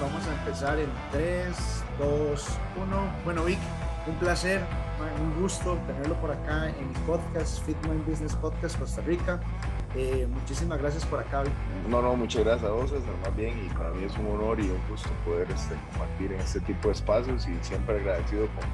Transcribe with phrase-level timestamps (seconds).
[0.00, 3.14] Vamos a empezar en 3, 2, 1.
[3.24, 3.58] Bueno, Vic,
[4.06, 4.60] un placer,
[5.20, 9.40] un gusto tenerlo por acá en mi podcast, Fitman Business Podcast Costa Rica.
[9.94, 11.52] Eh, muchísimas gracias por acá, Vic.
[11.88, 14.64] No, no, muchas gracias a vos, más bien, y para mí es un honor y
[14.64, 18.64] un gusto poder este, compartir en este tipo de espacios y siempre agradecido con,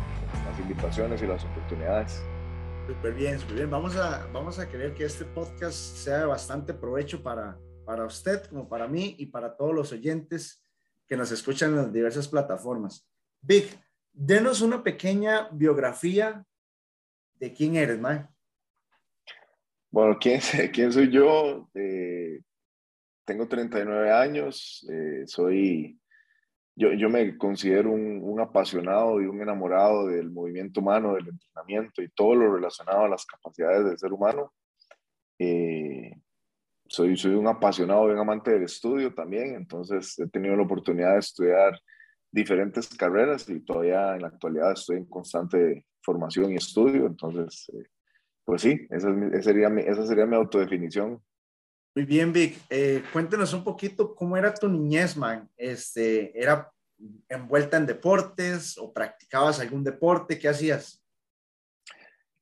[0.49, 2.23] las invitaciones y las oportunidades.
[2.87, 3.71] Súper bien, súper bien.
[3.71, 8.47] Vamos a, vamos a querer que este podcast sea de bastante provecho para, para usted,
[8.47, 10.63] como para mí y para todos los oyentes
[11.11, 13.05] que nos escuchan en las diversas plataformas.
[13.43, 13.67] Vic,
[14.13, 16.47] denos una pequeña biografía
[17.35, 18.29] de quién eres, Mae.
[19.91, 20.41] Bueno, ¿quién,
[20.73, 21.69] quién soy yo?
[21.75, 22.41] Eh,
[23.25, 25.99] tengo 39 años, eh, soy,
[26.77, 32.03] yo, yo, me considero un, un, apasionado y un enamorado del movimiento humano, del entrenamiento
[32.03, 34.53] y todo lo relacionado a las capacidades del ser humano.
[35.41, 36.13] Eh,
[36.91, 41.13] soy, soy un apasionado y un amante del estudio también, entonces he tenido la oportunidad
[41.13, 41.81] de estudiar
[42.33, 47.87] diferentes carreras y todavía en la actualidad estoy en constante formación y estudio, entonces, eh,
[48.45, 51.23] pues sí, esa, esa, sería mi, esa sería mi autodefinición.
[51.95, 52.59] Muy bien, Vic.
[52.69, 55.49] Eh, cuéntenos un poquito cómo era tu niñez, man.
[55.57, 56.73] Este, ¿Era
[57.29, 60.39] envuelta en deportes o practicabas algún deporte?
[60.39, 61.00] ¿Qué hacías?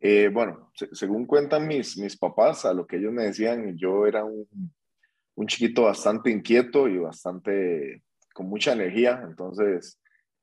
[0.00, 4.24] Eh, bueno, según cuentan mis, mis papás, a lo que ellos me decían, yo era
[4.24, 4.46] un,
[5.34, 10.00] un chiquito bastante inquieto y bastante con mucha energía, entonces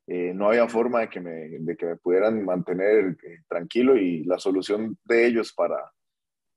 [0.08, 4.26] eh, no había forma de que, me, de que me pudieran mantener eh, tranquilo y
[4.26, 5.90] la solución de ellos para,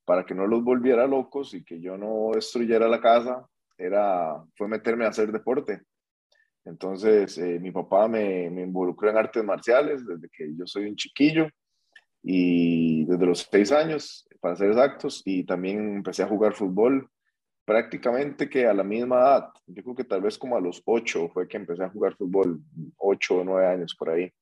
[0.05, 4.67] para que no los volviera locos y que yo no destruyera la casa era, fue
[4.67, 5.83] meterme a hacer deporte.
[6.65, 11.49] Entonces mi papá me, me involucró en artes marciales desde que yo soy un chiquillo
[12.23, 17.11] y desde los seis años, para ser exactos, y también empecé a jugar fútbol
[17.69, 21.29] prácticamente que a la misma edad, yo creo que tal vez como a los ocho
[21.29, 22.63] fue que empecé a jugar fútbol,
[22.97, 24.33] ocho o nueve años por ahí.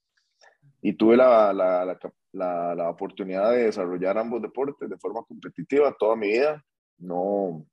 [0.80, 1.84] Y tuve la, la,
[2.32, 6.64] la, la, oportunidad de desarrollar ambos deportes de forma competitiva toda mi vida.
[6.98, 7.66] No,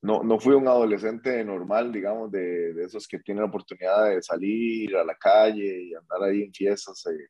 [0.00, 4.22] no, no fui un adolescente normal, digamos, de, de esos que tienen la oportunidad de
[4.22, 7.04] salir a la calle y andar ahí en fiestas.
[7.08, 7.28] Eh,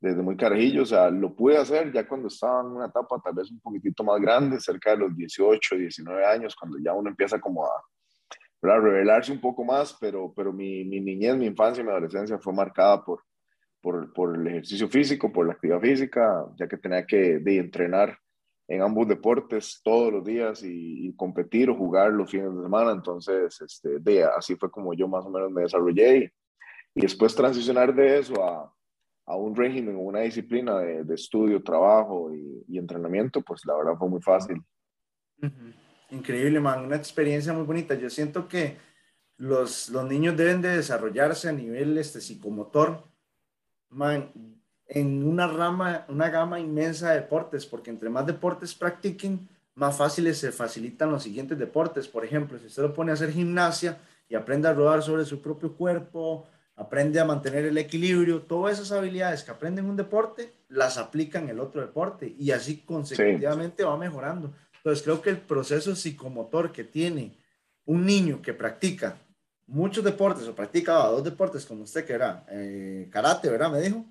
[0.00, 3.34] desde muy carajillo, o sea, lo pude hacer ya cuando estaba en una etapa tal
[3.34, 7.38] vez un poquitito más grande, cerca de los 18, 19 años, cuando ya uno empieza
[7.38, 7.70] como a,
[8.62, 12.52] revelarse un poco más, pero, pero mi, mi, niñez, mi infancia y mi adolescencia fue
[12.52, 13.22] marcada por,
[13.80, 18.18] por, por, el ejercicio físico, por la actividad física, ya que tenía que de, entrenar
[18.68, 23.60] en ambos deportes todos los días y, competir o jugar los fines de semana, entonces
[23.60, 26.32] este, de, así fue como yo más o menos me desarrollé
[26.94, 28.72] y después transicionar de eso a
[29.30, 33.76] a un régimen o una disciplina de, de estudio, trabajo y, y, entrenamiento, pues la
[33.76, 34.60] verdad fue muy fácil.
[36.10, 37.94] Increíble, man, una experiencia muy bonita.
[37.94, 38.76] Yo siento que
[39.36, 43.04] los, los niños deben de desarrollarse a nivel este, psicomotor,
[43.88, 44.32] man,
[44.86, 50.38] en una rama, una gama inmensa de deportes, porque entre más deportes practiquen, más fáciles
[50.38, 52.08] se facilitan los siguientes deportes.
[52.08, 53.96] Por ejemplo, si usted lo pone a hacer gimnasia
[54.28, 56.48] y aprende a rodar sobre su propio cuerpo,
[56.80, 61.38] aprende a mantener el equilibrio, todas esas habilidades que aprende en un deporte, las aplica
[61.38, 64.54] en el otro deporte y así consecutivamente va mejorando.
[64.76, 67.36] Entonces creo que el proceso psicomotor que tiene
[67.84, 69.18] un niño que practica
[69.66, 73.70] muchos deportes o practica dos deportes como usted que era eh, karate, ¿verdad?
[73.70, 74.06] Me dijo.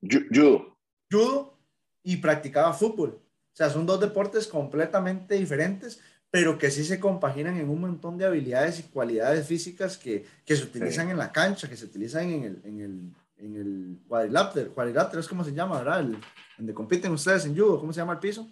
[0.00, 0.74] Judo.
[1.10, 1.58] Judo
[2.02, 3.10] y practicaba fútbol.
[3.10, 6.00] O sea, son dos deportes completamente diferentes,
[6.30, 10.56] pero que sí se compaginan en un montón de habilidades y cualidades físicas que, que
[10.56, 14.72] se utilizan en la cancha, que se utilizan en el, en el, en el cuadrilátero,
[14.72, 16.00] cuadrilátero es como se llama, ¿verdad?
[16.00, 16.18] El,
[16.56, 18.48] donde compiten ustedes en judo, ¿cómo se llama el piso?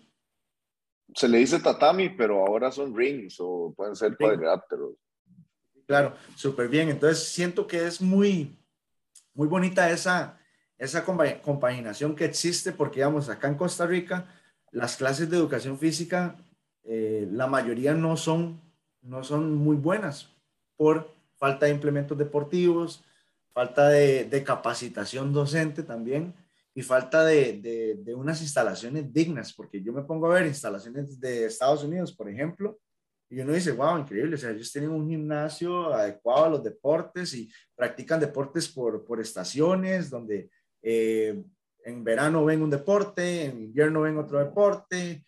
[1.14, 4.94] Se le dice tatami, pero ahora son rings o pueden ser cuadriláteros.
[5.86, 6.90] Claro, súper bien.
[6.90, 8.58] Entonces siento que es muy,
[9.34, 10.38] muy bonita esa,
[10.76, 14.26] esa compaginación que existe porque, digamos, acá en Costa Rica,
[14.70, 16.36] las clases de educación física
[16.90, 18.58] eh, la mayoría no son,
[19.02, 20.34] no son muy buenas
[20.74, 23.04] por falta de implementos deportivos,
[23.52, 26.34] falta de, capacitación docente también
[26.74, 31.44] y falta de, de, unas instalaciones dignas, porque yo me pongo a ver instalaciones de
[31.44, 32.78] Estados Unidos, por ejemplo,
[33.28, 37.34] y uno dice, wow, increíble, o sea, ellos tienen un gimnasio adecuado a los deportes
[37.34, 40.48] y practican deportes por, por estaciones, donde
[40.80, 41.44] eh,
[41.84, 45.26] en verano ven un deporte, en invierno ven otro deporte,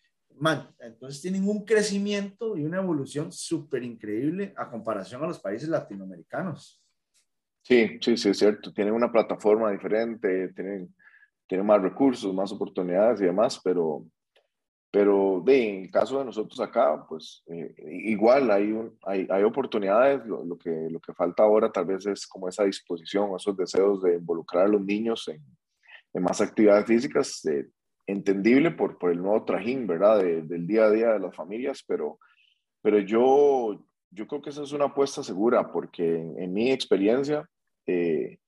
[0.80, 6.82] entonces tienen un crecimiento y una evolución súper increíble a comparación a los países latinoamericanos.
[7.62, 8.72] Sí, sí, sí, es cierto.
[8.72, 10.94] Tienen una plataforma diferente, tienen,
[11.46, 14.06] tienen más recursos, más oportunidades y demás, pero,
[14.90, 20.26] Pero de, en el caso de nosotros acá, pues eh, igual hay, hay, hay, oportunidades,
[20.26, 24.02] lo, lo, que, lo que falta ahora tal vez es como esa disposición, esos deseos
[24.02, 25.42] de involucrar a los niños en,
[26.12, 27.68] en más actividades físicas, eh,
[28.10, 30.18] entendible por, por el nuevo trajín, ¿verdad?
[30.22, 32.18] del día a día de las familias, pero,
[32.82, 37.48] pero yo, yo creo que esa es una apuesta segura, porque en, mi experiencia,
[37.86, 38.38] eh,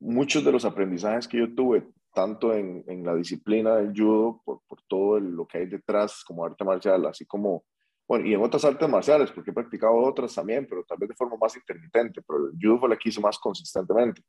[0.00, 4.60] muchos de los aprendizajes que yo tuve tanto en, en la disciplina del judo, por,
[4.66, 7.64] por todo lo que hay detrás como arte marcial, así como,
[8.06, 11.16] bueno, y en otras artes marciales, porque he practicado otras también, pero tal vez de
[11.16, 14.22] forma más intermitente, pero el judo fue la que hice más consistentemente.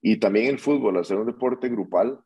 [0.00, 2.20] Y también el fútbol, ser un deporte grupal,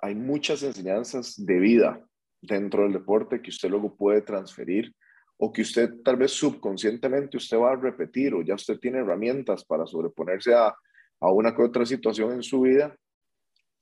[0.00, 2.00] hay muchas enseñanzas de vida
[2.40, 4.94] dentro del deporte que usted luego puede transferir
[5.36, 9.64] o que usted tal vez subconscientemente usted va a repetir o ya usted tiene herramientas
[9.64, 10.74] para sobreponerse a,
[11.20, 12.96] a una que otra situación en su vida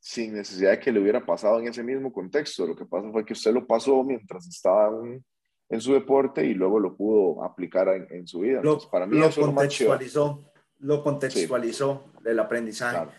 [0.03, 2.67] sin necesidad de que le hubiera pasado en ese mismo contexto.
[2.67, 6.81] Lo que pasa fue que usted lo pasó mientras estaba en, su deporte y luego
[6.81, 8.61] lo pudo aplicar en, su vida.
[8.63, 10.45] Lo, para mí lo contextualizó,
[10.81, 13.11] lo contextualizó el aprendizaje.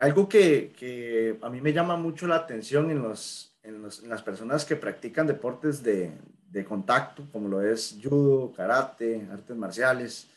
[0.00, 4.08] Algo que, que, a mí me llama mucho la atención en, los, en, los, en
[4.08, 6.12] las personas que practican deportes de,
[6.50, 10.28] de, contacto, como lo es judo, karate, artes marciales,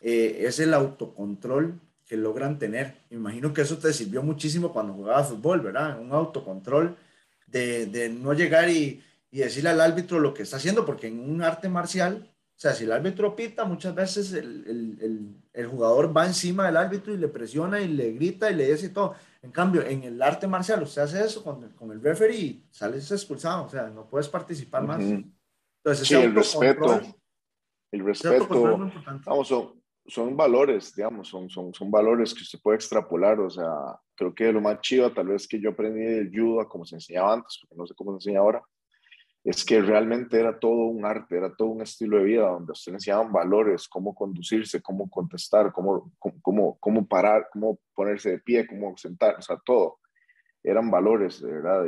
[0.00, 2.94] eh, es el autocontrol que logran tener.
[3.10, 6.00] Me imagino que eso te sirvió muchísimo cuando jugabas fútbol, ¿verdad?
[6.00, 6.96] Un autocontrol
[7.48, 11.18] de, de no llegar y, y, decirle al árbitro lo que está haciendo, porque en
[11.18, 16.14] un arte marcial, o sea, si el árbitro pita, muchas veces el, el, el, jugador
[16.14, 19.14] va encima del árbitro y le presiona y le grita y le dice todo.
[19.42, 23.08] En cambio, en el arte marcial, usted hace eso con, con el referee y sales
[23.12, 25.00] expulsado, o sea, no puedes participar más.
[25.00, 27.00] Entonces, sí, el respeto,
[27.92, 28.90] el respeto,
[29.24, 29.54] vamos,
[30.08, 34.52] son valores, digamos, son, son, son valores que usted puede extrapolar, o sea, creo que
[34.52, 37.76] lo más chido tal vez que yo aprendí del judo, como se enseñaba antes, porque
[37.76, 38.60] no sé cómo se enseña ahora,
[39.44, 42.92] es que realmente era todo un arte, era todo un estilo de vida donde usted
[42.92, 46.12] enseñaban valores, cómo conducirse, cómo contestar, cómo,
[46.42, 50.00] cómo, cómo parar, cómo ponerse de pie, cómo sentar, o sea, todo.
[50.62, 51.84] Eran valores, de verdad,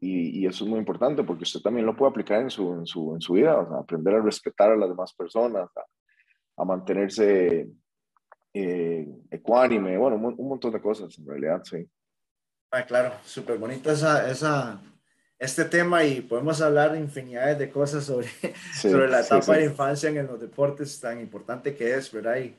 [0.00, 3.14] y, eso es muy importante porque usted también lo puede aplicar en su, en su,
[3.14, 5.68] en su vida, aprender a respetar a las demás personas,
[6.56, 7.68] a, mantenerse
[8.54, 11.88] eh, ecuánime, bueno, un, montón de cosas en realidad, sí.
[12.70, 14.80] Ah, claro, súper bonito esa, esa,
[15.38, 18.28] este tema y podemos hablar infinidades de cosas sobre,
[18.80, 22.38] sobre la etapa de infancia en los deportes tan importante que es, ¿verdad?
[22.38, 22.56] Y,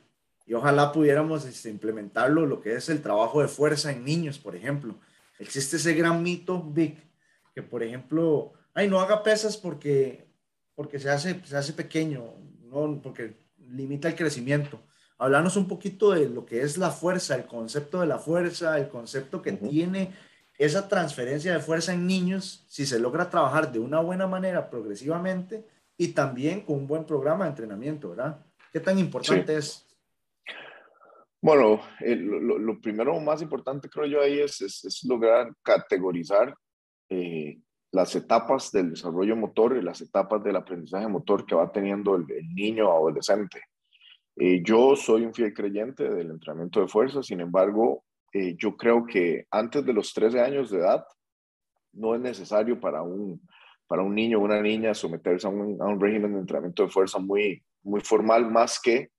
[0.48, 4.56] y ojalá pudiéramos este, implementarlo, lo que es el trabajo de fuerza en niños, por
[4.56, 4.96] ejemplo.
[5.38, 6.98] Existe ese gran mito, Vic,
[7.54, 10.28] que por ejemplo, ay, no haga pesas porque,
[10.74, 12.34] porque se, hace, se hace pequeño,
[12.64, 14.80] no, porque limita el crecimiento.
[15.18, 18.88] Hablarnos un poquito de lo que es la fuerza, el concepto de la fuerza, el
[18.88, 20.14] concepto que tiene
[20.60, 25.66] esa transferencia de fuerza en niños, si se logra trabajar de una buena manera progresivamente
[25.98, 28.46] y también con un buen programa de entrenamiento, ¿verdad?
[28.72, 29.88] ¿Qué tan importante es?
[31.42, 36.54] Bueno, lo, lo, primero más importante creo yo ahí es, es, lograr categorizar
[37.08, 37.62] eh,
[37.92, 42.26] las etapas del desarrollo motor y las etapas del aprendizaje motor que va teniendo el,
[42.54, 43.62] niño o adolescente.
[44.36, 48.04] Eh, yo soy un fiel creyente del entrenamiento de fuerza, sin embargo,
[48.34, 51.06] eh, yo creo que antes de los 13 años de edad
[51.94, 53.42] no es necesario para un,
[53.88, 56.90] para un niño o una niña someterse a un, a un régimen de entrenamiento de
[56.90, 59.10] fuerza muy, muy formal, más que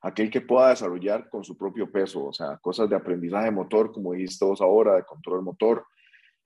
[0.00, 4.12] aquel que pueda desarrollar con su propio peso, o sea, cosas de aprendizaje motor, como
[4.12, 5.84] dijiste vos ahora, de control motor,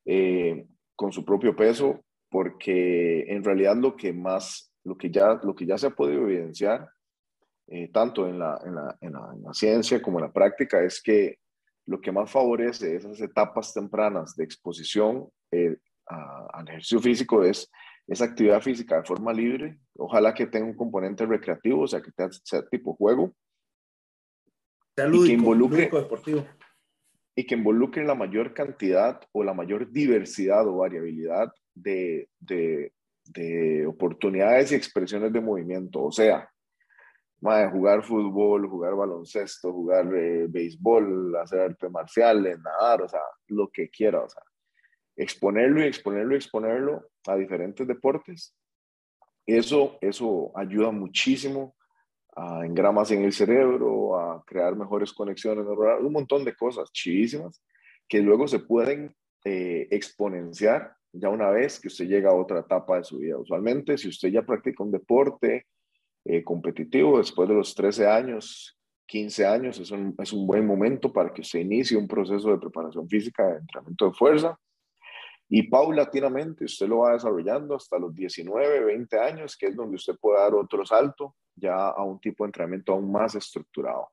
[0.05, 5.55] eh, con su propio peso, porque en realidad lo que más, lo que ya, lo
[5.55, 6.89] que ya se ha podido evidenciar,
[7.69, 11.39] eh, tanto en la, en, la, en, la, ciencia como en la práctica, es que
[11.87, 17.71] lo que más favorece esas etapas tempranas de exposición eh, al ejercicio físico es
[18.07, 22.11] esa actividad física de forma libre, ojalá que tenga un componente recreativo, o sea, que
[22.45, 23.35] sea tipo juego,
[24.97, 26.47] y que involucre, deportivo.
[27.35, 32.93] y que involucre la mayor cantidad o la mayor diversidad o variabilidad de, de,
[33.25, 36.03] de oportunidades y expresiones de movimiento.
[36.03, 36.52] O sea,
[37.43, 43.91] jugar fútbol, jugar baloncesto, jugar eh, béisbol, hacer arte marcial, nadar, o sea, lo que
[43.91, 44.43] quiera, o sea,
[45.17, 48.55] exponerlo y exponerlo y exponerlo a diferentes deportes.
[49.45, 51.75] Eso, eso ayuda muchísimo
[52.37, 57.63] a engramas en el cerebro, a crear mejores conexiones un montón de cosas chidísimas
[58.09, 62.99] que luego se pueden eh, exponenciar ya una vez que usted llega a otra etapa
[62.99, 63.37] de su vida.
[63.37, 65.67] Usualmente, si usted ya practica un deporte
[66.25, 71.13] eh, competitivo después de los 13 años, 15 años, es un, es un buen momento
[71.13, 74.59] para que usted inicie un proceso de preparación física, de entrenamiento de fuerza.
[75.49, 80.15] Y paulatinamente usted lo va desarrollando hasta los 19, 20 años, que es donde usted
[80.19, 84.09] puede dar otro salto ya a un tipo de entrenamiento aún más estructurado.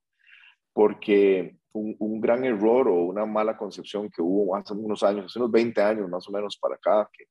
[0.74, 5.40] Porque un, un, gran error o una mala concepción que hubo hace unos años, hace
[5.40, 7.26] unos 20 años más o menos para acá, que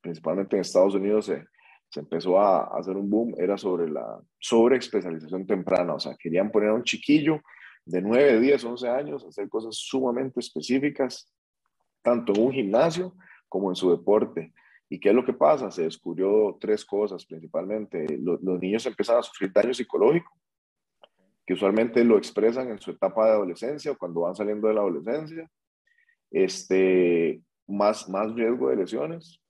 [0.00, 1.46] principalmente en Estados Unidos se,
[1.94, 5.94] se empezó a, hacer un boom, era sobre la sobre especialización temprana.
[5.94, 7.40] O sea, querían poner a un chiquillo
[7.84, 11.32] de 9, 10, 11 años a hacer cosas sumamente específicas,
[12.02, 13.14] tanto en un gimnasio
[13.48, 14.52] como en su deporte.
[14.88, 15.70] ¿Y qué es lo que pasa?
[15.70, 18.18] Se descubrió tres cosas principalmente.
[18.18, 20.32] Los, los niños empiezan a sufrir daño psicológico,
[21.46, 24.80] que usualmente lo expresan en su etapa de adolescencia o cuando van saliendo de la
[24.80, 25.48] adolescencia.
[26.28, 29.40] Este, más, más riesgo de lesiones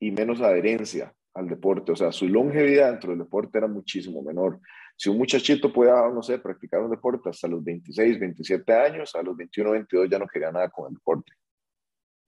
[0.00, 1.92] y menos adherencia al deporte.
[1.92, 4.60] O sea, su longevidad dentro del deporte era muchísimo menor.
[4.96, 9.22] Si un muchachito puede, no sé, practicar un deporte hasta los 26, 27 años, a
[9.22, 11.32] los 21, 22 ya no quería nada con el deporte.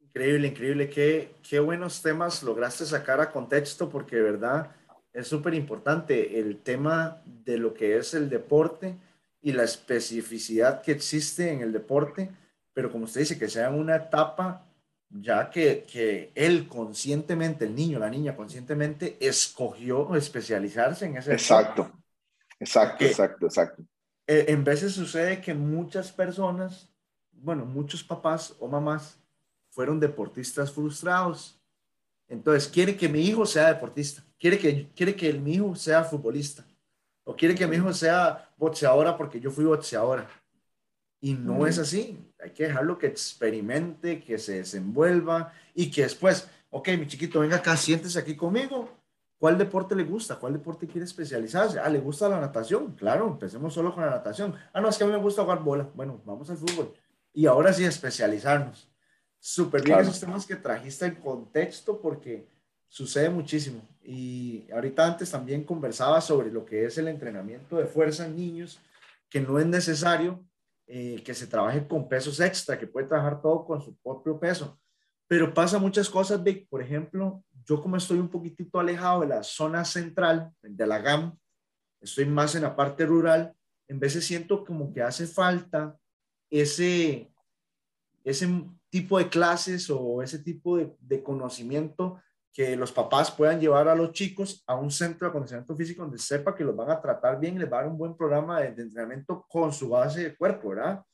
[0.01, 0.91] Increíble, increíble.
[0.91, 4.73] Qué, qué buenos temas lograste sacar a contexto porque de verdad
[5.13, 8.97] es súper importante el tema de lo que es el deporte
[9.41, 12.31] y la especificidad que existe en el deporte,
[12.73, 14.66] pero como usted dice, que sea una etapa
[15.11, 21.93] ya que, que él conscientemente, el niño, la niña conscientemente escogió especializarse en ese Exacto,
[22.59, 23.83] exacto, exacto, exacto.
[24.27, 26.93] Eh, en veces sucede que muchas personas,
[27.33, 29.19] bueno, muchos papás o mamás
[29.71, 31.61] fueron deportistas frustrados.
[32.29, 36.67] Entonces, quiere que mi hijo sea deportista, quiere que, quiere que mi hijo sea futbolista,
[37.23, 40.29] o quiere que mi hijo sea boxeadora porque yo fui boxeadora.
[41.21, 42.19] Y no es así.
[42.47, 47.57] Hay que dejarlo que experimente, que se desenvuelva y que después, ok, mi chiquito, venga
[47.57, 48.89] acá, siéntese aquí conmigo.
[49.37, 50.37] ¿Cuál deporte le gusta?
[50.37, 51.81] ¿Cuál deporte quiere especializarse?
[51.81, 52.93] Ah, ¿le gusta la natación?
[52.93, 54.55] Claro, empecemos solo con la natación.
[54.73, 55.89] Ah, no, es que a mí me gusta jugar bola.
[55.93, 56.95] Bueno, vamos al fútbol.
[57.33, 58.89] Y ahora sí, especializarnos.
[59.41, 62.47] Súper bien esos temas que trajiste en contexto porque
[62.87, 63.83] sucede muchísimo.
[64.05, 68.79] Y ahorita antes también conversaba sobre lo que es el entrenamiento de fuerza en niños,
[69.29, 70.41] que no es necesario
[70.87, 74.81] eh, que se trabaje con pesos extra, que puede trabajar todo con su propio peso.
[75.27, 76.69] Pero pasa muchas cosas, Vic.
[76.69, 81.37] Por ejemplo, yo como estoy un poquitito alejado de la zona central, de la GAM,
[82.01, 83.53] estoy más en la parte rural,
[83.89, 85.97] en veces siento como que hace falta
[86.51, 87.33] ese,
[88.23, 88.49] ese
[88.89, 92.21] tipo de clases o ese tipo de, de conocimiento
[92.57, 96.19] que los papás puedan llevar a los chicos a un centro de acondicionamiento físico donde
[96.19, 98.63] sepa que los van a tratar bien y les va a dar un buen programa
[98.63, 101.05] de, entrenamiento con su base de cuerpo, ¿verdad?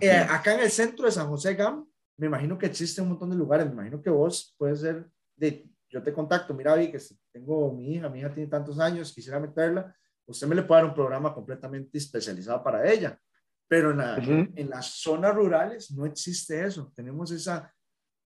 [0.00, 1.84] Eh, acá en el centro de San José GAM,
[2.16, 5.68] me imagino que existe un montón de lugares, me imagino que vos puedes ser de,
[5.88, 7.00] yo te contacto, mira, vi que
[7.32, 9.92] tengo mi hija, mi hija tiene tantos años, quisiera meterla,
[10.26, 13.18] usted me le puede dar un programa completamente especializado para ella,
[13.66, 17.74] pero en, la, en las zonas rurales no existe eso, tenemos esa,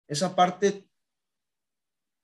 [0.05, 0.85] esa parte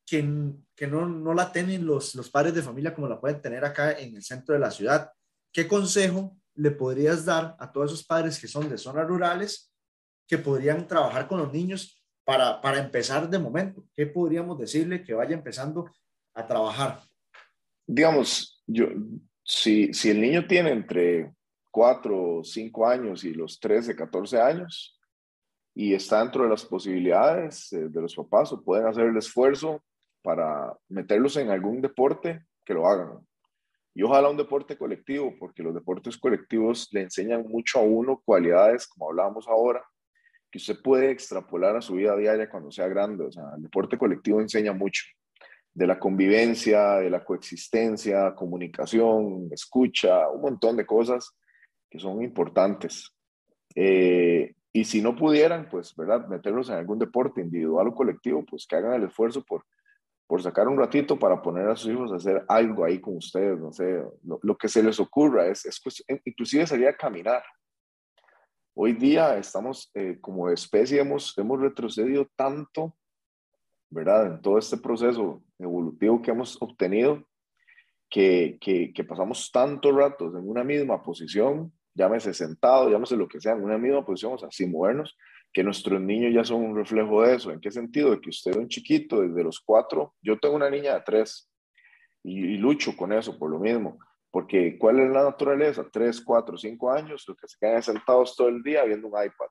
[0.05, 3.63] que, que no, no, la tienen los, los padres de familia como la pueden tener
[3.63, 5.11] acá en el centro de la ciudad.
[5.51, 9.71] ¿Qué consejo le podrías dar a todos esos padres que son de zonas rurales
[10.27, 13.85] que podrían trabajar con los niños para, para empezar de momento?
[13.93, 15.89] ¿Qué podríamos decirle que vaya empezando
[16.33, 16.99] a trabajar?
[17.87, 18.87] Digamos, yo,
[19.43, 21.33] si, si el niño tiene entre
[21.71, 24.97] 4 o 5 años y los 13, 14 años,
[25.73, 29.83] y está dentro de las posibilidades eh, de los papás o pueden hacer el esfuerzo
[30.21, 33.19] para meterlos en algún deporte, que lo hagan.
[33.93, 38.87] Y ojalá un deporte colectivo, porque los deportes colectivos le enseñan mucho a uno cualidades,
[38.87, 39.83] como hablábamos ahora,
[40.49, 43.25] que usted puede extrapolar a su vida diaria cuando sea grande.
[43.25, 45.03] O sea, el deporte colectivo enseña mucho
[45.73, 51.35] de la convivencia, de la coexistencia, comunicación, escucha, un montón de cosas
[51.89, 53.13] que son importantes.
[53.75, 56.27] Eh, y si no pudieran, pues, ¿verdad?
[56.27, 59.65] Meterlos en algún deporte individual o colectivo, pues que hagan el esfuerzo por
[60.31, 63.59] por sacar un ratito para poner a sus hijos a hacer algo ahí con ustedes,
[63.59, 65.81] no sé, lo, que se les ocurra, es, es
[66.23, 67.43] inclusive salir a caminar.
[68.73, 72.95] Hoy día estamos, eh, como especie, hemos, hemos retrocedido tanto,
[73.89, 74.27] ¿verdad?
[74.27, 77.27] En todo este proceso evolutivo que hemos obtenido,
[78.09, 83.41] que, que, que pasamos tantos ratos en una misma posición, llámese sentado, llámese lo que
[83.41, 85.13] sea, en una misma posición, o sea, sin movernos,
[85.53, 87.51] que nuestros niños ya son un reflejo de eso.
[87.51, 88.19] ¿En qué sentido?
[88.19, 91.49] Que usted es un chiquito desde los cuatro, yo tengo una niña de tres
[92.23, 93.97] y, lucho con eso por lo mismo,
[94.29, 95.85] porque ¿cuál es la naturaleza?
[95.91, 99.47] Tres, cuatro, cinco años, los que se quedan sentados todo el día viendo un iPad,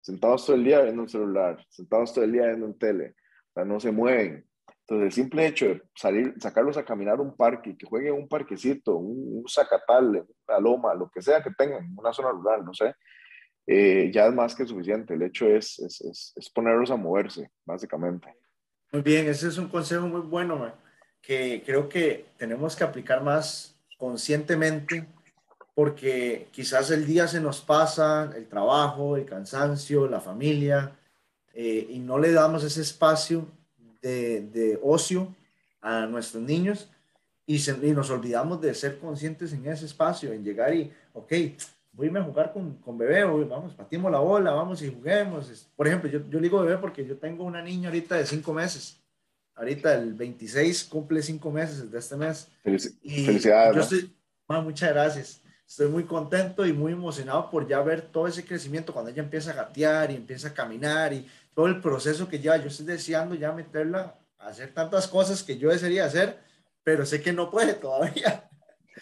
[0.00, 3.14] sentados todo el día viendo un celular, sentados todo el día viendo un tele,
[3.54, 4.46] o no se mueven.
[4.80, 8.96] Entonces, el simple hecho de salir, sacarlos a caminar un parque, que jueguen un parquecito,
[8.96, 12.94] un, un zacatal, una loma, lo que sea que tengan, una zona rural, no sé,
[13.66, 15.14] eh, ya es más que suficiente.
[15.14, 18.34] El hecho es, es, es, ponerlos a moverse, básicamente.
[18.90, 20.72] Muy bien, ese es un consejo muy bueno,
[21.20, 25.06] que creo que tenemos que aplicar más conscientemente
[25.74, 30.98] porque quizás el día se nos pasa, el trabajo, el cansancio, la familia,
[31.54, 33.46] eh, y no le damos ese espacio
[34.02, 35.34] de, de ocio
[35.80, 36.90] a nuestros niños
[37.46, 41.32] y, y, nos olvidamos de ser conscientes en ese espacio, en llegar y, ok,
[41.92, 45.68] voy a jugar con, con bebé, vamos, patimos la bola, vamos y juguemos.
[45.76, 48.98] Por ejemplo, yo, yo digo bebé porque yo tengo una niña ahorita de cinco meses.
[49.54, 52.48] Ahorita el 26 cumple cinco meses de este mes.
[53.02, 53.76] y felicidades.
[53.76, 54.16] Yo estoy,
[54.48, 55.42] muchas gracias.
[55.66, 59.52] Estoy muy contento y muy emocionado por ya ver todo ese crecimiento cuando ella empieza
[59.52, 62.56] a gatear y empieza a caminar y todo el proceso que lleva.
[62.56, 66.38] Yo estoy deseando ya meterla a hacer tantas cosas que yo desearía hacer,
[66.82, 68.48] pero sé que no puede todavía.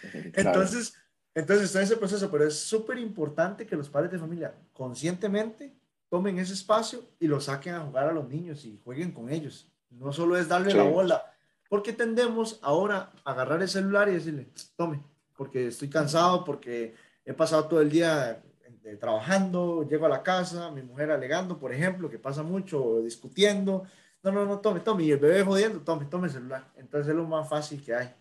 [0.33, 0.93] Entonces,
[1.33, 5.73] entonces está en ese proceso, pero es súper importante que los padres de familia conscientemente
[6.09, 9.71] tomen ese espacio y lo saquen a jugar a los niños y jueguen con ellos.
[9.89, 11.23] No solo es darle la bola,
[11.69, 15.01] porque tendemos ahora a agarrar el celular y decirle, tome,
[15.37, 18.43] porque estoy cansado, porque he pasado todo el día
[18.83, 23.85] eh, trabajando, llego a la casa, mi mujer alegando, por ejemplo, que pasa mucho, discutiendo.
[24.23, 25.03] No, no, no, tome, tome.
[25.03, 26.67] Y el bebé jodiendo, tome, tome el celular.
[26.75, 28.13] Entonces es lo más fácil que hay.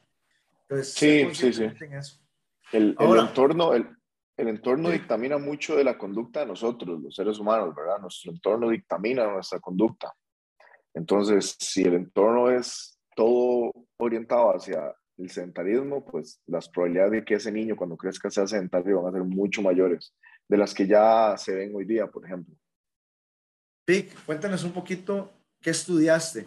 [0.63, 1.65] Entonces, sí, sí, sí.
[2.73, 3.89] El, el, entorno, el,
[4.37, 7.99] el entorno dictamina mucho de la conducta de nosotros, los seres humanos, ¿verdad?
[8.01, 10.15] Nuestro entorno dictamina nuestra conducta.
[10.95, 17.35] Entonces, si el entorno es todo orientado hacia el sedentarismo, pues las probabilidades de que
[17.35, 20.15] ese niño cuando crezca sea sedentario van a ser mucho mayores
[20.49, 22.55] de las que ya se ven hoy día, por ejemplo.
[23.87, 26.47] Vic, cuéntanos un poquito, ¿qué estudiaste?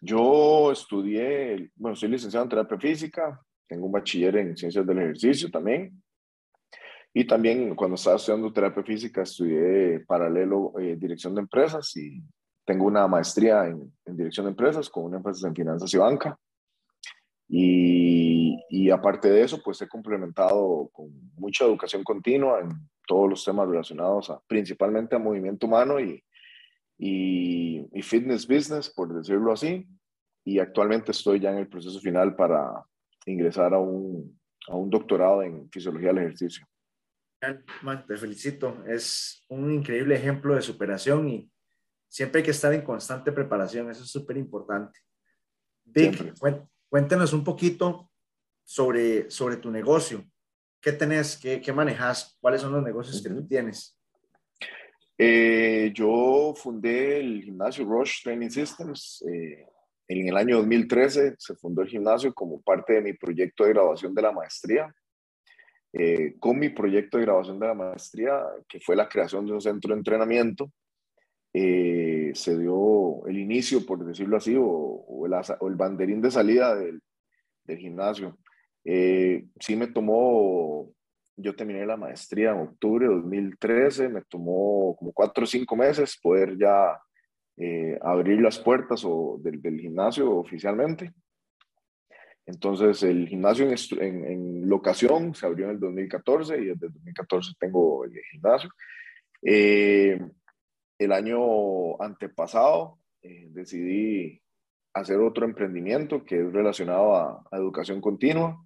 [0.00, 5.50] Yo estudié, bueno, soy licenciado en terapia física, tengo un bachiller en ciencias del ejercicio
[5.50, 6.02] también.
[7.12, 12.20] Y también cuando estaba estudiando terapia física estudié paralelo eh, dirección de empresas y
[12.64, 16.36] tengo una maestría en, en, dirección de empresas con un énfasis en finanzas y banca.
[17.48, 22.70] Y, y, aparte de eso, pues he complementado con mucha educación continua en
[23.06, 26.24] todos los temas relacionados a, principalmente a movimiento humano y,
[26.98, 29.86] y, y fitness business, por decirlo así.
[30.42, 32.84] Y actualmente estoy ya en el proceso final para
[33.26, 36.66] ingresar a un, a un doctorado en fisiología del ejercicio.
[38.06, 38.84] te felicito.
[38.86, 41.50] Es un increíble ejemplo de superación y
[42.08, 43.90] siempre hay que estar en constante preparación.
[43.90, 45.00] Eso es súper importante.
[45.84, 46.34] Vic,
[46.88, 48.10] cuéntanos un poquito
[48.64, 50.24] sobre, sobre tu negocio.
[50.80, 51.36] ¿Qué tenés?
[51.36, 52.36] ¿Qué, qué manejas?
[52.40, 53.98] ¿Cuáles son los negocios que tú tienes?
[55.16, 59.64] Eh, yo fundé el gimnasio Rush Training Systems eh,
[60.08, 64.14] en el año 2013 se fundó el gimnasio como parte de mi proyecto de graduación
[64.14, 64.94] de la maestría.
[65.92, 69.60] Eh, con mi proyecto de graduación de la maestría, que fue la creación de un
[69.60, 70.70] centro de entrenamiento,
[71.52, 77.00] eh, se dio el inicio, por decirlo así, o, el, banderín de salida del,
[77.78, 78.36] gimnasio.
[78.84, 80.92] Eh, sí me tomó,
[81.36, 86.18] yo terminé la maestría en octubre de 2013, me tomó como cuatro o cinco meses
[86.20, 86.98] poder ya
[87.56, 91.12] eh, abrir las puertas o del, gimnasio oficialmente.
[92.46, 93.68] Entonces, el gimnasio
[94.00, 98.70] en, locación se abrió en el 2014 y desde el 2014 tengo el gimnasio.
[99.42, 100.20] Eh,
[100.98, 104.40] el año antepasado eh, decidí
[104.92, 108.63] hacer otro emprendimiento que es relacionado a educación continua.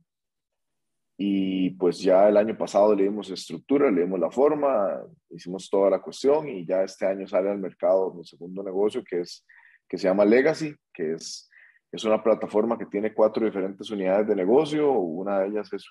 [1.21, 5.91] Y pues ya el año pasado le dimos estructura, le dimos la forma, hicimos toda
[5.91, 9.45] la cuestión y ya este año sale al mercado mi segundo negocio que, es,
[9.89, 11.51] que se llama Legacy, que es,
[11.91, 14.93] es una plataforma que tiene cuatro diferentes unidades de negocio.
[14.93, 15.85] Una de ellas es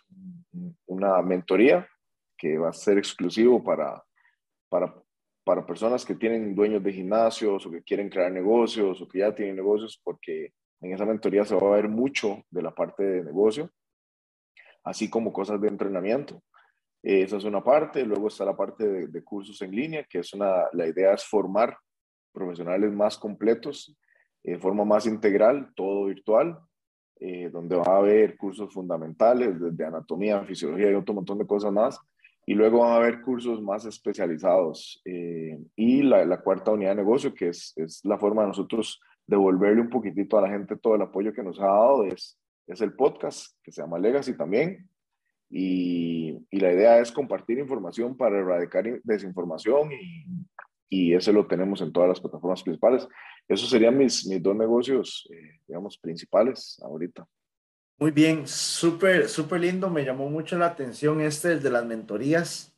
[0.85, 1.85] una mentoría
[2.37, 4.01] que va a ser exclusivo para,
[4.69, 4.95] para,
[5.43, 9.35] para personas que tienen dueños de gimnasios o que quieren crear negocios o que ya
[9.35, 13.23] tienen negocios, porque en esa mentoría se va a ver mucho de la parte de
[13.25, 13.69] negocio
[14.87, 16.41] así como cosas de entrenamiento.
[17.03, 18.05] esa es una parte.
[18.05, 21.77] Luego está la parte de, cursos en línea, que es una, la idea es formar
[22.31, 23.95] profesionales más completos,
[24.43, 26.59] de eh, forma más integral, todo virtual,
[27.19, 31.71] eh, donde va a haber cursos fundamentales desde anatomía, fisiología y otro montón de cosas
[31.71, 31.99] más.
[32.45, 35.01] Y luego van a haber cursos más especializados.
[35.03, 39.01] Eh, y la, la, cuarta unidad de negocio, que es, es la forma de nosotros
[39.25, 42.81] devolverle un poquitito a la gente todo el apoyo que nos ha dado, es es
[42.81, 44.89] el podcast que se llama Legacy también.
[45.49, 50.25] Y, y la idea es compartir información para erradicar desinformación y,
[50.89, 53.07] y ese lo tenemos en todas las plataformas principales.
[53.47, 57.25] Esos serían mis, mis dos negocios, eh, digamos, principales ahorita.
[57.97, 59.89] Muy bien, súper, súper lindo.
[59.89, 62.75] Me llamó mucho la atención este, el de las mentorías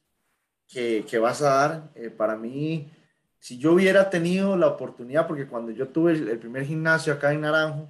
[0.68, 1.92] que, que vas a dar.
[1.96, 2.92] Eh, para mí
[3.40, 7.42] si yo hubiera tenido la oportunidad, porque cuando yo tuve el, primer gimnasio acá en
[7.42, 7.88] Naranjo,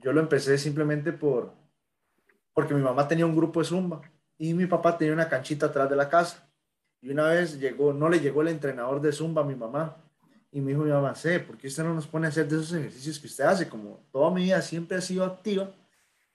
[0.00, 1.52] yo lo empecé simplemente por,
[2.52, 4.02] porque mi mamá tenía un grupo de zumba
[4.36, 6.48] y mi papá tenía una canchita atrás de la casa.
[7.00, 9.96] Y una vez llegó, no le llegó el entrenador de zumba a mi mamá
[10.50, 12.56] y me dijo mi mamá, sé, ¿por qué usted no nos pone a hacer de
[12.56, 13.68] esos ejercicios que usted hace?
[13.68, 15.74] Como toda mi vida siempre ha sido activa.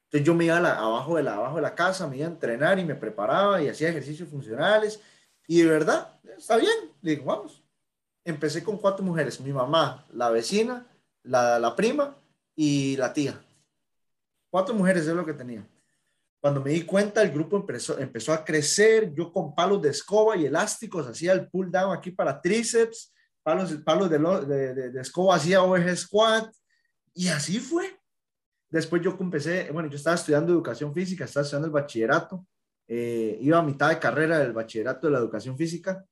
[0.03, 2.79] Entonces yo me iba abajo, de la, abajo de la casa, me iba a entrenar
[2.79, 4.99] y me preparaba y hacía ejercicios funcionales.
[5.47, 6.73] Y de verdad, está bien.
[7.01, 7.63] Le digo, vamos.
[8.25, 10.85] Empecé con cuatro mujeres, mi mamá, la vecina,
[11.23, 12.17] la, la prima
[12.55, 13.39] y la tía.
[14.49, 15.67] Cuatro mujeres es lo que tenía.
[16.41, 19.13] Cuando me di cuenta, el grupo empezó, empezó a crecer.
[19.13, 23.73] Yo con palos de escoba y elásticos hacía el pull down aquí para tríceps palos,
[23.83, 26.53] palos de, de, de, escoba hacía OG squat
[27.13, 27.99] y así fue.
[28.69, 32.45] Después yo empecé, bueno, yo estaba estudiando educación física, estaba estudiando el bachillerato,
[32.87, 36.05] eh, iba a mitad de carrera del bachillerato de la educación física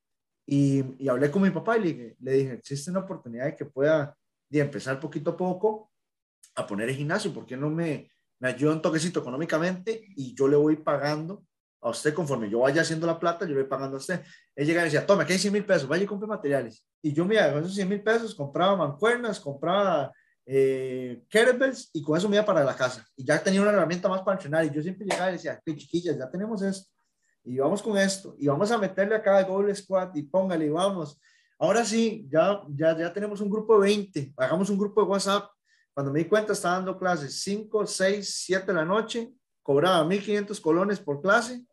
[0.45, 3.65] y, y hablé con mi papá y le, le, dije, existe una oportunidad de que
[3.65, 4.17] pueda
[4.50, 5.91] de empezar poquito a poco
[6.56, 10.47] a poner el gimnasio, ¿por qué no me, me ayuda un toquecito económicamente y yo
[10.47, 11.43] le voy pagando
[11.82, 14.21] a usted conforme yo vaya haciendo la plata, yo le voy pagando a usted.
[14.56, 16.86] Él llegaba y decía, toma, aquí hay 100 mil pesos, vaya y compre materiales.
[17.02, 20.12] Y yo, mira, con esos 100 mil pesos compraba mancuernas, compraba
[20.45, 23.06] eh, kettlebells y con eso me iba para la casa.
[23.15, 24.65] Y ya tenía una herramienta más para entrenar.
[24.65, 26.89] Y yo siempre llegaba y decía, qué chiquillas, ya tenemos esto.
[27.43, 28.36] Y vamos con esto.
[28.39, 31.19] Y vamos a meterle acá el Google Squad y póngale y vamos.
[31.60, 34.34] Ahora sí, ya, ya, ya tenemos un grupo de 20.
[34.38, 35.50] Hagamos un grupo de WhatsApp.
[35.97, 39.33] Cuando me di cuenta, estaba dando clases 5, 6, 7 de la noche.
[39.63, 41.65] Cobraba 1.500 colones por clase.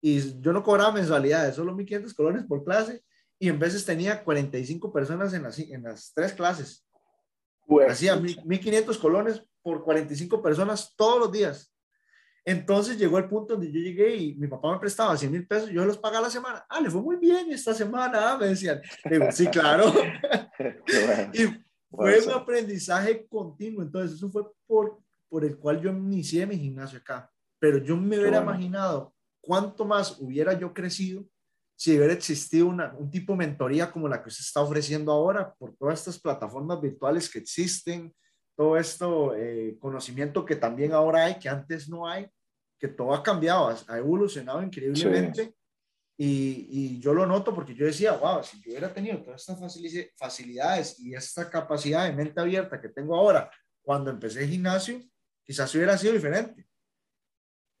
[0.00, 3.02] Y yo no cobraba mensualidades, solo 1.500 colones por clase
[3.36, 6.86] y en veces tenía 45 personas en las, en las tres clases.
[7.88, 11.74] Hacía 1.500 colones por 45 personas todos los días.
[12.44, 15.70] Entonces llegó el punto donde yo llegué y mi papá me prestaba 100 mil pesos,
[15.70, 16.64] yo los pagaba la semana.
[16.68, 18.80] Ah, le fue muy bien esta semana, ah", me decían.
[19.10, 19.92] Digo, sí, claro.
[21.34, 21.64] y
[21.96, 23.82] fue un aprendizaje continuo.
[23.82, 27.30] Entonces, eso fue por, por el cual yo inicié mi gimnasio acá.
[27.58, 31.24] Pero yo me hubiera imaginado cuánto más hubiera yo crecido
[31.76, 35.52] si hubiera existido una, un tipo de mentoría como la que usted está ofreciendo ahora
[35.54, 38.14] por todas estas plataformas virtuales que existen,
[38.56, 42.28] todo esto eh, conocimiento que también ahora hay, que antes no hay,
[42.78, 45.54] que todo ha cambiado, ha evolucionado increíblemente.
[46.16, 49.58] Y, y, yo lo noto porque yo decía, wow, si yo hubiera tenido todas estas
[50.16, 53.50] facilidades y esta capacidad de mente abierta que tengo ahora
[53.82, 55.00] cuando empecé el gimnasio,
[55.42, 56.66] quizás hubiera sido diferente.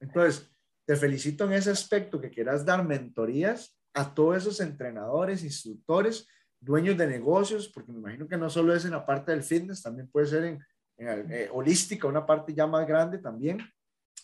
[0.00, 0.50] Entonces,
[0.84, 6.26] te felicito en ese aspecto que quieras dar mentorías a todos esos entrenadores, instructores,
[6.60, 9.82] dueños de negocios, porque me imagino que no solo es en la parte del fitness,
[9.82, 10.60] también puede ser en,
[10.98, 13.58] eh, holística, una parte ya más grande también.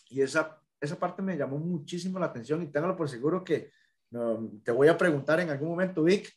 [0.09, 3.71] Y esa, esa parte me llamó muchísimo la atención y téngalo por seguro que
[4.63, 6.31] te voy a preguntar en algún momento, Vic,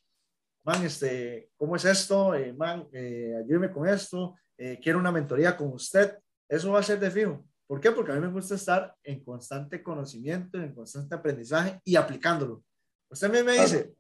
[0.64, 2.34] man, este, ¿cómo es esto?
[2.34, 6.18] Eh, man, eh, ayúdeme con esto, eh, quiero una mentoría con usted.
[6.48, 7.44] Eso va a ser de fijo.
[7.66, 7.90] ¿Por qué?
[7.90, 12.62] Porque a mí me gusta estar en constante conocimiento, en constante aprendizaje y aplicándolo.
[13.10, 13.94] Usted me, dice,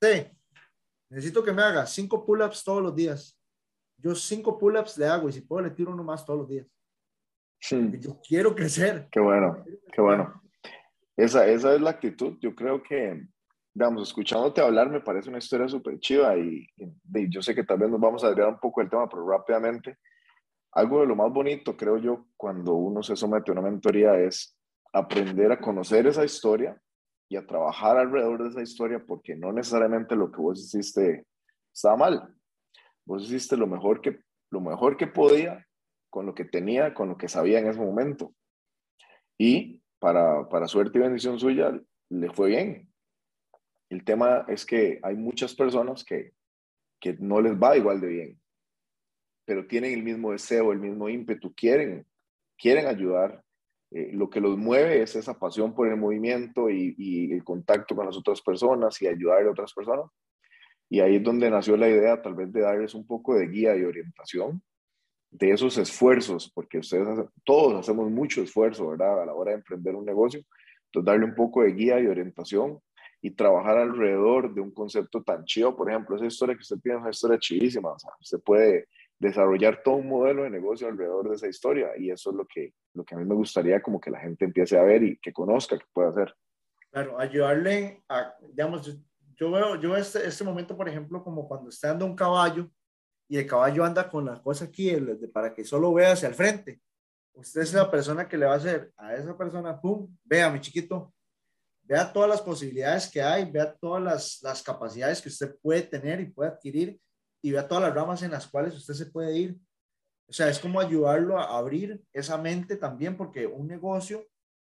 [0.00, 0.26] sí,
[1.10, 3.38] necesito que me haga cinco pull-ups todos los días.
[3.96, 6.66] Yo cinco pull-ups le hago y si puedo le tiro uno más todos los días.
[8.00, 9.08] Yo quiero crecer.
[9.10, 10.40] Qué bueno, qué bueno.
[11.18, 12.38] Esa, esa es la actitud.
[12.40, 13.26] Yo creo que,
[13.74, 17.78] digamos, escuchándote hablar me parece una historia súper chiva y, y, yo sé que tal
[17.78, 19.98] vez nos vamos a agregar un poco el tema, pero rápidamente.
[20.70, 24.56] Algo de lo más bonito, creo yo, cuando uno se somete a una mentoría es
[24.92, 26.80] aprender a conocer esa historia
[27.28, 31.26] y a trabajar alrededor de esa historia porque no necesariamente lo que vos hiciste
[31.74, 32.32] estaba mal.
[33.04, 35.66] Vos hiciste lo mejor que, lo mejor que podía
[36.10, 38.32] con lo que tenía, con lo que sabía en ese momento.
[39.36, 41.78] Y para, para suerte y bendición suya,
[42.10, 42.92] le fue bien.
[43.90, 46.32] El tema es que hay muchas personas que,
[47.00, 48.40] que no les va igual de bien,
[49.44, 52.06] pero tienen el mismo deseo, el mismo ímpetu, quieren,
[52.56, 53.42] quieren ayudar,
[53.90, 58.04] eh, lo que los mueve es esa pasión por el movimiento y, el contacto con
[58.04, 60.10] las otras personas y ayudar a otras personas.
[60.90, 63.76] Y ahí es donde nació la idea tal vez de darles un poco de guía
[63.76, 64.62] y orientación
[65.30, 67.06] de esos esfuerzos, porque ustedes,
[67.44, 69.22] todos hacemos mucho esfuerzo, ¿verdad?
[69.22, 70.40] A la hora de emprender un negocio.
[70.86, 72.80] Entonces, darle un poco de guía y orientación
[73.20, 75.76] y trabajar alrededor de un concepto tan chido.
[75.76, 77.90] Por ejemplo, esa historia que usted tiene es una historia chidísima.
[77.90, 78.88] O sea, usted puede
[79.18, 82.72] desarrollar todo un modelo de negocio alrededor de esa historia y eso es lo que,
[82.94, 85.32] lo que a mí me gustaría como que la gente empiece a ver y que
[85.32, 86.34] conozca que puede hacer.
[86.90, 88.98] Claro, ayudarle a, digamos,
[89.36, 92.70] yo veo, yo este, este momento, por ejemplo, como cuando está andando un caballo
[93.28, 94.90] y el caballo anda con la cosa aquí
[95.32, 96.80] para que solo vea hacia el frente.
[97.34, 100.60] Usted es la persona que le va a hacer a esa persona, pum, vea mi
[100.60, 101.14] chiquito,
[101.82, 106.20] vea todas las posibilidades que hay, vea todas las, las capacidades que usted puede tener
[106.20, 107.00] y puede adquirir
[107.42, 109.58] y vea todas las ramas en las cuales usted se puede ir.
[110.26, 114.26] O sea, es como ayudarlo a abrir esa mente también, porque un negocio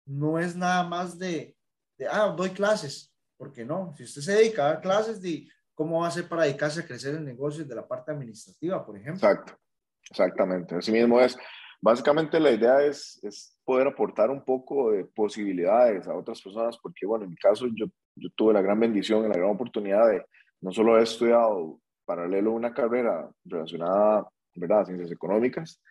[0.07, 1.57] no es nada más de,
[1.99, 6.01] de ah, doy clases, porque no, si usted se dedica a dar clases, de, ¿cómo
[6.01, 9.29] va a hacer para dedicarse a crecer el negocio de la parte administrativa, por ejemplo?
[9.29, 9.55] Exacto,
[10.11, 10.75] exactamente.
[10.77, 11.37] Así mismo es.
[11.81, 17.07] Básicamente la idea es, es poder aportar un poco de posibilidades a otras personas, porque
[17.07, 20.25] bueno, en mi caso yo, yo tuve la gran bendición y la gran oportunidad de
[20.61, 25.83] no solo haber estudiado paralelo una carrera relacionada, ¿verdad?, a ciencias económicas,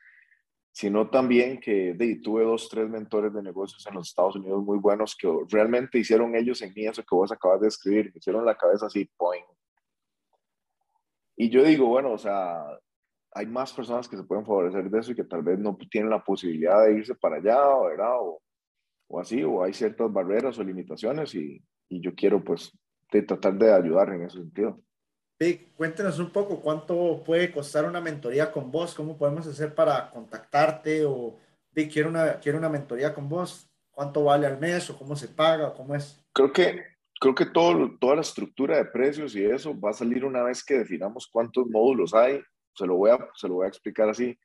[0.72, 4.78] sino también que de, tuve dos, tres mentores de negocios en los Estados Unidos muy
[4.78, 8.56] buenos que realmente hicieron ellos en mí eso que vos acabas de escribir, hicieron la
[8.56, 9.46] cabeza así, point.
[11.42, 12.64] Y yo digo, bueno, o sea,
[13.32, 16.12] hay más personas que se pueden favorecer de eso y que tal vez no tienen
[16.12, 18.14] la posibilidad de irse para allá, ¿verdad?
[18.20, 18.44] O,
[19.08, 22.72] o así, o hay ciertas barreras o limitaciones y, y yo quiero pues
[23.12, 24.84] de tratar de ayudar en ese sentido.
[25.40, 30.12] Vic, cuéntenos un poco cuánto puede costar una mentoría con vos, cómo podemos hacer para
[30.12, 31.40] contactarte o
[31.72, 35.30] Vic, quiero una, quiero una mentoría con vos, cuánto vale al mes o cómo se
[35.30, 36.24] paga, cómo es.
[36.34, 36.84] Creo que,
[37.22, 40.64] creo que todo, toda la estructura de precios y eso va a salir una vez
[40.64, 42.42] que definamos cuántos módulos hay
[42.74, 44.38] se lo voy a, se lo voy a explicar así.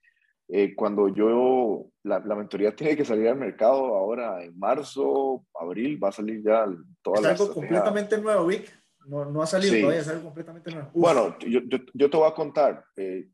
[0.48, 6.02] Eh, cuando yo, la, la, mentoría tiene que salir al mercado ahora en marzo, abril,
[6.02, 6.66] va a salir ya
[7.02, 8.72] toda es la algo completamente nuevo, Vic.
[9.06, 10.90] No, no ha salido todavía, es algo completamente nuevo.
[10.92, 13.28] Bueno, yo, yo, yo, te voy a contar, eh,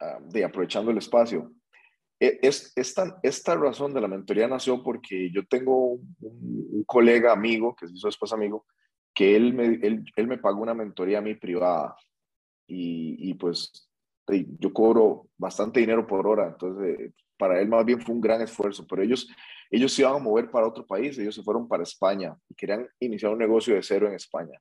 [0.00, 1.52] ah, de aprovechando el espacio.
[2.20, 7.74] E, es, esta, esta razón de la mentoría nació porque yo tengo un, colega amigo,
[7.74, 8.66] que es su esposa amigo,
[9.14, 11.96] que él me, él me pagó una mentoría a mí privada.
[12.66, 13.90] Y, y pues
[14.58, 18.86] yo cobro bastante dinero por hora, entonces para él más bien fue un gran esfuerzo,
[18.86, 19.28] pero ellos,
[19.70, 22.86] ellos se iban a mover para otro país, ellos se fueron para España y querían
[23.00, 24.60] iniciar un negocio de cero en España.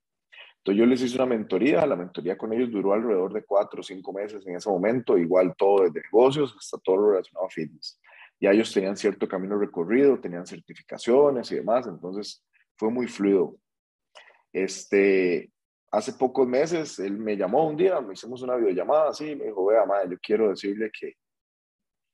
[0.59, 3.83] Entonces yo les hice una mentoría, la mentoría con ellos duró alrededor de cuatro o
[3.83, 7.99] cinco meses en ese momento, igual todo desde negocios hasta todo lo relacionado a fitness.
[8.41, 12.45] Ya ellos tenían cierto camino recorrido, tenían certificaciones y demás, entonces
[12.77, 13.55] fue muy fluido.
[14.51, 15.51] Este,
[15.91, 19.65] hace pocos meses él me llamó un día, me hicimos una videollamada así, me dijo,
[19.65, 21.13] vea, madre, yo quiero decirle que,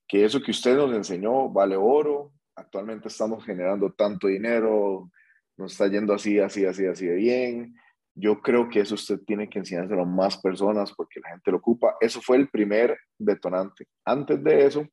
[0.08, 5.10] que eso que usted nos enseñó vale oro, actualmente estamos generando tanto dinero,
[5.58, 7.76] nos está yendo así, así, así, así de bien.
[8.18, 11.58] Yo creo que eso usted tiene que enseñárselo a más personas porque la gente lo
[11.58, 11.98] ocupa.
[12.00, 13.88] Eso fue el primer detonante.
[14.06, 14.88] Antes de eso,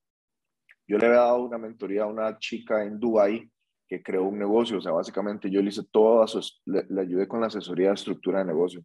[0.88, 3.48] yo le había dado una mentoría a una chica en Dubai
[3.86, 4.78] que creó un negocio.
[4.78, 7.94] O sea, básicamente yo le hice todo, su, le, le, ayudé con la asesoría de
[7.94, 8.82] estructura de negocio.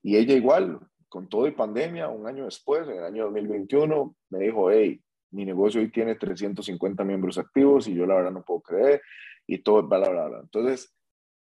[0.00, 4.38] Y ella igual, con todo y pandemia, un año después, en el año 2021, me
[4.38, 5.00] dijo, hey,
[5.32, 9.02] mi negocio hoy tiene 350 miembros activos y yo la verdad no puedo creer
[9.46, 10.28] y todo, bla, bla.
[10.28, 10.40] bla.
[10.40, 10.94] Entonces,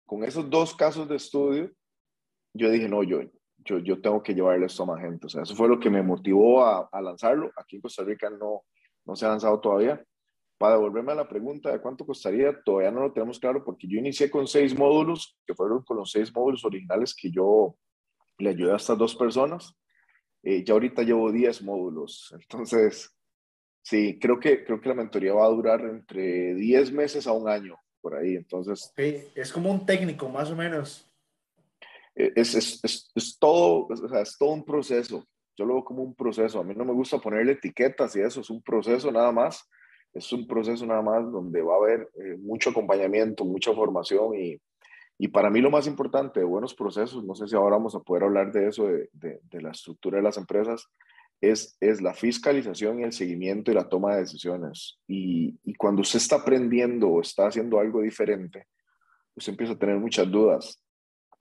[0.05, 1.71] con esos dos casos de estudio,
[2.53, 3.21] yo dije, no, yo,
[3.57, 5.27] yo, yo tengo que llevarle esto a más gente.
[5.27, 7.51] O sea, eso fue lo que me motivó a, a lanzarlo.
[7.57, 8.63] Aquí en Costa Rica no,
[9.05, 10.03] no se ha lanzado todavía,
[10.57, 13.99] para devolverme a la pregunta de cuánto costaría, todavía no lo tenemos claro porque yo
[13.99, 17.75] inicié con seis módulos, que fueron con los seis módulos originales que yo
[18.39, 19.75] le ayudé a estas dos personas.
[20.43, 22.33] Eh, ya ahorita llevo 10 módulos.
[22.39, 23.13] Entonces,
[23.81, 27.49] sí, creo que, creo que la mentoría va a durar entre 10 meses a un
[27.49, 28.35] año, por ahí.
[28.35, 28.91] Entonces...
[28.95, 31.05] Sí, es como un técnico, más o menos.
[32.17, 35.23] Eh, es, es, es, es todo, o sea, es todo un proceso.
[35.55, 36.59] Yo lo veo como un proceso.
[36.59, 39.67] A mí no me gusta ponerle etiquetas y eso, es un proceso nada más
[40.17, 44.59] es un proceso nada más donde va a haber eh, mucho acompañamiento, mucha formación y,
[45.17, 47.99] y, para mí lo más importante de buenos procesos, no sé si ahora vamos a
[47.99, 50.87] poder hablar de eso, de, de, de, la estructura de las empresas,
[51.39, 54.97] es, es la fiscalización y el seguimiento y la toma de decisiones.
[55.07, 58.65] Y, y cuando usted está aprendiendo o está haciendo algo diferente,
[59.35, 60.81] usted empieza a tener muchas dudas.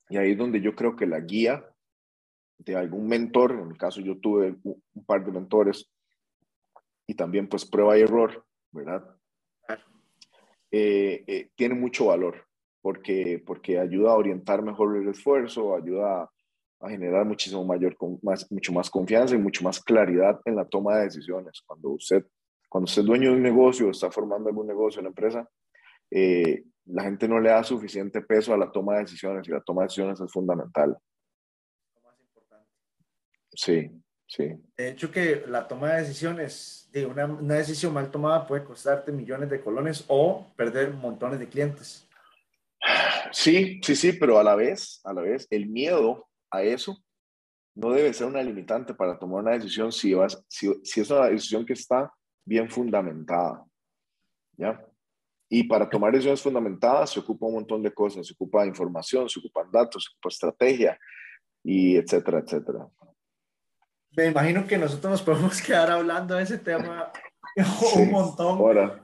[0.08, 1.64] Y ahí es donde yo creo que la guía
[2.58, 5.90] de algún mentor, en mi caso yo tuve un, par de mentores,
[7.06, 9.16] y también pues prueba y error, ¿verdad?
[10.70, 12.44] Eh, eh, tiene mucho valor
[12.82, 16.30] porque, porque ayuda a orientar mejor el esfuerzo, ayuda a,
[16.80, 20.96] a generar muchísimo mayor, más, mucho más confianza y mucho más claridad en la toma
[20.96, 21.62] de decisiones.
[21.66, 22.26] Cuando usted,
[22.68, 25.48] cuando usted es dueño de un negocio, está formando algún negocio, una empresa,
[26.10, 29.60] eh, la gente no le da suficiente peso a la toma de decisiones y la
[29.60, 30.96] toma de decisiones es fundamental.
[33.52, 33.90] Sí,
[34.26, 34.54] sí.
[34.76, 39.50] De hecho que la toma de decisiones una, una, decisión mal tomada puede costarte millones
[39.50, 42.08] de colones o perder montones de clientes.
[43.32, 47.04] Sí, sí, sí, pero a la vez, a la vez, el miedo a eso
[47.74, 51.26] no debe ser una limitante para tomar una decisión si, vas, si, si es una
[51.26, 52.10] decisión que está
[52.44, 53.64] bien fundamentada.
[54.56, 54.82] ¿Ya?
[55.56, 59.38] Y para tomar decisiones fundamentadas se ocupa un montón de cosas, se ocupa información, se
[59.38, 60.98] ocupan datos, se ocupa estrategia
[61.64, 62.86] y etcétera, etcétera.
[64.14, 67.10] Me imagino que nosotros nos podemos quedar hablando de ese tema
[67.96, 68.58] un montón.
[68.58, 69.02] Ahora.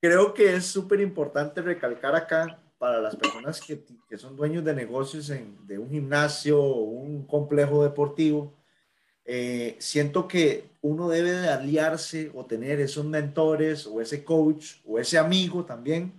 [0.00, 4.74] Creo que es súper importante recalcar acá para las personas que, que son dueños de
[4.74, 8.52] negocios en, de un gimnasio o un complejo deportivo.
[9.24, 14.98] Eh, siento que uno debe de aliarse o tener esos mentores o ese coach o
[14.98, 16.12] ese amigo también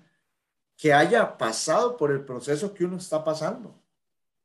[0.78, 3.80] que haya pasado por el proceso que uno está pasando.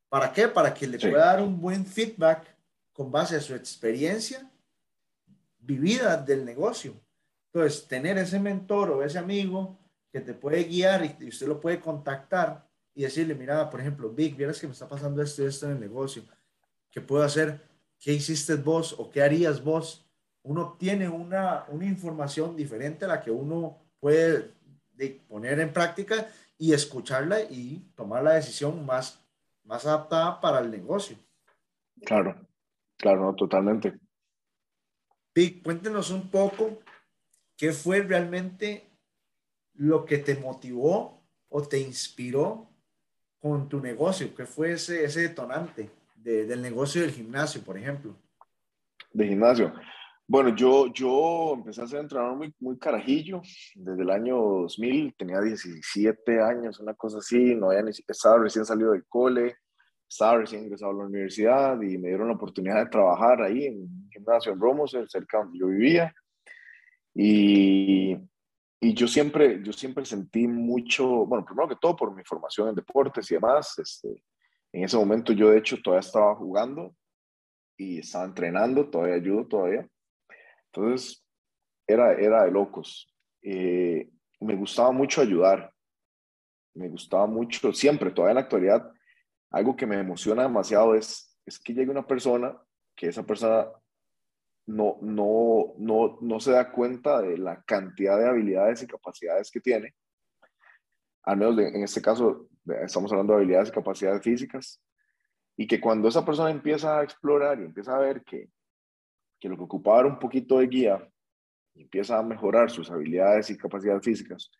[0.09, 0.47] ¿Para qué?
[0.47, 2.45] Para que le pueda dar un buen feedback
[2.91, 4.49] con base a su experiencia
[5.59, 6.93] vivida del negocio.
[7.51, 9.77] Entonces, tener ese mentor o ese amigo
[10.11, 14.35] que te puede guiar y, usted lo puede contactar y decirle, mira, por ejemplo, Vic,
[14.35, 16.23] vieras que me está pasando esto y esto en el negocio,
[16.91, 17.61] ¿qué puedo hacer?
[17.99, 20.08] ¿Qué hiciste vos o qué harías vos?
[20.49, 24.51] Uno obtiene una, una información diferente a la que uno puede
[25.27, 29.23] poner en práctica y escucharla y tomar la decisión más,
[29.63, 31.17] más adaptada para el negocio.
[32.05, 32.35] Claro,
[32.97, 33.99] claro, totalmente.
[35.33, 36.79] Vic, cuéntenos un poco
[37.59, 38.87] ¿Qué fue realmente
[39.73, 42.69] lo que te motivó o te inspiró
[43.37, 44.33] con tu negocio?
[44.33, 48.15] ¿Qué fue ese, ese detonante del negocio del gimnasio, por ejemplo?
[49.11, 49.73] De gimnasio.
[50.31, 53.41] Bueno, yo, yo empecé a ser entrenador muy, muy carajillo
[53.73, 58.63] desde el año 2000, tenía 17 años, una cosa así, no había ni, estaba recién
[58.63, 59.55] salido del cole,
[60.07, 63.81] estaba recién ingresado a la universidad y me dieron la oportunidad de trabajar ahí en
[63.81, 66.13] un gimnasio en Romos, cerca donde yo vivía.
[67.15, 68.15] Y,
[68.79, 72.75] y yo siempre, yo siempre sentí mucho, bueno, primero que todo por mi formación en
[72.75, 73.79] deportes y demás.
[73.79, 74.23] Este,
[74.73, 76.95] en ese momento yo de hecho todavía estaba jugando
[77.75, 79.89] y estaba entrenando, todavía ayudo todavía.
[80.71, 81.25] Entonces,
[81.87, 83.13] era, era de locos.
[83.41, 85.73] Eh, me gustaba mucho ayudar.
[86.75, 88.91] Me gustaba mucho, siempre, todavía en la actualidad,
[89.51, 92.55] algo que me emociona demasiado es, es que llegue una persona,
[92.95, 93.67] que esa persona
[94.67, 99.59] no, no, no, no se da cuenta de la cantidad de habilidades y capacidades que
[99.59, 99.95] tiene.
[101.23, 102.47] Al menos en este caso
[102.83, 104.81] estamos hablando de habilidades y capacidades físicas.
[105.57, 108.49] Y que cuando esa persona empieza a explorar y empieza a ver que,
[109.39, 111.09] que lo que ocupaba era un poquito de guía,
[111.75, 114.51] empieza a mejorar sus habilidades y capacidades físicas,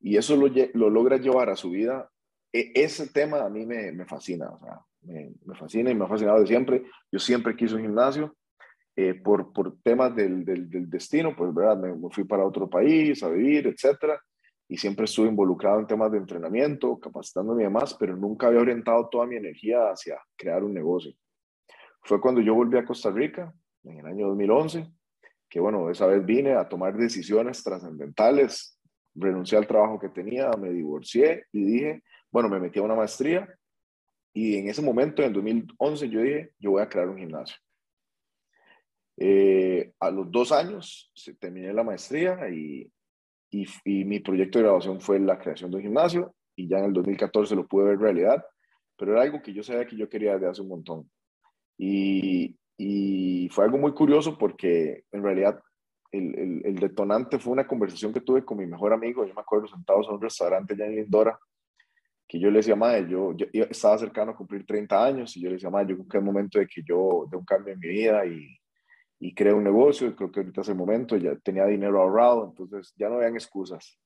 [0.00, 2.10] y eso lo, lo logra llevar a su vida,
[2.52, 6.04] e, ese tema a mí me, me fascina, o sea, me, me, fascina y me
[6.04, 6.84] ha fascinado de siempre.
[7.10, 8.34] Yo siempre quise un gimnasio,
[8.96, 11.76] eh, por, por temas del, del, destino, pues, ¿verdad?
[11.76, 14.20] Me, fui para otro país a vivir, etcétera,
[14.68, 19.08] y siempre estuve involucrado en temas de entrenamiento, capacitándome y demás, pero nunca había orientado
[19.08, 21.12] toda mi energía hacia crear un negocio.
[22.02, 23.52] Fue cuando yo volví a Costa Rica,
[23.84, 24.86] en el año 2011,
[25.48, 28.78] que bueno, esa vez vine a tomar decisiones trascendentales,
[29.14, 33.48] renuncié al trabajo que tenía, me divorcié y dije, bueno, me metí a una maestría
[34.32, 37.56] y en ese momento, en 2011, yo dije, yo voy a crear un gimnasio.
[39.16, 42.90] Eh, a los dos años terminé la maestría y,
[43.48, 46.92] y, mi proyecto de graduación fue la creación de un gimnasio y ya en el
[46.92, 48.44] 2014 lo pude ver realidad,
[48.96, 51.10] pero era algo que yo sabía que yo quería desde hace un montón.
[51.78, 55.60] Y, y fue algo muy curioso porque en realidad
[56.10, 59.66] el, el, detonante fue una conversación que tuve con mi mejor amigo, yo me acuerdo
[59.66, 61.38] sentados en un restaurante ya en Lindora,
[62.26, 65.48] que yo le decía, madre, yo, yo, estaba cercano a cumplir 30 años y yo
[65.48, 67.74] le decía, madre, yo creo que es el momento de que yo dé un cambio
[67.74, 68.56] en mi vida y,
[69.20, 72.46] y creé un negocio, y creo que ahorita es el momento, ya tenía dinero ahorrado,
[72.46, 73.98] entonces ya no habían excusas.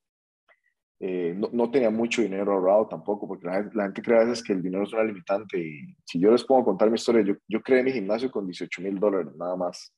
[1.01, 4.53] Eh, no, no, tenía mucho dinero ahorrado tampoco, porque la, gente cree a veces que
[4.53, 7.63] el dinero es una limitante y si yo les puedo contar mi historia, yo, yo
[7.63, 9.95] creé mi gimnasio con 18 mil dólares, nada más.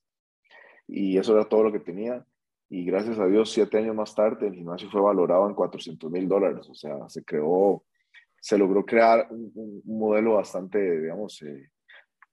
[0.86, 2.24] Y eso era todo lo que tenía.
[2.68, 6.28] Y gracias a Dios, siete años más tarde, el gimnasio fue valorado en 400 mil
[6.28, 6.68] dólares.
[6.68, 7.82] O sea, se creó,
[8.40, 11.70] se logró crear un, modelo bastante, digamos, eh,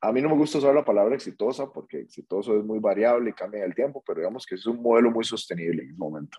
[0.02, 3.34] a mí no me gusta usar la palabra exitosa porque exitoso es muy variable y
[3.34, 6.38] cambia el tiempo, pero digamos que es un modelo muy sostenible en el momento.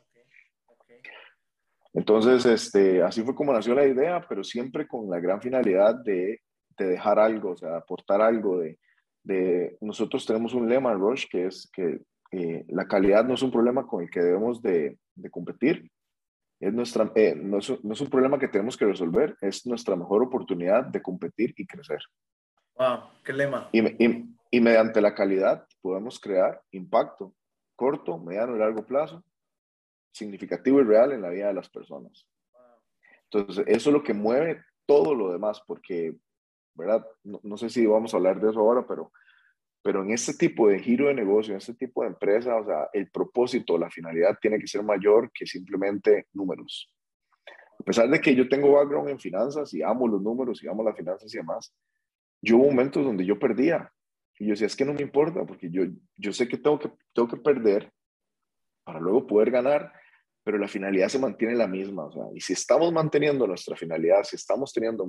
[1.94, 6.40] Entonces, este, así fue como nació la idea, pero siempre con la gran finalidad de,
[6.77, 8.79] de dejar algo, o sea, aportar algo de,
[9.22, 13.42] de, Nosotros tenemos un lema en Rush que es que eh, la calidad no es
[13.42, 15.91] un problema con el que debemos de, de competir,
[16.61, 19.95] es nuestra, eh, no, es, no es un problema que tenemos que resolver, es nuestra
[19.97, 22.01] mejor oportunidad de competir y crecer.
[22.76, 23.68] Wow, qué lema.
[23.72, 27.34] Y, y, y, mediante la calidad podemos crear impacto
[27.76, 29.22] corto, mediano y largo plazo,
[30.12, 32.26] significativo y real en la vida de las personas.
[33.30, 36.16] Entonces, eso es lo que mueve todo lo demás, porque,
[36.74, 37.06] ¿verdad?
[37.24, 39.12] No, no, sé si vamos a hablar de eso ahora, pero,
[39.82, 42.88] pero en este tipo de giro de negocio, en este tipo de empresa, o sea,
[42.92, 46.90] el propósito, la finalidad tiene que ser mayor que simplemente números.
[47.78, 50.82] A pesar de que yo tengo background en finanzas y amo los números y amo
[50.82, 51.74] las finanzas y demás,
[52.42, 53.92] yo hubo momentos donde yo perdía.
[54.38, 55.82] Y yo decía, es que no me importa, porque yo,
[56.16, 57.92] yo sé que tengo, que tengo que perder
[58.89, 59.93] para luego poder ganar,
[60.43, 62.07] pero la finalidad se mantiene la misma.
[62.07, 65.07] O sea, y si estamos manteniendo nuestra finalidad, si estamos teniendo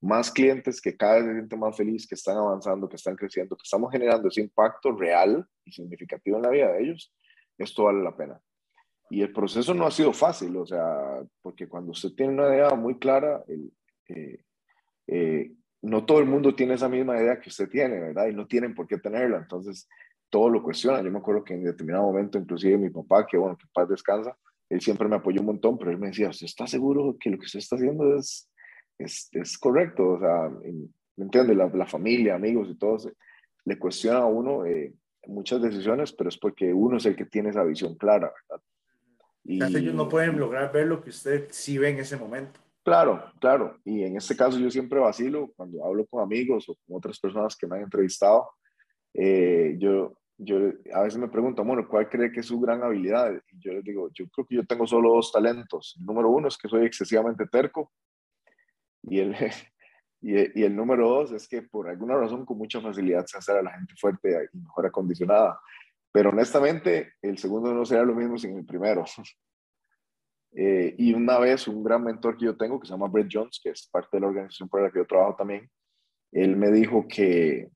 [0.00, 3.54] más clientes que cada vez se sienten más felices, que están avanzando, que están creciendo,
[3.54, 7.14] que estamos generando ese impacto real y significativo en la vida de ellos,
[7.56, 8.40] esto vale la pena.
[9.10, 12.70] Y el proceso no ha sido fácil, o sea, porque cuando usted tiene una idea
[12.70, 13.72] muy clara, el,
[14.08, 14.44] eh,
[15.06, 15.52] eh,
[15.82, 18.26] no todo el mundo tiene esa misma idea que usted tiene, ¿verdad?
[18.26, 19.88] Y no tienen por qué tenerla, entonces
[20.34, 21.00] todo lo cuestiona.
[21.00, 24.36] Yo me acuerdo que en determinado momento, inclusive mi papá, que bueno, que paz descansa,
[24.68, 27.38] él siempre me apoyó un montón, pero él me decía, ¿usted está seguro que lo
[27.38, 28.50] que usted está haciendo es,
[28.98, 30.08] es, es correcto?
[30.08, 31.54] O sea, ¿me entiende?
[31.54, 33.08] La, la, familia, amigos y todos
[33.64, 34.92] le cuestiona a uno eh,
[35.28, 38.64] muchas decisiones, pero es porque uno es el que tiene esa visión clara, ¿verdad?
[39.44, 42.58] Y ellos no pueden lograr ver lo que usted sí ve en ese momento.
[42.82, 43.78] Claro, claro.
[43.84, 47.54] Y en este caso yo siempre vacilo cuando hablo con amigos o con otras personas
[47.54, 48.48] que me han entrevistado.
[49.14, 53.32] Eh, yo, yo a veces me pregunto, bueno, ¿cuál cree que es su gran habilidad?
[53.52, 55.96] Y yo les digo, yo creo que yo tengo solo dos talentos.
[55.98, 57.92] El número uno es que soy excesivamente terco.
[59.02, 59.36] Y el,
[60.20, 63.52] y, y el número dos es que por alguna razón con mucha facilidad se hace
[63.52, 65.60] a la gente fuerte y mejor acondicionada.
[66.12, 69.04] Pero honestamente, el segundo no será lo mismo sin el primero.
[70.56, 73.60] Eh, y una vez, un gran mentor que yo tengo, que se llama Brett Jones,
[73.60, 75.68] que es parte de la organización para la que yo trabajo también,
[76.30, 77.70] él me dijo que,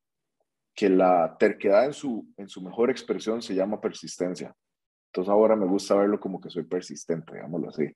[0.78, 4.54] que la terquedad en su, en su mejor expresión se llama persistencia.
[5.06, 7.90] Entonces ahora me gusta verlo como que soy persistente, digámoslo así.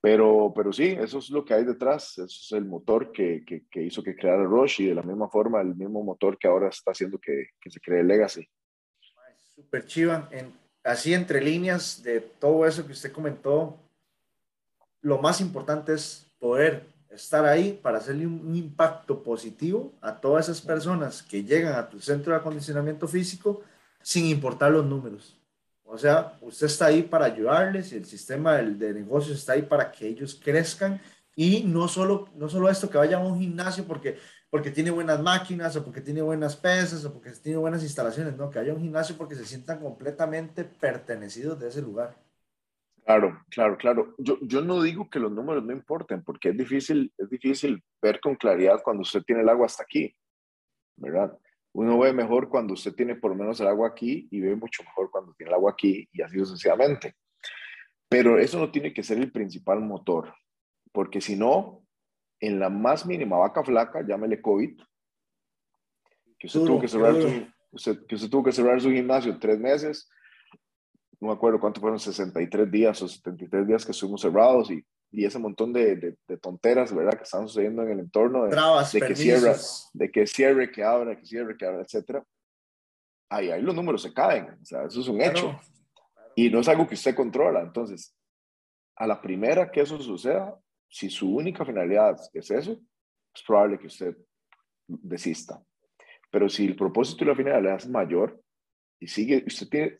[0.00, 3.82] Pero, pero sí, eso es lo que hay detrás, eso es el motor que, que,
[3.82, 6.92] hizo que creara Rush y de la misma forma el mismo motor que ahora está
[6.92, 8.48] haciendo que, que se cree Legacy.
[9.56, 10.28] Super chiva.
[10.30, 10.52] En,
[10.84, 13.76] así entre líneas de todo eso que usted comentó,
[15.00, 16.86] lo más importante es poder
[17.16, 22.00] estar ahí para hacerle un, impacto positivo a todas esas personas que llegan a tu
[22.00, 23.62] centro de acondicionamiento físico
[24.02, 25.36] sin importar los números.
[25.84, 29.62] O sea, usted está ahí para ayudarles y el sistema de, de negocios está ahí
[29.62, 31.00] para que ellos crezcan
[31.34, 34.18] y no solo, no solo esto, que vayan a un gimnasio porque
[34.50, 38.50] porque tiene buenas máquinas o porque tiene buenas pesas o porque tiene buenas instalaciones, no,
[38.50, 42.16] que haya un gimnasio porque se sientan completamente pertenecidos de ese lugar.
[43.06, 44.14] Claro, claro, claro.
[44.18, 48.18] Yo, yo no digo que los números no importen, porque es difícil, es difícil ver
[48.18, 50.12] con claridad cuando usted tiene el agua hasta aquí,
[50.96, 51.38] ¿verdad?
[51.72, 54.82] Uno ve mejor cuando usted tiene por lo menos el agua aquí y ve mucho
[54.82, 57.14] mejor cuando tiene el agua aquí y así sucesivamente.
[58.08, 60.34] Pero eso no tiene que ser el principal motor,
[60.90, 61.86] porque si no,
[62.40, 64.80] en la más mínima vaca flaca, llámele COVID,
[66.40, 70.10] que usted, tuvo que, cerrar su, que usted tuvo que cerrar su gimnasio tres meses,
[71.20, 75.24] no me acuerdo cuánto fueron, 63 días o 73 días que estuvimos cerrados y, y
[75.24, 77.16] ese montón de, de, tonteras, ¿verdad?
[77.16, 79.54] Que están sucediendo en el entorno de, de que cierre,
[79.94, 82.24] de que cierre, que abra, que cierre, que abra, etcétera.
[83.30, 85.58] Ahí, ahí los números se caen, o sea, eso es un hecho.
[86.34, 87.62] Y no es algo que usted controla.
[87.62, 88.14] Entonces,
[88.94, 90.54] a la primera que eso suceda,
[90.88, 92.78] si su única finalidad es eso,
[93.34, 94.16] es probable que usted
[94.86, 95.62] desista.
[96.30, 98.40] Pero si el propósito y la finalidad es mayor
[99.00, 99.96] y sigue, usted tiene,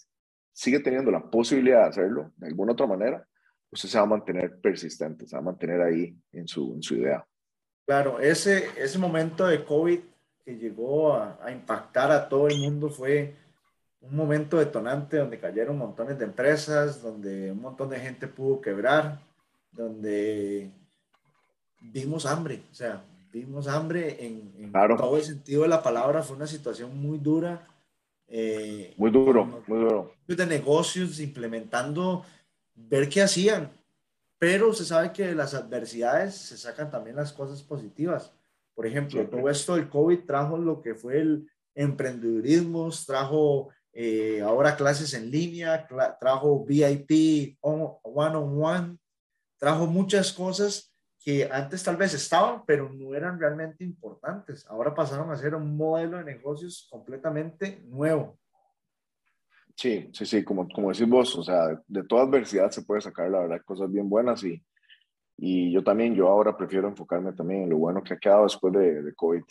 [0.56, 3.28] sigue teniendo la posibilidad de hacerlo de alguna otra manera,
[3.70, 6.94] usted se va a mantener persistente, se va a mantener ahí en su, en su
[6.94, 7.26] idea.
[7.84, 10.00] Claro, ese, ese momento de COVID
[10.46, 13.34] que llegó a, a impactar a todo el mundo fue
[14.00, 19.20] un momento detonante donde cayeron montones de empresas, donde un montón de gente pudo quebrar,
[19.72, 20.70] donde
[21.82, 26.36] vimos hambre, o sea, vimos hambre en, en todo el sentido de la palabra, fue
[26.36, 27.68] una situación muy dura
[28.28, 30.12] eh, muy duro, muy duro.
[30.26, 32.24] De negocios, implementando,
[32.74, 33.70] ver qué hacían.
[34.38, 38.32] Pero se sabe que de las adversidades se sacan también las cosas positivas.
[38.74, 44.76] Por ejemplo, todo esto del COVID trajo lo que fue el emprendedurismo, trajo eh, ahora
[44.76, 45.88] clases en línea,
[46.20, 48.98] trajo VIP one on one,
[49.58, 50.92] trajo muchas cosas
[51.26, 54.64] que antes tal vez estaban, pero no eran realmente importantes.
[54.68, 58.38] Ahora pasaron a ser un modelo de negocios completamente nuevo.
[59.74, 63.28] Sí, sí, sí, como, como decís vos, o sea, de toda adversidad se puede sacar,
[63.28, 64.64] la verdad, cosas bien buenas y,
[65.36, 68.72] y yo también, yo ahora prefiero enfocarme también en lo bueno que ha quedado después
[68.74, 69.42] de, de COVID.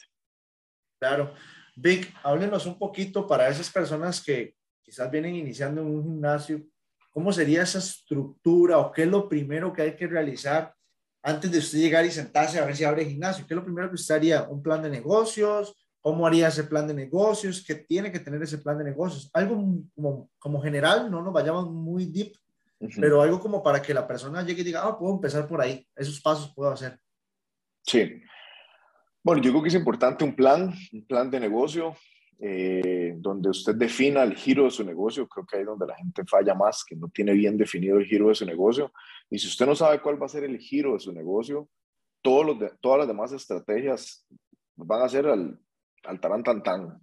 [0.98, 1.34] Claro.
[1.76, 6.64] Vic, háblenos un poquito para esas personas que quizás vienen iniciando en un gimnasio,
[7.12, 10.74] ¿cómo sería esa estructura o qué es lo primero que hay que realizar
[11.26, 13.48] antes de usted llegar y sentarse a ver si abre gimnasio?
[13.48, 14.44] ¿Qué es lo primero que usted haría?
[14.44, 15.76] ¿Un plan de negocios?
[16.00, 17.64] ¿Cómo haría ese plan de negocios?
[17.68, 19.32] ¿Qué tiene que tener ese plan de negocios?
[19.34, 19.56] Algo
[19.96, 22.34] como, como general, no nos vayamos muy deep,
[23.02, 25.88] pero algo como para que la persona llegue y diga, ah, puedo empezar por ahí,
[25.96, 27.00] esos pasos puedo hacer.
[27.82, 28.22] Sí.
[29.24, 31.96] Bueno, yo creo que es importante un plan, un plan de negocio.
[32.40, 36.24] Eh, donde usted defina el giro de su negocio, creo que ahí donde la gente
[36.26, 38.92] falla más, que no tiene bien definido el giro de su negocio.
[39.30, 41.70] Y si usted no sabe cuál va a ser el giro de su negocio,
[42.22, 44.26] todos los de, todas las demás estrategias
[44.76, 45.60] van a ser al,
[46.04, 47.00] al tan tan.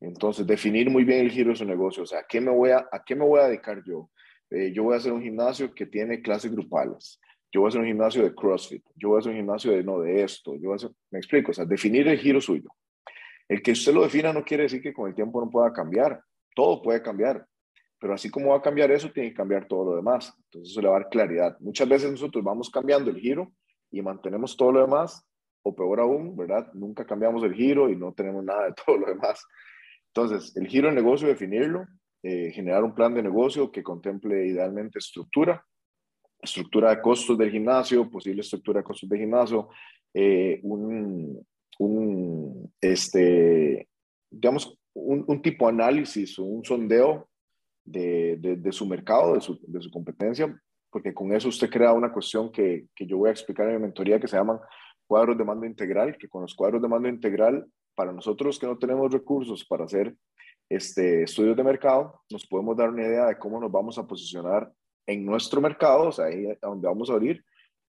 [0.00, 2.70] Entonces, definir muy bien el giro de su negocio, o sea, ¿a qué me voy
[2.70, 4.10] a, a, qué me voy a dedicar yo?
[4.50, 7.20] Eh, yo voy a hacer un gimnasio que tiene clases grupales,
[7.52, 9.84] yo voy a hacer un gimnasio de CrossFit, yo voy a hacer un gimnasio de
[9.84, 12.70] no, de esto, yo voy a hacer, me explico, o sea, definir el giro suyo.
[13.50, 16.22] El que usted lo defina no quiere decir que con el tiempo no pueda cambiar.
[16.54, 17.44] Todo puede cambiar.
[17.98, 20.32] Pero así como va a cambiar eso, tiene que cambiar todo lo demás.
[20.44, 21.56] Entonces eso le va a dar claridad.
[21.58, 23.52] Muchas veces nosotros vamos cambiando el giro
[23.90, 25.26] y mantenemos todo lo demás,
[25.64, 26.72] o peor aún, ¿verdad?
[26.74, 29.44] Nunca cambiamos el giro y no tenemos nada de todo lo demás.
[30.14, 31.88] Entonces, el giro de negocio, definirlo,
[32.22, 35.66] eh, generar un plan de negocio que contemple idealmente estructura,
[36.40, 39.70] estructura de costos del gimnasio, posible estructura de costos del gimnasio,
[40.14, 41.44] eh, un,
[41.78, 43.88] un, este,
[44.30, 47.28] digamos, un, un tipo de análisis o un sondeo
[47.84, 50.60] de, de, de su mercado, de su, de su, competencia,
[50.90, 53.82] porque con eso usted crea una cuestión que, que, yo voy a explicar en mi
[53.82, 54.58] mentoría que se llaman
[55.06, 58.78] cuadros de mando integral, que con los cuadros de mando integral, para nosotros que no
[58.78, 60.14] tenemos recursos para hacer
[60.68, 64.70] este, estudios de mercado, nos podemos dar una idea de cómo nos vamos a posicionar
[65.06, 67.44] en nuestro mercado, o sea, ahí a donde vamos a abrir,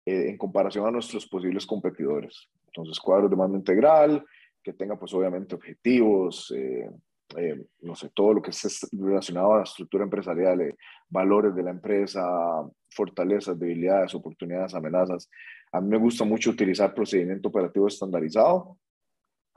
[0.06, 2.50] eh, en comparación a nuestros posibles competidores.
[2.74, 4.24] Entonces, cuadros de mando integral,
[4.64, 6.90] que tenga pues obviamente objetivos, eh,
[7.38, 10.76] eh, no sé, todo lo que es relacionado a la estructura empresarial, eh,
[11.10, 12.24] valores de la empresa,
[12.90, 15.30] fortalezas, debilidades, oportunidades, amenazas.
[15.72, 18.78] A mí me gusta mucho utilizar procedimiento operativo estandarizado,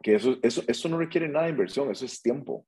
[0.03, 2.67] que eso, eso, eso no requiere nada de inversión, eso es tiempo.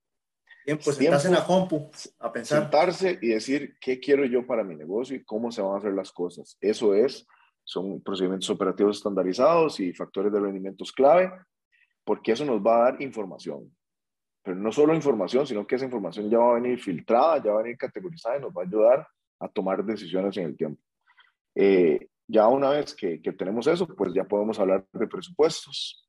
[0.64, 2.62] Tiempo, sentarse en la compu a pensar.
[2.62, 5.92] Sentarse y decir qué quiero yo para mi negocio y cómo se van a hacer
[5.92, 6.56] las cosas.
[6.60, 7.24] Eso es
[7.66, 11.32] son procedimientos operativos estandarizados y factores de rendimientos clave,
[12.04, 13.76] porque eso nos va a dar información.
[14.44, 17.60] Pero no solo información, sino que esa información ya va a venir filtrada, ya va
[17.60, 19.08] a venir categorizada y nos va a ayudar
[19.40, 20.80] a tomar decisiones en el tiempo.
[21.56, 26.08] Eh, ya una vez que, que, tenemos eso, pues ya podemos hablar de presupuestos.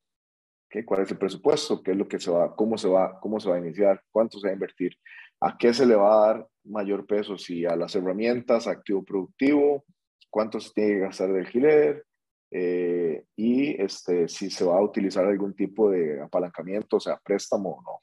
[0.70, 0.86] ¿Qué?
[0.86, 1.82] ¿Cuál es el presupuesto?
[1.82, 4.04] ¿Qué es lo que se va, cómo se va, cómo se va a iniciar?
[4.12, 4.96] ¿Cuánto se va a invertir?
[5.42, 7.36] ¿A qué se le va a dar mayor peso?
[7.36, 9.86] Si a las herramientas, activo productivo,
[10.30, 12.06] cuánto se tiene que gastar de alquiler
[12.52, 17.72] eh, y este, si se va a utilizar algún tipo de apalancamiento, o sea, préstamo
[17.72, 18.02] o no.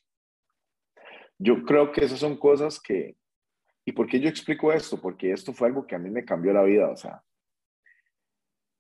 [1.39, 3.17] Yo creo que esas son cosas que...
[3.87, 5.01] ¿Y por qué yo explico esto?
[5.01, 6.89] Porque esto fue algo que a mí me cambió la vida.
[6.91, 7.23] O sea,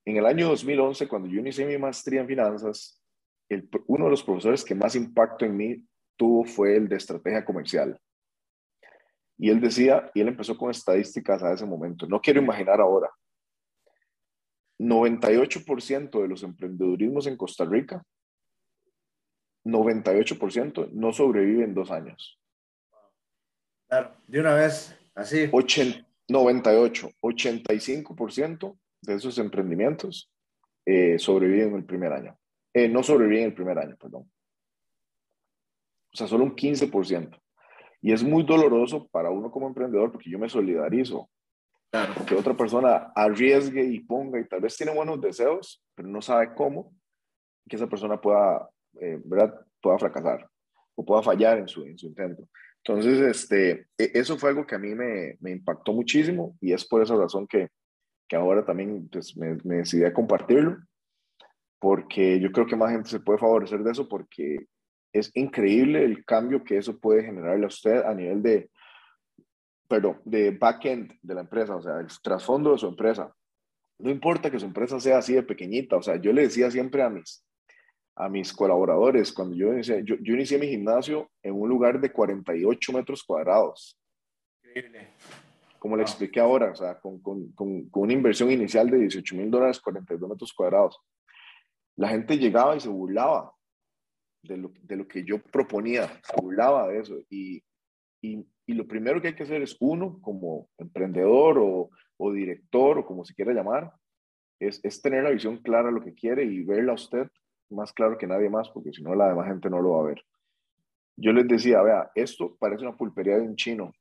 [0.06, 3.02] en el año 2011, cuando yo inicié mi maestría en finanzas,
[3.50, 5.84] el, uno de los profesores que más impacto en mí
[6.16, 8.00] tuvo fue el de estrategia comercial.
[9.36, 13.10] Y él decía, y él empezó con estadísticas a ese momento, no quiero imaginar ahora,
[14.78, 18.02] 98% de los emprendedurismos en Costa Rica,
[19.64, 22.38] 98% no sobreviven dos años.
[23.88, 25.48] Claro, de una vez, así.
[25.50, 30.30] 80, 98, 85% de esos emprendimientos
[30.86, 32.38] eh, sobreviven el primer año.
[32.72, 34.30] Eh, no sobreviven el primer año, perdón.
[36.12, 37.40] O sea, solo un 15%.
[38.02, 41.30] Y es muy doloroso para uno como emprendedor porque yo me solidarizo
[42.26, 46.54] que otra persona arriesgue y ponga y tal vez tiene buenos deseos, pero no sabe
[46.54, 46.92] cómo,
[47.68, 48.68] que esa persona pueda,
[49.00, 49.54] eh, ¿verdad?
[49.80, 50.48] pueda fracasar
[50.96, 52.48] o pueda fallar en su, en su intento.
[52.84, 56.84] Entonces, este, e, eso fue algo que a mí me, me impactó muchísimo y es
[56.84, 57.68] por esa razón que,
[58.28, 60.78] que ahora también pues, me, me decidí a compartirlo,
[61.78, 64.66] porque yo creo que más gente se puede favorecer de eso porque
[65.12, 68.70] es increíble el cambio que eso puede generarle a usted a nivel de,
[69.94, 73.32] pero de backend de la empresa, o sea, el trasfondo de su empresa.
[74.00, 77.00] No importa que su empresa sea así de pequeñita, o sea, yo le decía siempre
[77.00, 77.46] a mis,
[78.16, 82.10] a mis colaboradores, cuando yo inicié, yo, yo inicié mi gimnasio en un lugar de
[82.10, 83.96] 48 metros cuadrados.
[84.64, 85.10] Increíble.
[85.78, 89.36] Como le expliqué ahora, o sea, con, con, con, con una inversión inicial de 18
[89.36, 90.98] mil dólares, 42 metros cuadrados.
[91.94, 93.54] La gente llegaba y se burlaba
[94.42, 97.16] de lo, de lo que yo proponía, se burlaba de eso.
[97.30, 97.62] Y,
[98.20, 101.90] y y lo primero que hay que hacer es uno, como emprendedor o,
[102.32, 103.92] director o como se quiera llamar,
[104.58, 107.28] es, es, tener la visión clara de lo que quiere y verla a usted
[107.70, 110.06] más claro que nadie más, porque si no la demás gente no lo va a
[110.06, 110.24] ver.
[111.16, 113.92] Yo les decía, vea, esto parece una pulpería de un chino,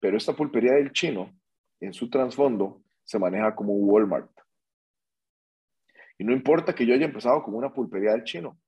[0.00, 1.32] pero esta pulpería del chino,
[1.80, 4.30] en su trasfondo, se maneja como un Walmart.
[6.18, 8.58] Y no importa que yo haya empezado como una pulpería del chino,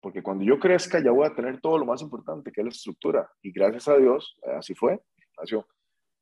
[0.00, 2.70] porque cuando yo crezca ya voy a tener todo lo más importante, que es la
[2.70, 3.30] estructura.
[3.42, 5.00] Y gracias a Dios, eh, así fue.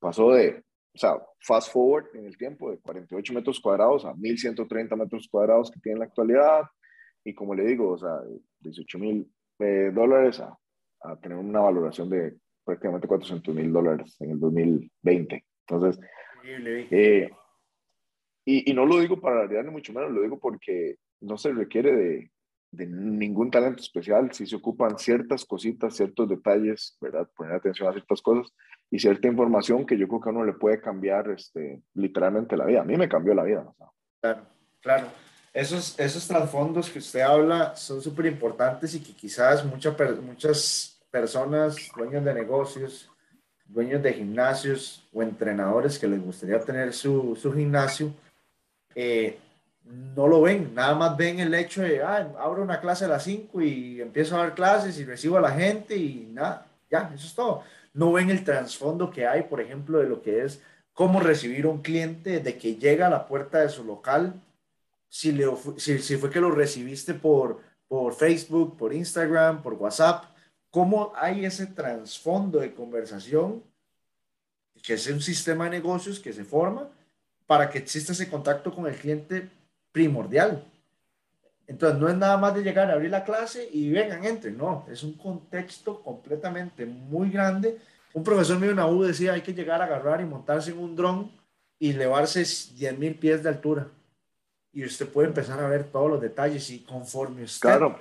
[0.00, 0.64] Pasó de,
[0.94, 5.70] o sea, fast forward en el tiempo, de 48 metros cuadrados a 1130 metros cuadrados
[5.70, 6.62] que tiene en la actualidad.
[7.24, 8.20] Y como le digo, o sea,
[8.60, 10.56] 18 mil eh, dólares a,
[11.02, 15.44] a, tener una valoración de prácticamente 400 mil dólares en el 2020.
[15.66, 16.00] Entonces,
[16.44, 17.30] eh,
[18.44, 21.94] y, y, no lo digo para ni mucho menos, lo digo porque no se requiere
[21.94, 22.30] de,
[22.70, 27.28] de ningún talento especial, si se ocupan ciertas cositas, ciertos detalles, ¿verdad?
[27.34, 28.52] Poner atención a ciertas cosas
[28.90, 32.66] y cierta información que yo creo que a uno le puede cambiar este, literalmente la
[32.66, 32.82] vida.
[32.82, 33.66] A mí me cambió la vida.
[34.20, 34.42] Claro,
[34.80, 35.06] claro.
[35.52, 41.76] Esos, esos trasfondos que usted habla son súper importantes y que quizás muchas muchas personas,
[41.96, 43.10] dueños de negocios,
[43.64, 48.12] dueños de gimnasios o entrenadores que les gustaría tener su, su gimnasio,
[48.94, 49.38] eh,
[49.88, 53.24] no lo ven, nada más ven el hecho de, ah, abro una clase a las
[53.24, 57.26] 5 y empiezo a dar clases y recibo a la gente y nada, ya, eso
[57.26, 57.62] es todo.
[57.94, 60.62] No ven el trasfondo que hay, por ejemplo, de lo que es
[60.92, 64.34] cómo recibir un cliente de que llega a la puerta de su local,
[65.08, 70.24] si, le, si, si fue que lo recibiste por, por Facebook, por Instagram, por WhatsApp,
[70.70, 73.62] cómo hay ese trasfondo de conversación,
[74.82, 76.88] que es un sistema de negocios que se forma
[77.46, 79.48] para que exista ese contacto con el cliente
[79.92, 80.64] primordial.
[81.66, 84.86] Entonces, no es nada más de llegar a abrir la clase y vengan, entren, no,
[84.90, 87.78] es un contexto completamente muy grande.
[88.14, 90.78] Un profesor mío en la U decía, hay que llegar a agarrar y montarse en
[90.78, 91.30] un dron
[91.78, 93.86] y elevarse 10 mil pies de altura.
[94.72, 97.98] Y usted puede empezar a ver todos los detalles y conforme usted, claro.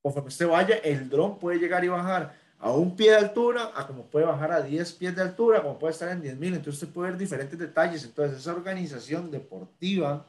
[0.00, 3.86] conforme usted vaya, el dron puede llegar y bajar a un pie de altura, a
[3.86, 6.54] como puede bajar a 10 pies de altura, como puede estar en 10 mil.
[6.54, 8.02] Entonces usted puede ver diferentes detalles.
[8.04, 10.24] Entonces esa organización deportiva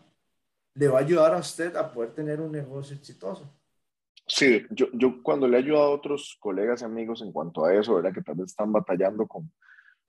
[0.76, 3.51] le va a ayudar a usted a poder tener un negocio exitoso.
[4.28, 7.73] Sí, yo, yo cuando le he ayudado a otros colegas y amigos en cuanto a
[7.73, 8.13] eso, ¿verdad?
[8.13, 9.51] Que tal vez están batallando con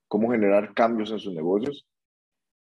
[0.09, 1.87] cómo generar cambios en sus negocios,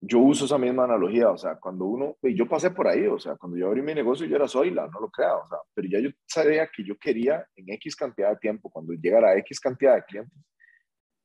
[0.00, 3.18] yo uso esa misma analogía, o sea, cuando uno, y yo pasé por ahí, o
[3.18, 5.88] sea, cuando yo abrí mi negocio yo era Zoila, no lo crea, o sea, pero
[5.88, 9.58] ya yo sabía que yo quería en X cantidad de tiempo, cuando llegara a X
[9.58, 10.38] cantidad de clientes,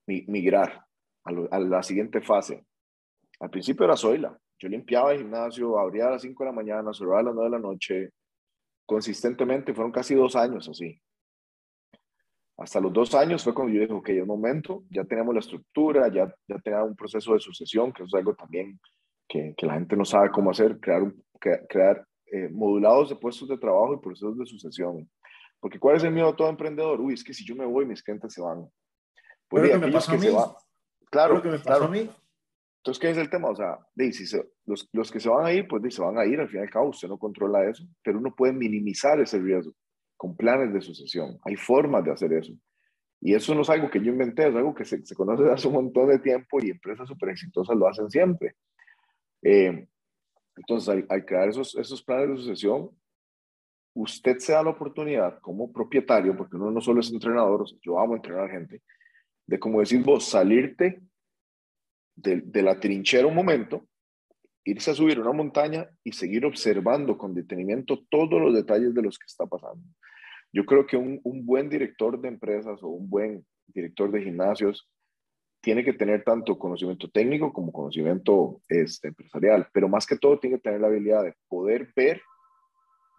[0.08, 0.86] migrar
[1.26, 2.66] a, a la siguiente fase.
[3.40, 6.94] Al principio era Zoila, yo limpiaba el gimnasio, abría a las 5 de la mañana,
[6.94, 8.10] cerraba a las 9 de la noche,
[8.86, 11.02] consistentemente, fueron casi dos años así.
[12.58, 16.08] Hasta los dos años fue cuando yo dije, ok, es momento, ya tenemos la estructura,
[16.10, 18.80] ya, ya tenemos un proceso de sucesión, que es algo también
[19.28, 23.48] que, que la gente no sabe cómo hacer, crear, un, crear eh, modulados de puestos
[23.48, 25.10] de trabajo y procesos de sucesión.
[25.60, 27.02] Porque ¿cuál es el miedo de todo emprendedor?
[27.02, 28.70] Uy, es que si yo me voy, mis clientes se van.
[29.48, 30.28] Pues, que me pasó a mí.
[31.10, 32.10] Claro, que me pasó a mí.
[32.82, 33.50] Entonces, ¿qué es el tema?
[33.50, 34.26] O sea, de, si
[34.66, 36.64] los, los, que se van a ir, pues se van a ir, al fin y
[36.64, 39.72] al cabo usted no controla eso, pero uno puede minimizar ese riesgo
[40.18, 41.38] con planes de sucesión.
[41.44, 42.54] Hay formas de hacer eso.
[43.20, 45.54] Y eso no es algo que yo inventé, es algo que se, se conoce desde
[45.54, 48.56] hace un montón de tiempo y empresas súper exitosas lo hacen siempre.
[49.44, 49.88] Eh,
[50.56, 52.90] entonces, al, al, crear esos, esos planes de sucesión,
[53.94, 58.16] usted se da la oportunidad como propietario, porque uno no solo es entrenador, yo amo
[58.16, 58.82] entrenar gente,
[59.46, 61.00] de como decir vos, salirte
[62.16, 63.86] de, la trinchera un momento,
[64.64, 69.18] irse a subir una montaña y seguir observando con detenimiento todos los detalles de los
[69.18, 69.84] que está pasando.
[70.54, 74.90] Yo creo que un, un, buen director de empresas o un buen director de gimnasios
[75.62, 80.58] tiene que tener tanto conocimiento técnico como conocimiento este, empresarial, pero más que todo tiene
[80.58, 82.22] que tener la habilidad de poder ver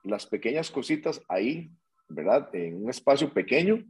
[0.03, 1.71] las pequeñas cositas ahí,
[2.09, 2.51] ¿verdad?
[2.53, 3.85] En un espacio pequeño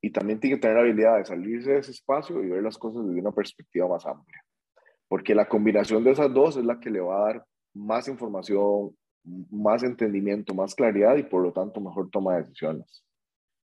[0.00, 2.78] y también tiene que tener la habilidad de salirse de ese espacio y ver las
[2.78, 4.42] cosas desde una perspectiva más amplia.
[5.08, 7.44] Porque la combinación de esas dos es la que le va a dar
[7.74, 8.96] más información,
[9.50, 13.04] más entendimiento, más claridad y por lo tanto mejor toma de decisiones.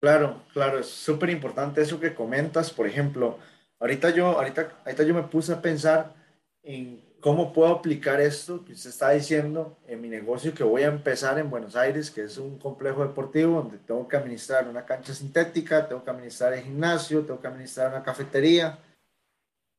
[0.01, 2.71] Claro, claro, es súper importante eso que comentas.
[2.71, 3.39] Por ejemplo,
[3.80, 6.13] ahorita yo, ahorita, ahorita yo me puse a pensar
[6.61, 10.89] en ¿Cómo puedo aplicar esto que usted está diciendo en mi negocio que voy a
[10.89, 15.11] empezar en Buenos Aires, que es un complejo deportivo donde tengo que administrar una cancha
[15.11, 18.78] sintética, tengo que administrar el gimnasio, tengo que administrar una cafetería?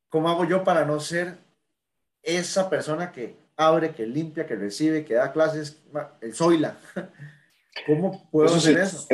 [0.09, 1.38] ¿Cómo hago yo para no ser
[2.20, 5.80] esa persona que abre, que limpia, que recibe, que da clases,
[6.20, 6.76] el Zoila?
[7.86, 9.07] ¿Cómo puedo eso hacer eso?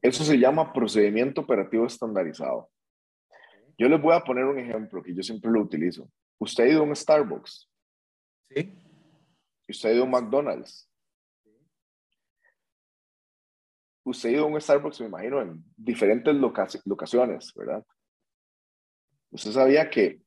[0.00, 2.70] Eso se llama procedimiento operativo estandarizado.
[3.76, 6.10] Yo les voy a poner un ejemplo que yo siempre lo utilizo.
[6.38, 7.68] ¿Usted ha ido a un Starbucks?
[8.42, 8.78] Sí.
[9.68, 10.88] ¿Usted ha ido a un McDonald's?
[14.04, 17.84] Usted ha ido a un Starbucks, me imagino, en diferentes locaciones, ¿verdad?
[19.30, 20.22] Usted sabía que,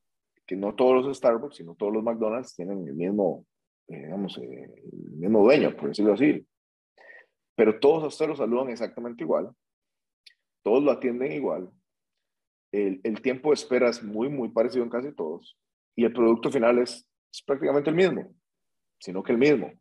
[0.45, 3.47] que, no todos los Starbucks, sino todos los McDonald's tienen el mismo,
[3.88, 6.45] eh, digamos, eh, el mismo dueño, por decirlo así.
[7.55, 9.49] Pero todos a usted lo saludan exactamente igual.
[10.62, 11.72] Todos lo atienden igual.
[12.72, 15.57] El, el tiempo de espera es muy, muy parecido en casi todos
[15.96, 17.08] y el producto final es,
[17.46, 18.34] prácticamente el mismo,
[19.00, 19.72] sino que el mismo.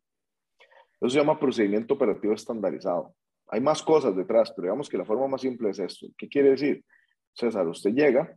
[1.01, 3.15] Eso se llama procedimiento operativo estandarizado.
[3.49, 6.07] Hay más cosas detrás, pero digamos que la forma más simple es esto.
[6.17, 6.85] ¿Qué quiere decir?
[7.33, 8.37] César, usted llega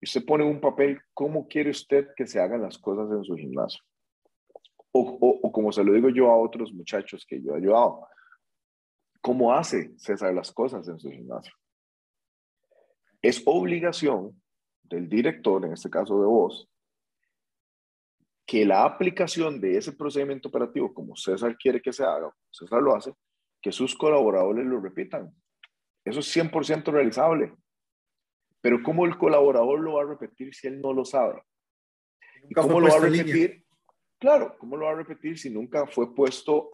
[0.00, 3.34] y usted pone un papel, ¿cómo quiere usted que se hagan las cosas en su
[3.34, 3.82] gimnasio?
[4.92, 8.06] O, o, como se lo digo yo a otros muchachos que yo he ayudado,
[9.20, 11.52] ¿cómo hace César las cosas en su gimnasio?
[13.20, 14.40] Es obligación
[14.84, 16.68] del director, en este caso de vos,
[18.46, 22.94] que la aplicación de ese procedimiento operativo, como César quiere que se haga, César lo
[22.94, 23.12] hace,
[23.60, 25.34] que sus colaboradores lo repitan.
[26.04, 27.52] Eso es 100% realizable.
[28.60, 31.42] Pero ¿cómo el colaborador lo va a repetir si él no lo sabe?
[32.48, 33.64] ¿Y cómo lo va a repetir?
[34.18, 36.70] Claro, ¿cómo lo va a repetir si nunca fue puesto,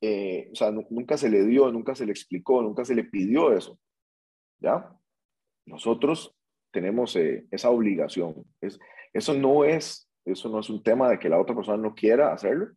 [0.00, 3.52] eh, o sea, nunca se le dio, nunca se le explicó, nunca se le pidió
[3.52, 3.78] eso?
[4.60, 4.90] ¿Ya?
[5.66, 6.34] Nosotros
[6.72, 8.44] tenemos eh, esa obligación.
[8.60, 8.78] Es,
[9.12, 12.32] eso, no es, eso no es un tema de que la otra persona no quiera
[12.32, 12.68] hacerlo,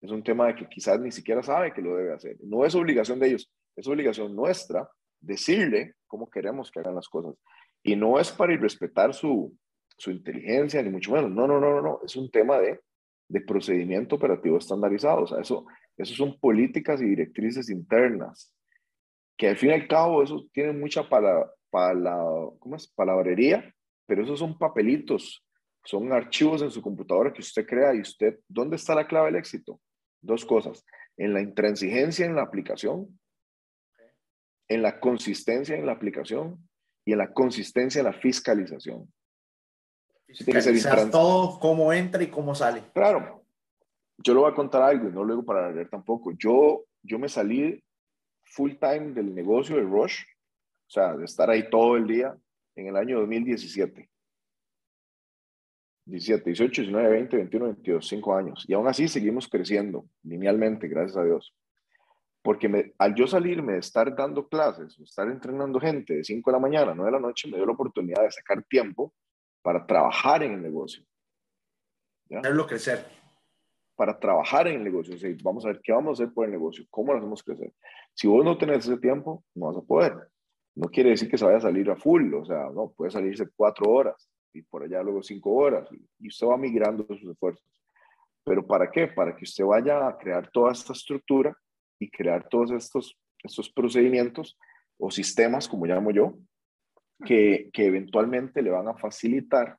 [0.00, 2.36] es un tema de que quizás ni siquiera sabe que lo debe hacer.
[2.42, 4.88] No es obligación de ellos, es obligación nuestra
[5.20, 7.34] decirle cómo queremos que hagan las cosas.
[7.82, 9.56] Y no es para irrespetar su,
[9.96, 11.30] su inteligencia, ni mucho menos.
[11.30, 12.00] No, no, no, no, no.
[12.04, 12.80] Es un tema de,
[13.28, 15.22] de procedimiento operativo estandarizado.
[15.22, 15.66] O sea, eso,
[15.96, 18.54] eso son políticas y directrices internas,
[19.36, 22.16] que al fin y al cabo eso tiene mucha para, para,
[22.58, 22.88] ¿cómo es?
[22.88, 23.72] palabrería,
[24.06, 25.45] pero esos son papelitos,
[25.86, 29.36] son archivos en su computadora que usted crea y usted, ¿dónde está la clave del
[29.36, 29.80] éxito?
[30.20, 30.84] Dos cosas,
[31.16, 33.18] en la intransigencia en la aplicación,
[34.68, 36.68] en la consistencia en la aplicación
[37.04, 39.12] y en la consistencia en la fiscalización.
[40.26, 42.82] Fiscalizar todo, cómo entra y cómo sale.
[42.92, 43.44] Claro.
[44.18, 46.32] Yo le voy a contar algo y no lo digo para leer tampoco.
[46.32, 47.80] Yo, yo me salí
[48.42, 52.36] full time del negocio de Rush, o sea, de estar ahí todo el día
[52.74, 54.10] en el año 2017.
[56.06, 58.64] 17, 18, 19, 20, 21, 22, 5 años.
[58.68, 61.54] Y aún así seguimos creciendo linealmente, gracias a Dios.
[62.42, 66.54] Porque me, al yo salirme de estar dando clases, estar entrenando gente de 5 de
[66.54, 69.12] la mañana, 9 de la noche, me dio la oportunidad de sacar tiempo
[69.62, 71.04] para trabajar en el negocio.
[72.30, 73.04] Hacerlo crecer.
[73.96, 75.16] Para trabajar en el negocio.
[75.16, 77.72] O vamos a ver qué vamos a hacer por el negocio, cómo lo hacemos crecer.
[78.14, 80.14] Si vos no tenés ese tiempo, no vas a poder.
[80.76, 83.48] No quiere decir que se vaya a salir a full, o sea, no, puede salirse
[83.56, 85.88] cuatro horas y por allá luego cinco horas
[86.18, 87.64] y usted va migrando sus esfuerzos.
[88.44, 89.08] ¿Pero para qué?
[89.08, 91.56] Para que usted vaya a crear toda esta estructura
[91.98, 94.58] y crear todos estos, estos procedimientos
[94.98, 96.34] o sistemas, como llamo yo,
[97.24, 99.78] que, que eventualmente le van a facilitar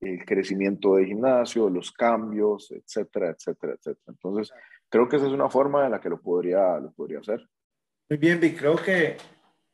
[0.00, 4.04] el crecimiento de gimnasio, los cambios, etcétera, etcétera, etcétera.
[4.08, 4.52] Entonces,
[4.88, 7.46] creo que esa es una forma en la que lo podría, lo podría hacer.
[8.08, 9.16] Muy bien, Vic, creo que,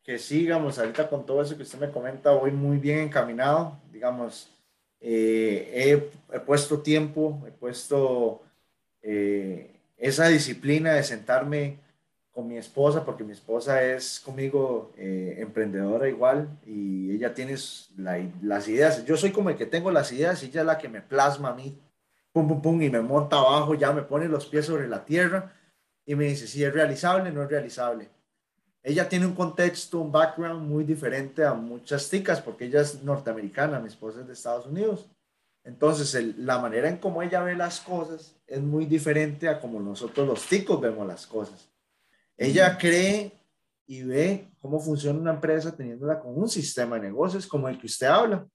[0.05, 4.51] que sigamos ahorita con todo eso que usted me comenta, voy muy bien encaminado, digamos,
[5.01, 5.71] eh,
[6.31, 8.43] he, he, puesto tiempo, he puesto
[9.03, 11.79] eh, esa disciplina de sentarme
[12.33, 17.57] con mi esposa, porque mi esposa es conmigo eh, emprendedora igual y ella tiene
[18.43, 19.05] las ideas.
[19.05, 21.51] Yo soy como el que tengo las ideas y ella es la que me plasma
[21.51, 21.77] a mí,
[22.33, 25.53] pum, pum, pum, y me monta abajo, ya me pone los pies sobre la tierra
[26.07, 28.09] y me dice si es realizable, no es realizable.
[28.83, 33.79] Ella tiene un contexto, un background muy diferente a muchas ticas, porque ella es norteamericana,
[33.79, 35.09] mi esposa es de Estados Unidos.
[35.65, 40.27] Entonces, la manera en cómo ella ve las cosas es muy diferente a como nosotros
[40.27, 41.71] los ticos vemos las cosas.
[42.37, 43.33] Ella cree
[43.87, 47.87] y ve cómo funciona una empresa teniéndola con un sistema de negocios como el que
[47.87, 48.47] usted habla,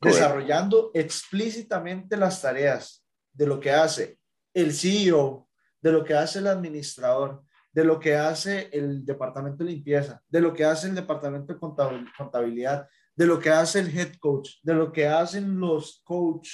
[0.00, 4.18] desarrollando explícitamente las tareas de lo que hace
[4.52, 5.48] el CEO,
[5.80, 7.42] de lo que hace el administrador,
[7.72, 11.60] de lo que hace el departamento de limpieza, de lo que hace el departamento de
[12.16, 16.48] contabilidad, de lo que hace el head coach, de lo que hacen los coach,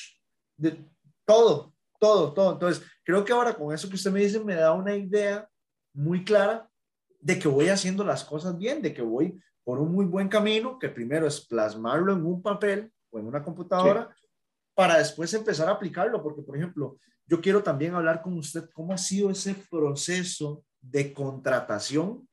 [0.56, 0.84] de
[1.24, 2.52] todo, todo, todo.
[2.52, 5.48] Entonces, creo que ahora con eso que usted me dice me da una idea
[5.94, 6.68] muy clara
[7.20, 10.78] de que voy haciendo las cosas bien, de que voy por un muy buen camino,
[10.78, 14.14] que primero es plasmarlo en un papel o en una computadora,
[14.74, 18.92] para después empezar a aplicarlo, porque por ejemplo, yo quiero también hablar con usted cómo
[18.92, 22.28] ha sido ese proceso de contratación,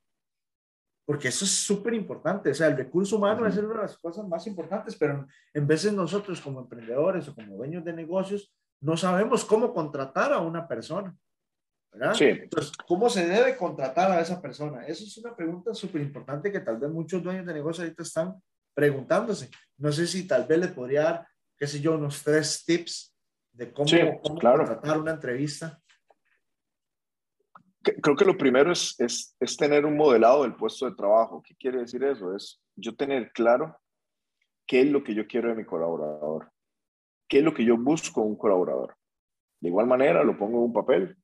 [1.06, 4.26] porque eso es súper importante, o sea, el recurso humano es una de las cosas
[4.26, 9.44] más importantes, pero en veces nosotros como emprendedores o como dueños de negocios no sabemos
[9.44, 11.14] cómo contratar a una persona.
[11.92, 14.84] Entonces, ¿cómo se debe contratar a esa persona?
[14.86, 18.34] Eso es una pregunta súper importante que tal vez muchos dueños de negocios ahorita están
[18.74, 19.50] preguntándose.
[19.78, 23.14] No sé si tal vez le podría dar, qué sé yo, unos tres tips
[23.52, 23.88] de cómo,
[24.20, 25.80] contratar una entrevista.
[27.84, 31.42] Creo que lo primero es, es, es tener un modelado del puesto de trabajo.
[31.42, 32.34] ¿Qué quiere decir eso?
[32.34, 33.76] Es yo tener claro
[34.66, 36.50] qué es lo que yo quiero de mi colaborador,
[37.28, 38.96] qué es lo que yo busco en un colaborador.
[39.60, 41.16] De igual manera, lo pongo en un papel,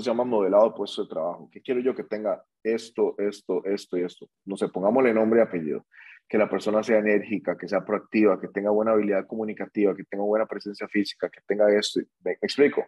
[0.00, 1.48] se llama modelado de puesto de trabajo.
[1.50, 4.28] ¿Qué quiero yo que tenga esto, esto, esto y esto.
[4.44, 5.86] No sé, pongámosle nombre y apellido.
[6.28, 10.24] Que la persona sea enérgica, que sea proactiva, que tenga buena habilidad comunicativa, que tenga
[10.24, 12.00] buena presencia física, que tenga esto.
[12.24, 12.84] ¿Me explico?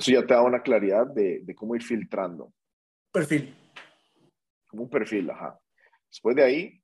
[0.00, 2.54] Eso ya te da una claridad de, de cómo ir filtrando.
[3.12, 3.54] Perfil.
[4.66, 5.60] Como un perfil, ajá.
[6.08, 6.82] Después de ahí,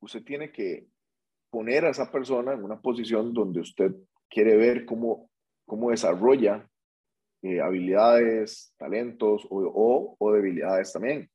[0.00, 0.88] usted tiene que
[1.50, 3.94] poner a esa persona en una posición donde usted
[4.28, 5.30] quiere ver cómo,
[5.64, 6.68] cómo desarrolla
[7.42, 11.30] eh, habilidades, talentos o, o, debilidades también.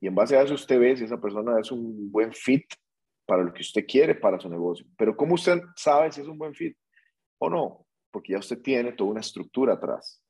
[0.00, 2.66] Y en base a eso usted ve si esa persona es un buen fit
[3.24, 4.84] para lo que usted quiere para su negocio.
[4.98, 6.76] Pero ¿cómo usted sabe si es un buen fit
[7.38, 7.86] o no?
[8.10, 10.22] Porque ya usted tiene toda una estructura atrás.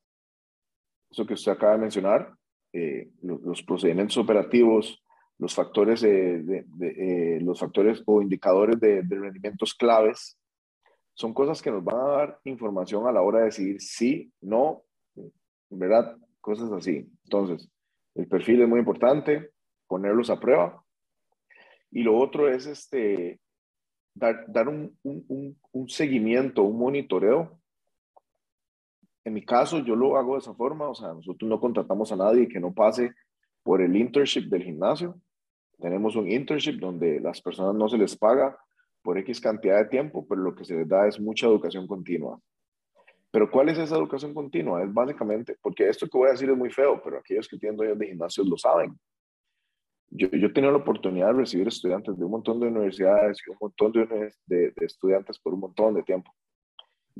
[1.11, 2.35] Eso que usted acaba de mencionar,
[2.72, 5.03] eh, los, procedimientos operativos,
[5.39, 10.39] los factores, de, eh, los factores o indicadores de, de rendimientos claves
[11.14, 14.85] son cosas que nos van a dar información a la hora de decidir sí, no,
[15.68, 16.16] ¿verdad?
[16.41, 17.07] Cosas así.
[17.24, 17.68] Entonces,
[18.14, 19.51] el perfil es muy importante,
[19.87, 20.83] ponerlos a prueba.
[21.91, 23.41] Y lo otro es este,
[24.14, 27.60] dar, dar un, un, un, seguimiento, un monitoreo.
[29.25, 32.16] En mi caso, yo lo hago de esa forma, o sea, nosotros no contratamos a
[32.16, 33.12] nadie que no pase
[33.62, 35.21] por el internship del gimnasio.
[35.79, 38.57] Tenemos un internship donde las personas no se les paga
[39.03, 42.41] por X cantidad de tiempo, pero lo que se les da es mucha educación continua.
[43.31, 44.83] Pero ¿cuál es esa educación continua?
[44.83, 47.77] Es básicamente, porque esto que voy a decir es muy feo, pero aquellos que tienen
[47.77, 48.99] dueños de gimnasios lo saben.
[50.09, 53.51] Yo, yo he tenido la oportunidad de recibir estudiantes de un montón de universidades y
[53.51, 56.35] un montón de, de, de estudiantes por un montón de tiempo.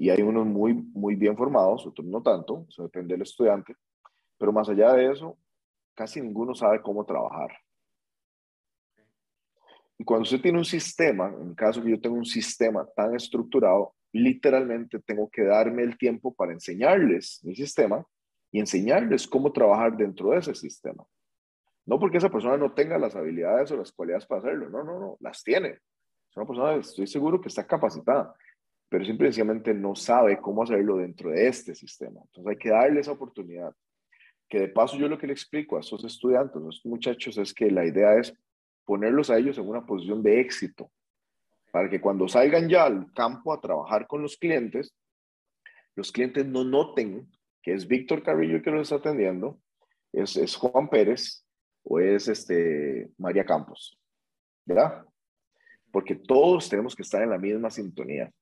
[0.01, 3.77] Y hay unos muy, muy bien formados, otros no tanto, eso depende del estudiante.
[4.39, 5.37] Pero más allá de eso,
[5.95, 7.51] casi ninguno sabe cómo trabajar.
[9.99, 13.93] Y cuando usted tiene un sistema, en caso que yo tengo un sistema tan estructurado,
[14.13, 18.03] literalmente tengo que darme el tiempo para enseñarles mi sistema
[18.51, 21.05] y enseñarles cómo trabajar dentro de ese sistema.
[21.85, 24.99] No porque esa persona no tenga las habilidades o las cualidades para hacerlo, no, no,
[24.99, 25.69] no, las tiene.
[25.69, 28.35] Es una persona, estoy seguro que está capacitada,
[28.91, 32.21] pero simplemente no sabe cómo hacerlo dentro de este sistema.
[32.25, 33.73] Entonces hay que darle esa oportunidad.
[34.49, 37.55] Que de paso yo lo que le explico a estos estudiantes, a estos muchachos, es
[37.55, 38.35] que la idea es
[38.85, 40.91] ponerlos a ellos en una posición de éxito,
[41.71, 44.93] para que cuando salgan ya al campo a trabajar con los clientes,
[45.95, 47.31] los clientes no noten
[47.63, 49.61] que es Víctor Carrillo que los está atendiendo,
[50.13, 51.47] es, es Juan Pérez
[51.85, 53.97] o es este, María Campos,
[54.65, 55.05] ¿verdad?
[55.93, 58.33] Porque todos tenemos que estar en la misma sintonía.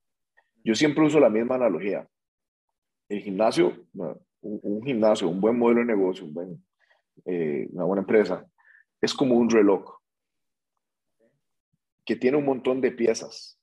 [0.64, 2.08] Yo siempre uso la misma analogía.
[3.08, 3.86] El gimnasio,
[4.40, 6.26] un, gimnasio, un buen modelo de negocio,
[7.24, 8.46] eh, una buena empresa,
[9.00, 9.98] es como un reloj
[12.04, 13.58] que tiene un montón de piezas.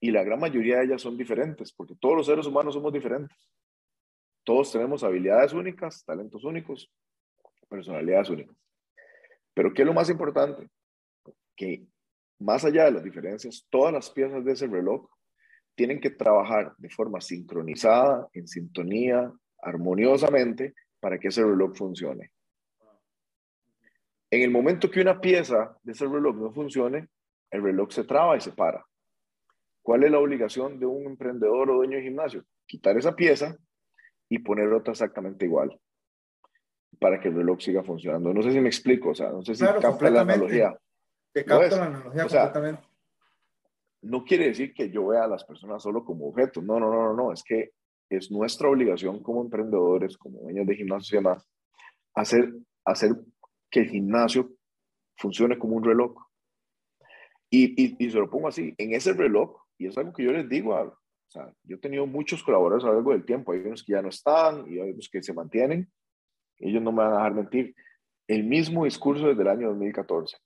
[0.00, 3.50] Y la gran mayoría de ellas son diferentes, porque todos los seres humanos somos diferentes.
[4.44, 6.90] Todos tenemos habilidades únicas, talentos únicos,
[7.68, 8.56] personalidades únicas.
[9.52, 10.68] Pero ¿qué es lo más importante?
[11.54, 11.86] Que
[12.38, 15.06] más allá de las diferencias, todas las piezas de ese reloj
[15.80, 22.32] tienen que trabajar de forma sincronizada, en sintonía, armoniosamente, para que ese reloj funcione.
[24.30, 27.08] En el momento que una pieza de ese reloj no funcione,
[27.50, 28.84] el reloj se traba y se para.
[29.80, 32.44] ¿Cuál es la obligación de un emprendedor o dueño de gimnasio?
[32.66, 33.56] Quitar esa pieza
[34.28, 35.80] y poner otra exactamente igual
[36.98, 38.34] para que el reloj siga funcionando.
[38.34, 40.78] No sé si me explico, o sea, no sé si capta la analogía.
[41.32, 42.89] Te capta la analogía completamente.
[44.02, 46.64] No quiere decir que yo vea a las personas solo como objetos.
[46.64, 47.32] No, no, no, no, no.
[47.32, 47.72] Es que
[48.08, 51.48] es nuestra obligación como emprendedores, como dueños de gimnasios y demás,
[52.14, 52.52] hacer,
[52.84, 53.12] hacer
[53.70, 54.50] que el gimnasio
[55.16, 56.16] funcione como un reloj.
[57.50, 60.48] Y, y, se lo pongo así, en ese reloj, y es algo que yo les
[60.48, 60.96] digo, o
[61.26, 64.02] sea, yo he tenido muchos colaboradores a lo largo del tiempo, hay unos que ya
[64.02, 65.90] no están y hay otros que se mantienen,
[66.58, 67.74] ellos no me van a dejar mentir.
[68.28, 70.36] El mismo discurso desde el año 2014.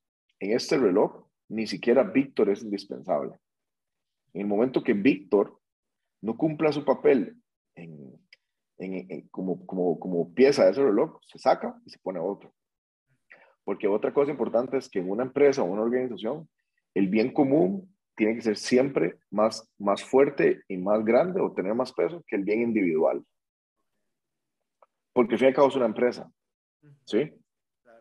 [0.40, 3.38] En este reloj, ni siquiera Víctor es indispensable.
[4.34, 5.58] En el momento que Víctor
[6.20, 7.40] no cumpla su papel
[7.74, 8.20] en,
[8.78, 12.52] en, como, como, como pieza de ese reloj, se saca y se pone otro.
[13.64, 16.48] Porque otra cosa importante es que en una empresa o una organización
[16.94, 21.74] el bien común tiene que ser siempre más, más fuerte y más grande o tener
[21.74, 23.24] más peso que el bien individual.
[25.12, 26.30] Porque al fin y al cabo es una empresa.
[27.06, 27.32] ¿Sí?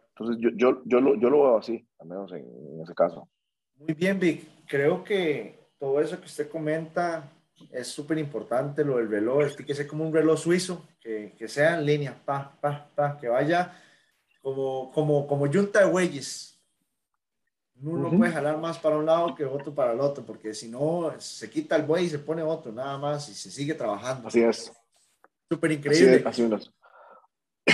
[0.09, 3.27] Entonces yo, yo, yo, lo, yo lo veo así, al menos en, ese caso.
[3.75, 4.47] Muy bien, Vic.
[4.67, 7.29] Creo que todo eso que usted comenta
[7.69, 11.49] es súper importante, lo del reloj, es que sea como un reloj suizo, que, que
[11.49, 13.77] sea en línea, pa, pa, pa, que vaya
[14.41, 16.57] como, como, como yunta de bueyes,
[17.81, 20.69] uno no puede jalar más para un lado que otro para el otro, porque si
[20.69, 24.29] no, se quita el buey y se pone otro, nada más, y se sigue trabajando.
[24.29, 24.71] Así es.
[25.51, 26.23] Súper increíble.
[26.25, 26.71] Así es,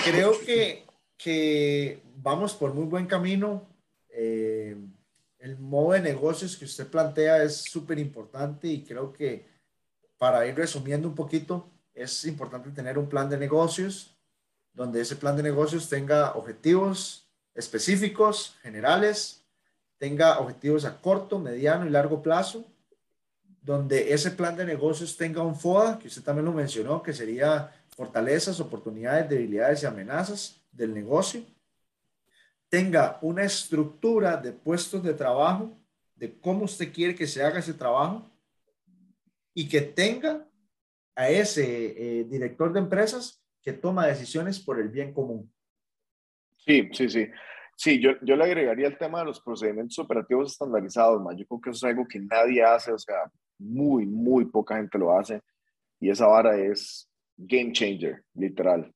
[0.03, 3.67] Creo que que vamos por muy buen camino.
[4.09, 4.58] Eh,
[5.39, 9.47] el modo de negocios que usted plantea es súper importante y creo que
[10.17, 14.15] para ir resumiendo un poquito, es importante tener un plan de negocios
[14.73, 19.43] donde ese plan de negocios tenga objetivos específicos, generales,
[19.97, 22.65] tenga objetivos a corto, mediano y largo plazo,
[23.61, 27.73] donde ese plan de negocios tenga un FODA, que usted también lo mencionó, que sería
[27.89, 31.43] fortalezas, oportunidades, debilidades y amenazas del negocio,
[32.69, 35.75] tenga una estructura de puestos de trabajo,
[36.15, 38.29] de cómo usted quiere que se haga ese trabajo,
[39.53, 40.47] y que tenga
[41.15, 45.51] a ese eh, director de empresas que toma decisiones por el bien común.
[46.57, 47.27] Sí, sí, sí.
[47.75, 51.37] Sí, yo, yo le agregaría el tema de los procedimientos operativos estandarizados, man.
[51.37, 54.97] Yo creo que eso es algo que nadie hace, o sea, muy, muy poca gente
[54.97, 55.41] lo hace.
[55.99, 58.93] Y esa vara es game changer, literal.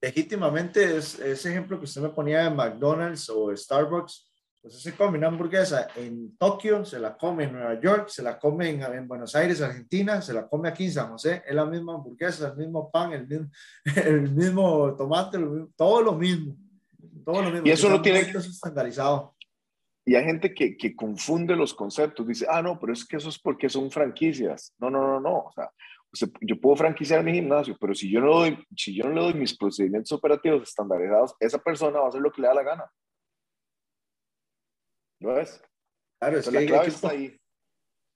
[0.00, 4.30] Legítimamente, es, ese ejemplo que usted me ponía de McDonald's o Starbucks,
[4.62, 8.38] pues se come una hamburguesa en Tokio, se la come en Nueva York, se la
[8.38, 11.94] come en, Buenos Aires, Argentina, se la come aquí en San José, es la misma
[11.94, 13.50] hamburguesa, el mismo pan, el mismo,
[14.04, 15.38] el mismo tomate,
[15.76, 16.56] todo lo mismo.
[17.24, 17.66] Todo lo mismo.
[17.66, 19.34] Y eso no tiene estandarizado.
[20.04, 23.28] Y hay gente que, que, confunde los conceptos, dice, ah, no, pero es que eso
[23.28, 24.74] es porque son franquicias.
[24.78, 25.38] No, no, no, no.
[25.38, 25.70] O sea,
[26.40, 29.34] yo puedo franquiciar mi gimnasio, pero si yo, no doy, si yo no le doy
[29.34, 32.92] mis procedimientos operativos estandarizados, esa persona va a hacer lo que le da la gana.
[35.20, 35.62] ¿No es?
[36.18, 37.40] Claro, es que la clave está ahí.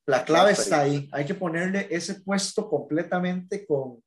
[0.06, 1.08] La clave está ahí.
[1.12, 4.02] Hay que ponerle ese puesto completamente con,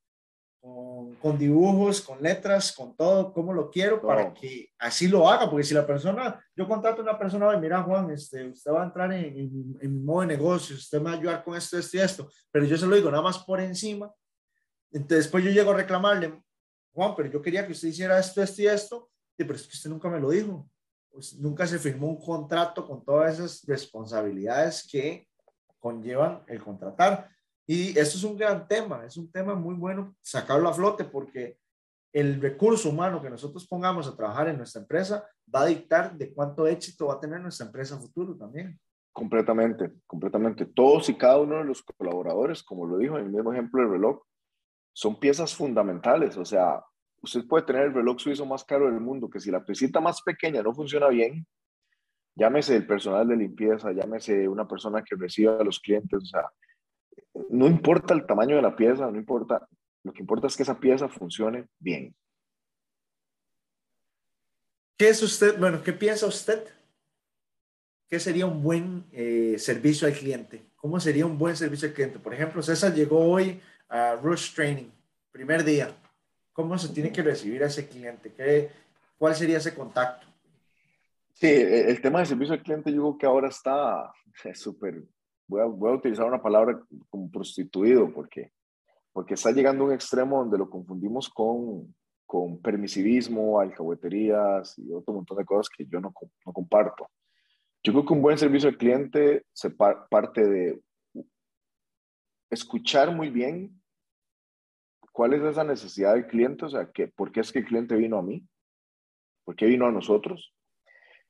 [1.21, 5.49] con, dibujos, con letras, con todo, como lo quiero, para que así lo haga.
[5.49, 8.83] Porque si la persona, yo contrato a una persona, y mira, Juan, este, usted va
[8.83, 11.77] a entrar en, en, en, modo de negocio, usted me va a ayudar con esto,
[11.77, 14.11] esto y esto, pero yo se lo digo nada más por encima.
[14.91, 16.41] Entonces, después yo llego a reclamarle,
[16.93, 19.73] Juan, pero yo quería que usted hiciera esto, esto y esto, y, pero es que
[19.73, 20.69] usted nunca me lo dijo.
[21.09, 25.27] Pues nunca se firmó un contrato con todas esas responsabilidades que
[25.79, 27.29] conllevan el contratar.
[27.67, 31.57] Y esto es un gran tema, es un tema muy bueno sacarlo a flote porque
[32.13, 36.33] el recurso humano que nosotros pongamos a trabajar en nuestra empresa va a dictar de
[36.33, 38.79] cuánto éxito va a tener nuestra empresa futuro también.
[39.11, 40.65] Completamente, completamente.
[40.65, 43.91] Todos y cada uno de los colaboradores, como lo dijo en el mismo ejemplo del
[43.91, 44.21] reloj,
[44.93, 46.37] son piezas fundamentales.
[46.37, 46.81] O sea,
[47.21, 50.21] usted puede tener el reloj suizo más caro del mundo, que si la piecita más
[50.21, 51.45] pequeña no funciona bien,
[52.35, 56.49] llámese el personal de limpieza, llámese una persona que reciba a los clientes, o sea,
[57.49, 59.67] no importa el tamaño de la pieza, no importa,
[60.03, 62.15] lo que importa es que esa pieza funcione bien.
[64.97, 66.63] ¿Qué es usted, bueno, qué piensa usted?
[68.09, 70.71] ¿Qué sería un buen eh, servicio al cliente?
[70.75, 72.19] ¿Cómo sería un buen servicio al cliente?
[72.19, 74.89] Por ejemplo, César llegó hoy a Rush Training,
[75.31, 75.95] primer día
[76.57, 78.33] ¿Cómo se tiene que recibir a ese cliente?
[78.33, 78.71] ¿Qué,
[79.15, 80.25] ¿Cuál sería ese contacto?
[81.35, 84.11] Sí, e, el tema de servicio al cliente yo creo que ahora está
[84.55, 85.03] súper,
[85.47, 88.51] voy, voy a, utilizar una palabra como prostituido porque,
[89.11, 91.95] porque está llegando a un extremo donde lo confundimos con,
[92.25, 96.13] con permisivismo, alcahueterías y otro montón de cosas que yo no,
[96.45, 97.09] no comparto.
[97.83, 100.81] Yo creo que un buen servicio al cliente se parte de
[102.49, 103.77] escuchar muy bien
[105.17, 106.65] ¿Cuál es esa necesidad del cliente?
[106.65, 108.47] O sea, que, ¿por qué es que el cliente vino a mí?
[109.45, 110.53] ¿Por qué vino a nosotros?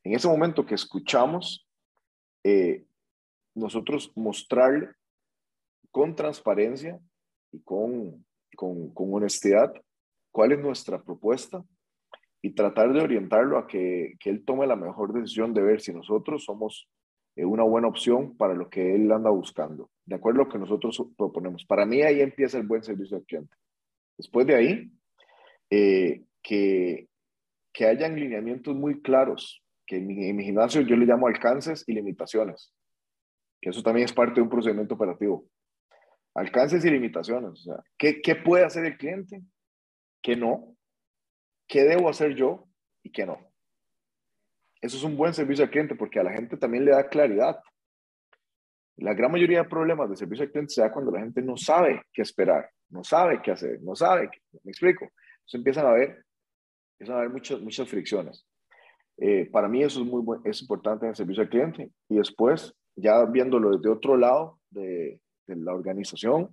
[0.04, 1.66] En ese momento que escuchamos,
[2.44, 2.86] eh,
[3.58, 4.90] nosotros mostrarle
[5.92, 7.00] con transparencia
[7.52, 9.74] y con, con, con, honestidad
[10.32, 11.64] cuál es nuestra propuesta
[12.42, 15.94] y tratar de orientarlo a que, que, él tome la mejor decisión de ver si
[15.94, 16.88] nosotros somos
[17.36, 20.60] eh, una buena opción para lo que él anda buscando, de acuerdo a lo que
[20.60, 21.66] nosotros proponemos.
[21.66, 23.56] Para mí ahí empieza el buen servicio al cliente.
[24.18, 24.92] Después de ahí,
[25.70, 27.08] eh, que,
[27.74, 32.74] que hayan lineamientos muy claros, que en mi, gimnasio yo le llamo alcances y limitaciones,
[33.68, 35.46] que eso también es parte de un procedimiento operativo.
[36.34, 39.42] Alcances y limitaciones, o sea, ¿qué, qué puede hacer el cliente?
[40.22, 40.76] ¿Qué no?
[41.68, 42.68] ¿Qué debo hacer yo
[43.04, 43.40] y qué no?
[44.80, 47.60] Eso es un buen servicio al cliente porque a la gente también le da claridad.
[48.98, 51.58] La gran mayoría de problemas de servicio al cliente se da cuando la gente no
[51.58, 55.06] sabe qué esperar no sabe qué hacer, no sabe, qué, me explico.
[55.06, 56.26] Entonces empiezan a ver,
[56.94, 58.46] empiezan a haber muchas, muchas fricciones.
[59.18, 61.92] Eh, para mí eso es muy es importante en el servicio al cliente.
[62.10, 66.50] Y después, ya viéndolo desde otro lado de, de la organización,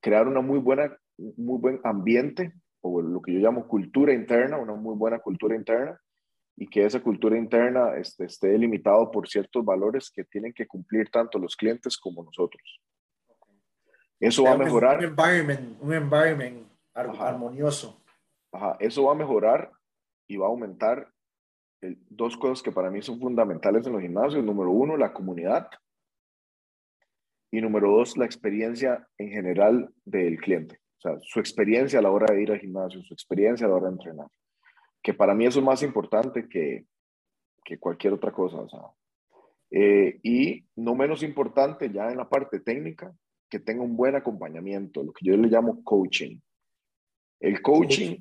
[0.00, 2.52] crear una muy buena, muy buen ambiente,
[2.82, 5.98] o lo que yo llamo cultura interna, una muy buena cultura interna,
[6.56, 11.08] y que esa cultura interna este, esté delimitado por ciertos valores que tienen que cumplir
[11.10, 12.80] tanto los clientes como nosotros.
[14.20, 14.98] Eso va a mejorar.
[14.98, 18.02] Un environment, un environment armonioso.
[18.52, 19.72] Ajá, eso va a mejorar
[20.28, 21.08] y va a aumentar
[22.08, 24.44] dos cosas que para mí son fundamentales en los gimnasios.
[24.44, 25.68] Número uno, la comunidad.
[27.50, 30.80] Y número dos, la experiencia en general del cliente.
[30.98, 33.76] O sea, su experiencia a la hora de ir al gimnasio, su experiencia a la
[33.76, 34.28] hora de entrenar.
[35.02, 36.86] Que para mí eso es más importante que,
[37.64, 38.58] que cualquier otra cosa.
[38.58, 38.80] O sea,
[39.70, 43.12] eh, y no menos importante, ya en la parte técnica,
[43.48, 46.38] que tenga un buen acompañamiento, lo que yo le llamo coaching.
[47.40, 48.18] El coaching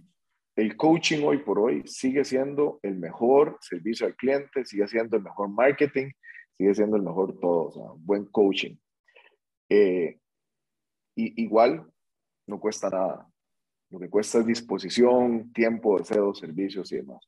[0.56, 5.24] el coaching hoy por hoy sigue siendo el mejor servicio al cliente, sigue siendo el
[5.24, 6.12] mejor marketing,
[6.58, 8.76] sigue siendo el mejor todo, o sea, buen coaching.
[9.70, 10.20] Eh,
[11.16, 11.90] y, igual
[12.48, 13.28] no cuesta nada.
[13.90, 17.28] Lo que cuesta es disposición, tiempo, deseo, servicios y demás.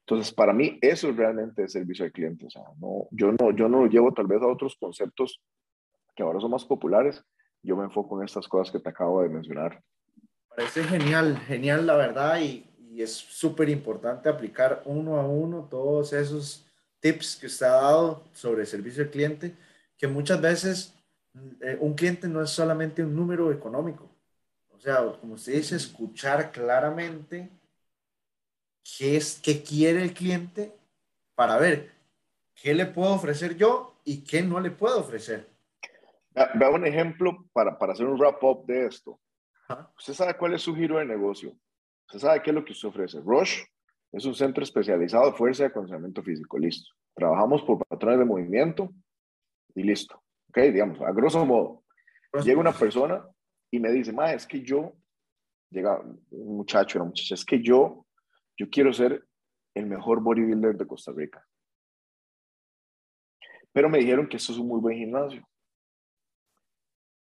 [0.00, 2.46] Entonces, para mí, eso es realmente el servicio al cliente.
[2.46, 5.40] O sea, no, yo, no, yo no lo llevo tal vez a otros conceptos
[6.14, 7.24] que ahora son más populares.
[7.62, 9.82] Yo me enfoco en estas cosas que te acabo de mencionar
[10.60, 16.12] parece genial, genial la verdad y, y es súper importante aplicar uno a uno todos
[16.12, 16.66] esos
[17.00, 19.56] tips que usted ha dado sobre servicio al cliente,
[19.96, 20.94] que muchas veces
[21.62, 24.10] eh, un cliente no es solamente un número económico.
[24.68, 27.48] O sea, como usted dice, escuchar claramente
[28.98, 30.76] qué es, qué quiere el cliente
[31.34, 31.90] para ver
[32.54, 35.48] qué le puedo ofrecer yo y qué no le puedo ofrecer.
[36.34, 39.18] Vea un ejemplo para, para hacer un wrap-up de esto.
[39.96, 41.56] Usted sabe cuál es su giro de negocio.
[42.06, 43.20] Usted sabe qué es lo que usted ofrece.
[43.20, 43.62] Rush
[44.12, 46.58] es un centro especializado de fuerza y acondicionamiento físico.
[46.58, 46.90] Listo.
[47.14, 48.92] Trabajamos por patrones de movimiento
[49.74, 50.22] y listo.
[50.48, 51.84] Ok, digamos, a grosso modo.
[52.44, 53.24] Llega una persona
[53.70, 54.96] y me dice, ma, es que yo,
[55.70, 58.06] llega un muchacho, una muchacha, es que yo,
[58.56, 59.26] yo quiero ser
[59.74, 61.46] el mejor bodybuilder de Costa Rica.
[63.72, 65.46] Pero me dijeron que esto es un muy buen gimnasio.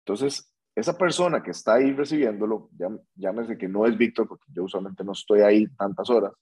[0.04, 2.70] Entonces, esa persona que está ahí recibiéndolo,
[3.14, 6.32] llámese que no es Víctor, porque yo usualmente no estoy ahí tantas horas,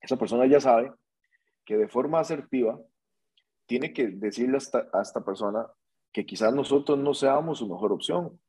[0.00, 0.92] esa persona ya sabe
[1.64, 2.78] que de forma asertiva
[3.66, 4.58] tiene que decirle
[4.92, 5.66] a esta, persona
[6.12, 8.40] que quizás nosotros no seamos su mejor opción,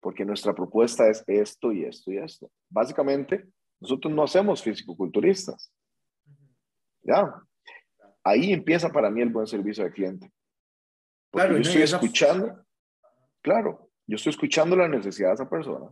[0.00, 2.50] porque nuestra propuesta es esto y esto y esto.
[2.68, 3.46] Básicamente,
[3.80, 5.72] nosotros no hacemos fisicoculturistas.
[7.02, 7.32] ¿Ya?
[8.24, 10.30] Ahí empieza para mí el buen servicio al cliente.
[11.30, 12.64] claro, yo estoy escuchando,
[13.40, 15.90] claro, yo estoy escuchando la necesidad de esa persona,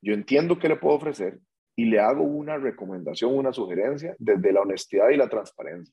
[0.00, 1.40] yo entiendo qué le puedo ofrecer
[1.74, 5.92] y le hago una recomendación, una sugerencia desde la honestidad y la transparencia.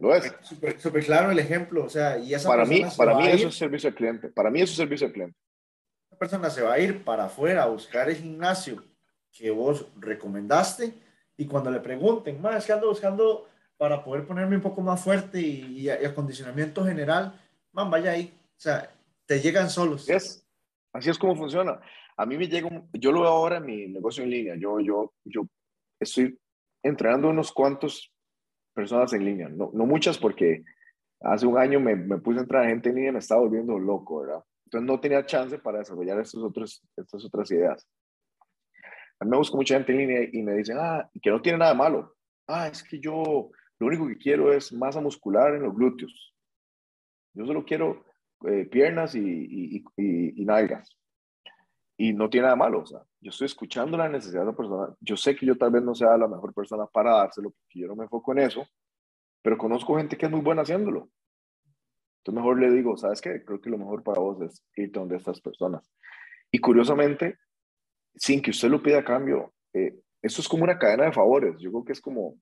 [0.00, 0.34] ¿Lo es?
[0.42, 3.90] Súper claro el ejemplo, o sea, y esa para mí, para mí eso es servicio
[3.90, 5.38] al cliente, para mí eso es servicio al cliente.
[6.08, 8.82] Esa persona se va a ir para afuera a buscar el gimnasio
[9.30, 10.94] que vos recomendaste
[11.36, 15.00] y cuando le pregunten, más es que ando buscando para poder ponerme un poco más
[15.00, 17.40] fuerte y, y acondicionamiento general,
[17.70, 18.36] man, vaya ahí.
[18.56, 18.90] O sea,
[19.26, 20.08] te llegan solos.
[20.08, 20.46] Es,
[20.92, 21.80] así es como funciona.
[22.16, 24.54] A mí me llega, yo lo veo ahora en mi negocio en línea.
[24.56, 25.42] Yo, yo, yo
[25.98, 26.38] estoy
[26.82, 28.12] entrenando unos cuantos
[28.72, 29.48] personas en línea.
[29.48, 30.64] No, no muchas porque
[31.20, 33.40] hace un año me, me puse a entrar a gente en línea y me estaba
[33.40, 34.44] volviendo loco, ¿verdad?
[34.66, 37.86] Entonces no tenía chance para desarrollar estos otros, estas otras ideas.
[39.20, 41.58] A mí me busca mucha gente en línea y me dicen, ah, que no tiene
[41.58, 42.14] nada malo.
[42.46, 46.34] Ah, es que yo lo único que quiero es masa muscular en los glúteos.
[47.34, 48.04] Yo solo quiero
[48.48, 50.96] eh, piernas y, y, y, y, nalgas.
[51.96, 54.94] Y no tiene nada malo, o sea, yo estoy escuchando la necesidad de la persona.
[55.00, 57.86] Yo sé que yo tal vez no sea la mejor persona para dárselo, porque yo
[57.86, 58.66] no me enfoco en eso,
[59.42, 61.08] pero conozco gente que es muy buena haciéndolo.
[62.18, 63.44] Entonces mejor le digo, ¿sabes qué?
[63.44, 65.88] Creo que lo mejor para vos es irte donde estas personas.
[66.50, 67.38] Y curiosamente,
[68.14, 71.56] sin que usted lo pida a cambio, eh, esto es como una cadena de favores.
[71.58, 72.38] Yo creo que es como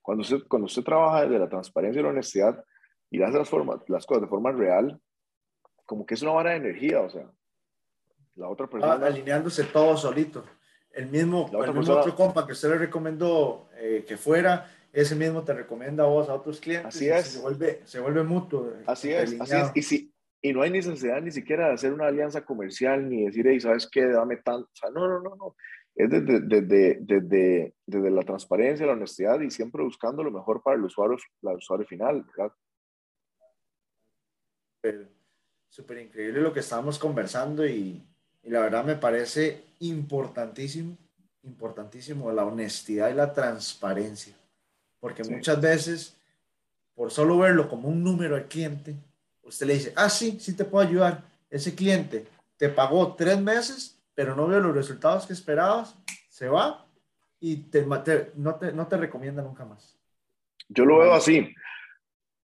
[0.00, 2.64] cuando usted, cuando usted trabaja desde la transparencia y la honestidad,
[3.10, 5.00] y hace las, formas, las cosas de forma real,
[5.84, 7.30] como que es una vara de energía, o sea,
[8.36, 8.94] la otra persona...
[8.94, 10.44] Ah, alineándose todo solito.
[10.90, 15.42] El mismo, el mismo otro compa que usted le recomendó eh, que fuera, ese mismo
[15.42, 16.94] te recomienda a vos a otros clientes.
[16.94, 17.26] Así es.
[17.26, 18.70] Se vuelve, se vuelve mutuo.
[18.70, 19.70] Eh, así es, así es.
[19.74, 23.44] Y, si, y no hay necesidad ni siquiera de hacer una alianza comercial, ni decir,
[23.48, 24.06] hey, ¿sabes qué?
[24.06, 24.68] Dame tanto.
[24.72, 25.56] O sea, no, no, no, no.
[25.96, 30.76] Es desde, desde, desde, desde la transparencia, la honestidad y siempre buscando lo mejor para
[30.76, 32.52] el usuario, el usuario final, ¿verdad?
[35.74, 38.00] Súper increíble lo que estábamos conversando y,
[38.44, 40.96] y, la verdad me parece importantísimo,
[41.42, 44.36] importantísimo la honestidad y la transparencia.
[45.00, 46.16] Porque muchas veces,
[46.94, 48.94] por solo verlo como un número al cliente,
[49.42, 51.24] usted le dice, ah, sí, sí te puedo ayudar.
[51.50, 52.24] Ese cliente
[52.56, 55.96] te pagó tres meses, pero no veo los resultados que esperabas,
[56.28, 56.86] se va
[57.40, 58.30] y te, no, te,
[58.72, 59.98] no te recomienda nunca más.
[60.68, 61.52] Yo lo veo así.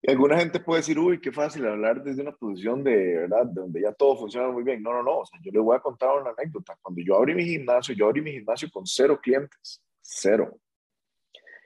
[0.01, 3.61] Y alguna gente puede decir, uy, qué fácil hablar desde una posición de, ¿verdad?, de
[3.61, 4.81] donde ya todo funciona muy bien.
[4.81, 5.19] No, no, no.
[5.19, 6.77] O sea, yo le voy a contar una anécdota.
[6.81, 9.83] Cuando yo abrí mi gimnasio, yo abrí mi gimnasio con cero clientes.
[10.01, 10.57] cero.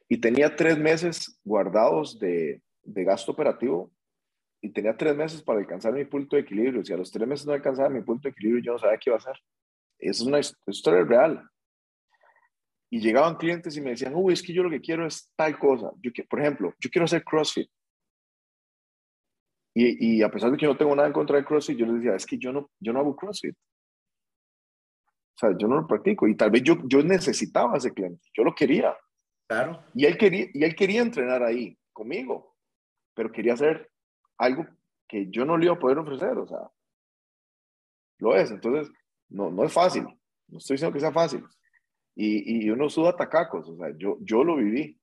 [0.09, 3.91] Y tenía tres meses guardados de, de gasto operativo
[4.61, 6.83] y tenía tres meses para alcanzar mi punto de equilibrio.
[6.83, 9.09] Si a los tres meses no alcanzaba mi punto de equilibrio, yo no sabía qué
[9.09, 9.35] iba a hacer.
[9.99, 11.47] Esa es una historia real.
[12.89, 15.57] Y llegaban clientes y me decían, uy, es que yo lo que quiero es tal
[15.57, 15.91] cosa.
[16.01, 17.69] Yo, por ejemplo, yo quiero hacer CrossFit.
[19.73, 21.95] Y, y, a pesar de que no tengo nada en contra de CrossFit, yo les
[21.95, 23.55] decía, es que yo no, yo no hago CrossFit.
[23.55, 26.27] O sea, yo no lo practico.
[26.27, 28.21] Y tal vez yo, yo necesitaba ese cliente.
[28.37, 28.95] Yo lo quería.
[29.47, 29.83] Claro.
[29.95, 32.55] Y él, quería, y él quería entrenar ahí conmigo,
[33.15, 33.89] pero quería hacer
[34.37, 34.65] algo
[35.07, 36.37] que yo no le iba a poder ofrecer.
[36.37, 36.69] O sea,
[38.19, 38.51] lo es.
[38.51, 38.93] Entonces,
[39.29, 40.03] no, no es fácil.
[40.47, 41.43] No estoy diciendo que sea fácil
[42.15, 44.99] y, y uno suda tacacos, o sea, yo, yo lo viví,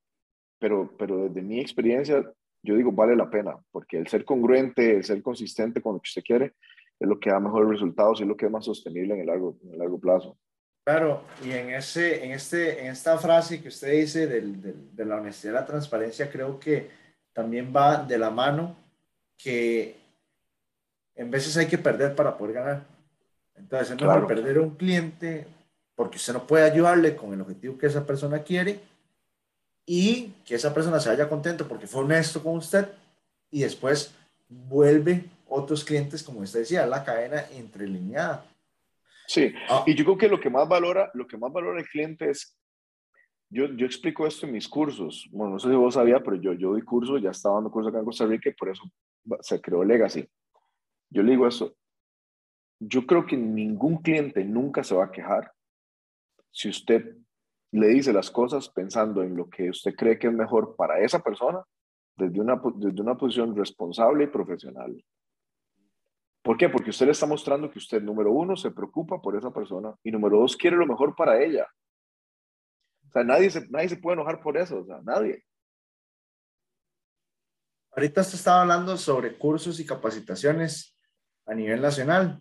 [0.59, 2.25] pero, pero desde mi experiencia,
[2.63, 6.09] yo digo, vale la pena, porque el ser congruente, el ser consistente con lo que
[6.09, 6.55] usted quiere,
[6.99, 9.27] es lo que da mejores resultados y es lo que es más sostenible en el
[9.27, 10.39] largo, en el largo plazo.
[10.85, 15.05] Claro, y en, ese, en, este, en esta frase que usted dice del, del, de
[15.05, 16.91] la honestidad y la transparencia, creo que
[17.33, 18.77] también va de la mano
[19.37, 19.97] que
[21.15, 22.87] en veces hay que perder para poder ganar.
[23.55, 25.47] Entonces, es mejor perder a un cliente
[25.95, 28.81] porque usted no puede ayudarle con el objetivo que esa persona quiere
[29.93, 32.87] y que esa persona se vaya contento porque fue honesto con usted
[33.51, 34.15] y después
[34.49, 38.47] vuelve otros clientes, como usted decía, la cadena entrelineada.
[39.27, 39.83] Sí, ah.
[39.85, 42.57] y yo creo que lo que más valora, lo que más valora el cliente es,
[43.49, 46.53] yo, yo explico esto en mis cursos, bueno, no sé si vos sabías, pero yo,
[46.53, 48.85] yo doy cursos, ya estaba dando cursos acá en Costa Rica y por eso
[49.41, 50.25] se creó Legacy.
[51.09, 51.75] Yo le digo eso,
[52.79, 55.51] yo creo que ningún cliente nunca se va a quejar
[56.53, 57.17] si usted
[57.73, 61.21] le dice las cosas pensando en lo que usted cree que es mejor para esa
[61.21, 61.63] persona,
[62.17, 65.05] desde una, desde una posición responsable y profesional.
[66.43, 66.69] ¿Por qué?
[66.69, 70.11] Porque usted le está mostrando que usted, número uno, se preocupa por esa persona y
[70.11, 71.67] número dos, quiere lo mejor para ella.
[73.09, 75.45] O sea, nadie se, nadie se puede enojar por eso, o sea, nadie.
[77.93, 80.97] Ahorita usted estaba hablando sobre cursos y capacitaciones
[81.47, 82.41] a nivel nacional.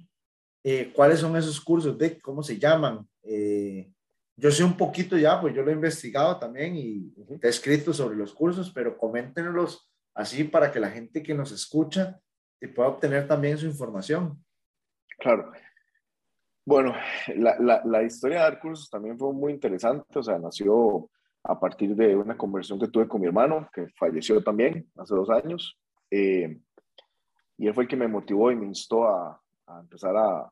[0.64, 1.98] Eh, ¿Cuáles son esos cursos?
[1.98, 3.08] ¿De cómo se llaman?
[3.24, 3.92] Eh,
[4.40, 8.16] yo sé un poquito ya, pues yo lo he investigado también y he escrito sobre
[8.16, 12.20] los cursos, pero coméntenlos así para que la gente que nos escucha
[12.74, 14.44] pueda obtener también su información.
[15.18, 15.52] Claro.
[16.66, 16.94] Bueno,
[17.36, 21.10] la, la, la, historia de dar cursos también fue muy interesante, o sea, nació
[21.44, 25.30] a partir de una conversación que tuve con mi hermano, que falleció también hace dos
[25.30, 25.78] años,
[26.12, 26.60] eh,
[27.58, 30.52] y él fue el que me motivó y me instó a, a empezar a,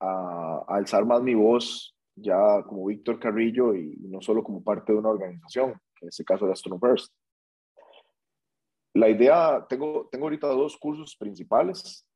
[0.00, 4.92] a, a alzar más mi voz ya como Víctor Carrillo y, no solo como parte
[4.92, 7.12] de una organización, en este caso de First.
[8.94, 12.06] La idea, tengo, tengo ahorita dos cursos principales,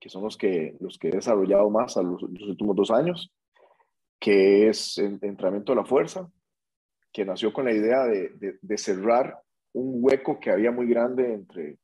[0.00, 3.32] que son los que, los que he desarrollado más a los, últimos dos años,
[4.18, 6.28] que es entrenamiento de la fuerza,
[7.12, 9.40] que nació con la idea de, de, cerrar
[9.74, 11.78] un hueco que había muy grande entre,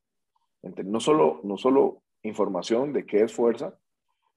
[0.62, 3.78] entre no, solo, no solo información de qué es fuerza,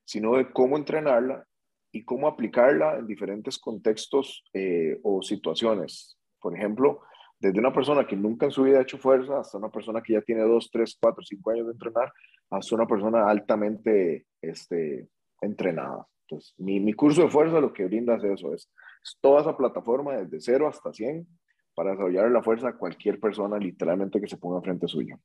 [0.06, 1.48] sino de cómo entrenarla
[1.92, 6.18] y cómo aplicarla en diferentes contextos eh, o situaciones.
[6.40, 7.02] Por ejemplo,
[7.40, 10.14] desde una persona que nunca en su vida ha hecho fuerza hasta una persona que
[10.14, 12.12] ya tiene dos, tres, cuatro, cinco años de entrenar,
[12.50, 15.08] hasta una persona altamente este,
[15.42, 16.08] entrenada.
[16.28, 18.72] Entonces, mi, mi curso de fuerza lo que brinda es eso, es,
[19.20, 21.28] toda esa plataforma desde cero hasta 100
[21.74, 25.18] para desarrollar la fuerza a cualquier persona literalmente que se ponga frente suyo.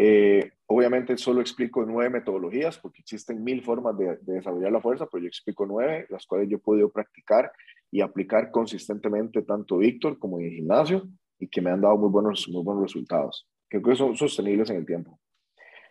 [0.00, 5.24] Eh, obviamente solo explico nueve metodologías porque existen mil formas de, desarrollar la fuerza, pero
[5.24, 7.50] yo explico nueve, las cuales yo he podido practicar
[7.90, 11.08] y aplicar consistentemente tanto Víctor como en el gimnasio
[11.40, 14.86] y que me han dado muy buenos, muy buenos resultados, que son sostenibles en el
[14.86, 15.18] tiempo.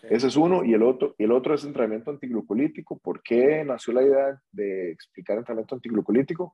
[0.04, 2.98] Ese es uno y el otro, y el otro es entrenamiento antiglucolítico.
[3.00, 6.54] ¿Por qué nació la idea de explicar entrenamiento antiglucolítico?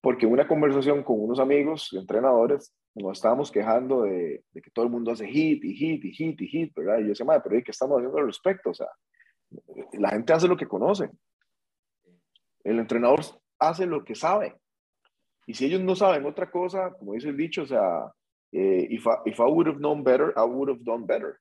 [0.00, 5.12] Porque una conversación con unos amigos, entrenadores, nos estábamos quejando de, que todo el mundo
[5.12, 6.98] hace hit y hit y hit y hit, ¿verdad?
[6.98, 8.70] Y yo decía, madre, pero ¿qué estamos haciendo al respecto?
[8.70, 8.88] O sea,
[9.92, 11.10] la gente hace lo que conoce.
[12.64, 13.20] El entrenador
[13.58, 14.56] hace lo que sabe.
[15.46, 18.10] Y si ellos no saben otra cosa, como dice el dicho, o sea,
[18.52, 21.38] eh, if, I, if I would have known better, I would have done better.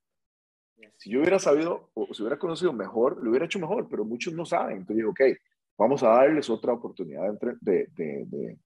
[0.98, 4.34] Si yo hubiera sabido o si hubiera conocido mejor, lo hubiera hecho mejor, pero muchos
[4.34, 4.78] no saben.
[4.78, 5.22] Entonces digo, ok,
[5.80, 8.58] vamos a darles otra oportunidad de, de, de,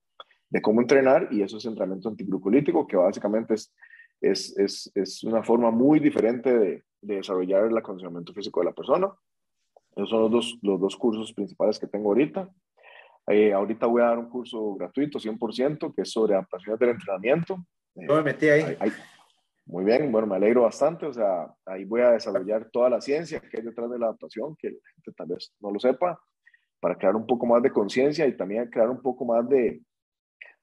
[0.50, 3.72] de cómo entrenar y eso es entrenamiento antiglucolítico, que básicamente es,
[4.20, 9.12] es, es, es una forma muy diferente de, desarrollar el acondicionamiento físico de la persona.
[9.94, 12.50] Esos son los dos, los dos cursos principales que tengo ahorita.
[13.28, 17.58] Eh, ahorita voy a dar un curso gratuito, 100%, que es sobre adaptaciones del entrenamiento.
[17.94, 18.78] Yo me metí ahí.
[19.66, 21.06] Muy bien, bueno, me alegro bastante.
[21.06, 24.56] O sea, ahí voy a desarrollar toda la ciencia que hay detrás de la adaptación,
[24.56, 26.18] que la gente tal vez no lo sepa
[26.84, 29.80] para crear un poco más de conciencia y también crear un poco más de,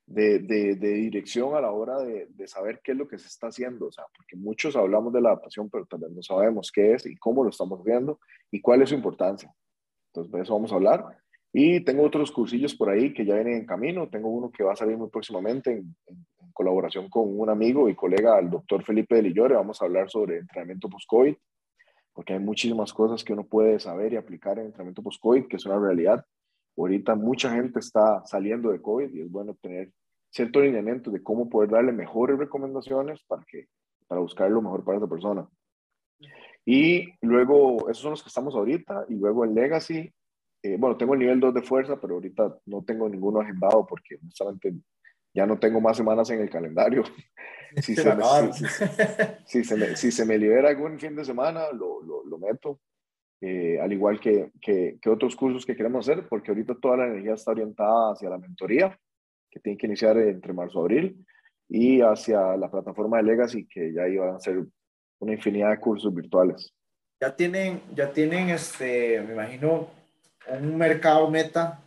[0.04, 3.46] de, de, dirección a la hora de, de, saber qué es lo que se está
[3.46, 7.06] haciendo, o sea, porque muchos hablamos de la adaptación, pero también no sabemos qué es
[7.06, 8.20] y cómo lo estamos viendo
[8.50, 9.50] y cuál es su importancia.
[10.08, 11.06] Entonces, de eso vamos a hablar.
[11.54, 14.06] Y tengo otros cursillos por ahí que ya vienen en camino.
[14.10, 17.94] Tengo uno que va a salir muy próximamente en, en, colaboración con un amigo y
[17.94, 19.54] colega, el doctor Felipe de Lillore.
[19.54, 21.34] Vamos a hablar sobre entrenamiento post-COVID,
[22.12, 25.66] porque hay muchísimas cosas que uno puede saber y aplicar en entrenamiento post-COVID, que es
[25.66, 26.24] una realidad.
[26.76, 29.90] Ahorita mucha gente está saliendo de COVID y es bueno tener
[30.30, 33.66] cierto lineamiento de cómo poder darle mejores recomendaciones para, que,
[34.06, 35.48] para buscar lo mejor para esa persona.
[36.64, 40.12] Y luego, esos son los que estamos ahorita, y luego el Legacy,
[40.62, 44.16] eh, bueno, tengo el nivel 2 de fuerza, pero ahorita no tengo ninguno agendado porque
[44.22, 44.74] honestamente
[45.34, 47.04] ya no tengo más semanas en el calendario.
[47.76, 48.24] si, se me,
[49.44, 52.80] si, se me, si, se me, libera algún fin de semana, lo, lo, lo meto.
[53.42, 57.06] Eh, al igual que, que, que, otros cursos que queremos hacer, porque ahorita toda la
[57.06, 58.98] energía está orientada hacia la mentoría
[59.50, 61.26] que tiene que iniciar entre marzo y abril,
[61.68, 64.64] y hacia la plataforma de Legacy, que ya iban a ser
[65.18, 66.72] una infinidad de cursos virtuales.
[67.20, 69.88] Ya tienen, ya tienen este, me imagino,
[70.48, 71.80] un mercado meta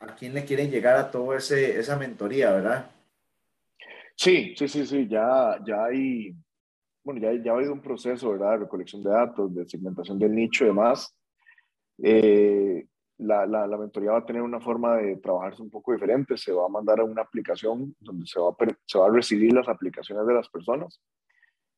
[0.00, 2.90] a quién le quieren llegar a toda esa mentoría, ¿verdad?
[4.16, 6.34] Sí, sí, sí, sí, ya, ya hay,
[7.04, 8.52] bueno, ya, ya ha habido un proceso, ¿verdad?
[8.52, 11.14] De recolección de datos, de segmentación del nicho y demás.
[12.02, 12.86] Eh,
[13.18, 16.36] la, la, la, mentoría va a tener una forma de trabajarse un poco diferente.
[16.38, 18.54] Se va a mandar a una aplicación donde se va,
[18.86, 21.00] se va a recibir las aplicaciones de las personas.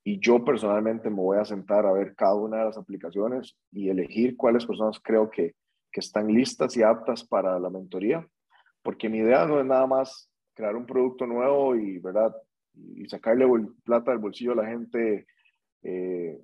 [0.05, 3.89] Y yo personalmente me voy a sentar a ver cada una de las aplicaciones y
[3.89, 5.55] elegir cuáles personas creo que,
[5.93, 8.27] que están listas y aptas para la mentoría.
[8.83, 12.35] Porque mi idea no es nada más crear un producto nuevo y, ¿verdad?
[12.75, 13.47] y sacarle
[13.85, 15.27] plata del bolsillo a la gente
[15.83, 16.41] eh,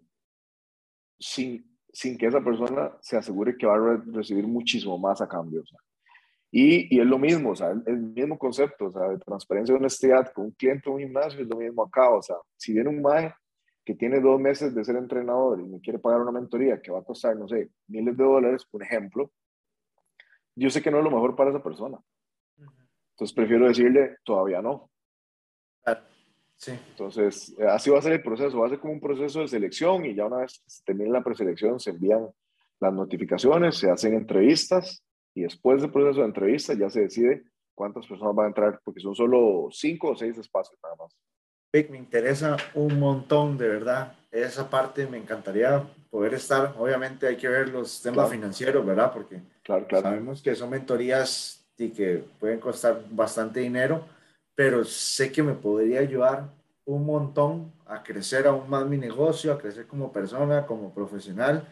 [1.19, 5.62] sin, sin que esa persona se asegure que va a recibir muchísimo más a cambio.
[6.51, 9.77] y, y, es lo mismo, o sea, el, mismo concepto, o sea, de transparencia y
[9.77, 13.03] honestidad con un cliente un gimnasio es lo mismo acá, o sea, si viene un
[13.03, 13.33] MAE
[13.85, 16.99] que tiene dos meses de ser entrenador y me quiere pagar una mentoría que va
[16.99, 19.31] a costar, no sé, miles de dólares, por ejemplo,
[20.59, 21.99] yo sé que no es lo mejor para esa persona.
[23.13, 24.91] Entonces prefiero decirle, todavía no.
[26.57, 26.73] Sí.
[26.91, 29.47] Entonces, eh, así va a ser el proceso, va a ser como un proceso de
[29.47, 32.29] selección y ya una vez se termine la preselección se envían
[32.81, 35.05] las notificaciones, se hacen entrevistas
[35.35, 37.45] y después del proceso de entrevistas ya se decide
[37.75, 41.17] cuántas personas van a entrar, porque son solo cinco o seis espacios nada más.
[41.89, 44.15] me interesa un montón, de verdad.
[44.33, 46.75] Esa parte me encantaría poder estar.
[46.77, 49.13] Obviamente hay que ver los temas financieros, ¿verdad?
[49.13, 50.03] Porque claro, claro.
[50.03, 54.05] sabemos que son mentorías y que pueden costar bastante dinero
[54.59, 56.49] pero sé que me podría ayudar
[56.85, 61.62] un montón a crecer aún más mi negocio, a crecer como persona, como profesional.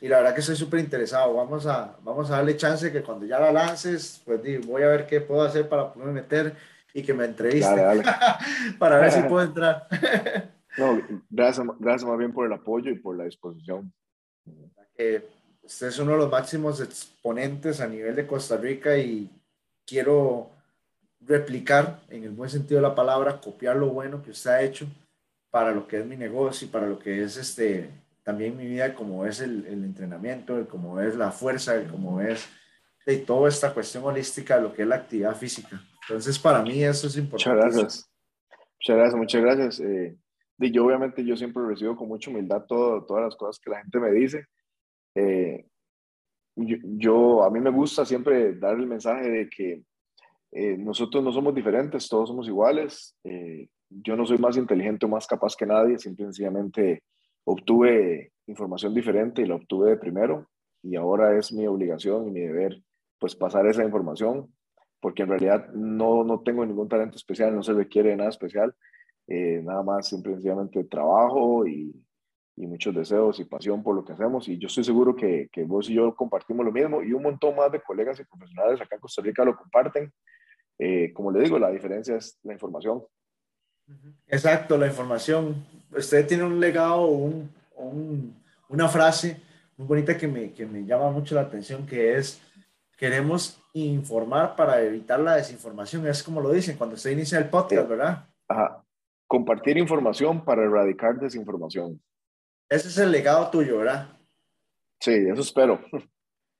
[0.00, 1.34] Y la verdad que estoy súper interesado.
[1.34, 5.06] Vamos a, vamos a darle chance que cuando ya la lances, pues voy a ver
[5.06, 6.56] qué puedo hacer para poderme meter
[6.92, 7.80] y que me entreviste.
[8.80, 9.86] para ver si puedo entrar.
[10.76, 11.00] no,
[11.30, 13.92] gracias, gracias más bien por el apoyo y por la disposición.
[14.98, 15.24] Eh,
[15.62, 19.30] usted es uno de los máximos exponentes a nivel de Costa Rica y
[19.86, 20.50] quiero
[21.20, 24.86] replicar, en el buen sentido de la palabra, copiar lo bueno que usted ha hecho
[25.50, 27.90] para lo que es mi negocio y para lo que es este,
[28.24, 32.48] también mi vida, como es el, el entrenamiento, como es la fuerza, como es
[33.06, 35.80] de toda esta cuestión holística de lo que es la actividad física.
[36.08, 37.56] Entonces, para mí eso es importante.
[37.56, 38.10] Muchas gracias.
[38.78, 39.80] Muchas gracias, muchas gracias.
[39.80, 40.16] Eh,
[40.58, 44.00] yo obviamente yo siempre recibo con mucha humildad todo, todas las cosas que la gente
[44.00, 44.46] me dice.
[45.14, 45.66] Eh,
[46.56, 49.82] yo, a mí me gusta siempre dar el mensaje de que
[50.52, 53.16] eh, nosotros no somos diferentes, todos somos iguales.
[53.24, 57.02] Eh, yo no soy más inteligente o más capaz que nadie, simplemente
[57.44, 60.48] obtuve información diferente y la obtuve de primero
[60.82, 62.82] y ahora es mi obligación y mi deber
[63.18, 64.52] pues pasar esa información
[65.00, 68.74] porque en realidad no, no tengo ningún talento especial, no se requiere nada especial,
[69.26, 71.92] eh, nada más simplemente trabajo y,
[72.56, 75.64] y, muchos deseos y pasión por lo que hacemos y yo estoy seguro que, que
[75.64, 78.96] vos y yo compartimos lo mismo y un montón más de colegas y profesionales acá
[78.96, 80.12] en Costa Rica lo comparten
[80.78, 83.04] eh, como le digo, la diferencia es la información.
[84.26, 85.64] Exacto, la información.
[85.96, 88.34] Usted tiene un legado, un, un,
[88.68, 89.40] una frase
[89.76, 92.40] muy bonita que me, que me llama mucho la atención, que es,
[92.96, 96.06] queremos informar para evitar la desinformación.
[96.08, 98.28] Es como lo dicen cuando usted inicia el podcast, ¿verdad?
[98.48, 98.82] Ajá.
[99.28, 102.00] Compartir información para erradicar desinformación.
[102.72, 104.18] Ese es el legado tuyo, ¿verdad?
[104.98, 105.84] Sí, eso espero.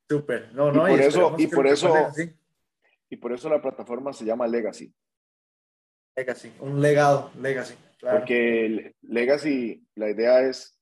[0.07, 0.53] Súper.
[0.53, 1.95] No, no, y por eso, y por eso,
[3.09, 4.93] y por eso la plataforma se llama Legacy.
[6.15, 7.75] Legacy, un legado, Legacy.
[7.99, 10.79] Porque Legacy, la idea es,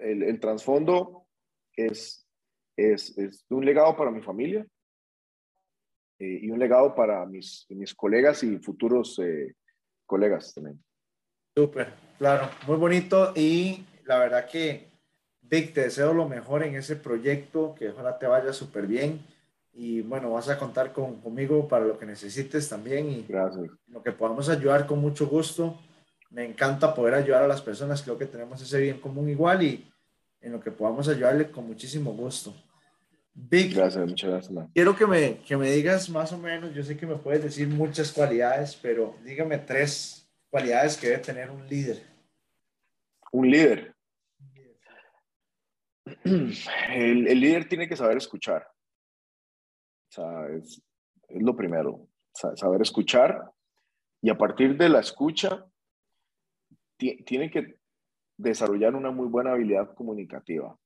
[0.00, 1.28] el, el trasfondo
[1.76, 2.26] es,
[2.76, 4.66] es, es, un legado para mi familia,
[6.18, 9.54] eh, y un legado para mis, mis colegas y futuros eh,
[10.06, 10.82] colegas también.
[11.56, 14.88] Súper, claro, muy bonito y la verdad que,
[15.42, 19.20] Vic, te deseo lo mejor en ese proyecto, que ojalá te vaya súper bien
[19.72, 23.66] y bueno, vas a contar con, conmigo para lo que necesites también y Gracias.
[23.88, 25.78] lo que podamos ayudar con mucho gusto.
[26.30, 29.90] Me encanta poder ayudar a las personas, creo que tenemos ese bien común igual y
[30.40, 32.54] en lo que podamos ayudarle con muchísimo gusto.
[33.32, 34.68] Vic, gracias, muchas gracias.
[34.74, 37.68] Quiero que me, que me digas más o menos, yo sé que me puedes decir
[37.68, 42.09] muchas cualidades, pero dígame tres cualidades que debe tener un líder.
[43.32, 43.94] Un líder.
[46.24, 48.66] El, líder tiene que saber escuchar.
[50.08, 50.82] O sea, es,
[51.28, 53.50] es lo primero, saber escuchar
[54.20, 55.66] y a partir de la escucha
[56.98, 57.76] tiene que
[58.36, 60.76] desarrollar una muy buena habilidad comunicativa.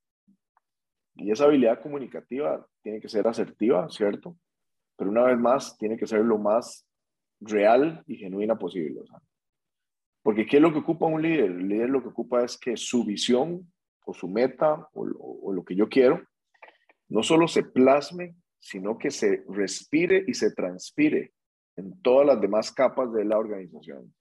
[1.16, 4.36] Y esa habilidad comunicativa tiene que ser asertiva, ¿cierto?
[4.96, 6.86] Pero una vez más, tiene que ser lo más
[7.40, 9.02] real y genuina posible.
[10.24, 11.50] Porque ¿qué es lo que ocupa un líder?
[11.50, 13.70] El líder lo que ocupa es que su visión
[14.06, 16.26] o su meta o, lo que yo quiero
[17.10, 21.34] no solo se plasme, sino que se respire y se transpire
[21.76, 24.14] en todas las demás capas de la organización.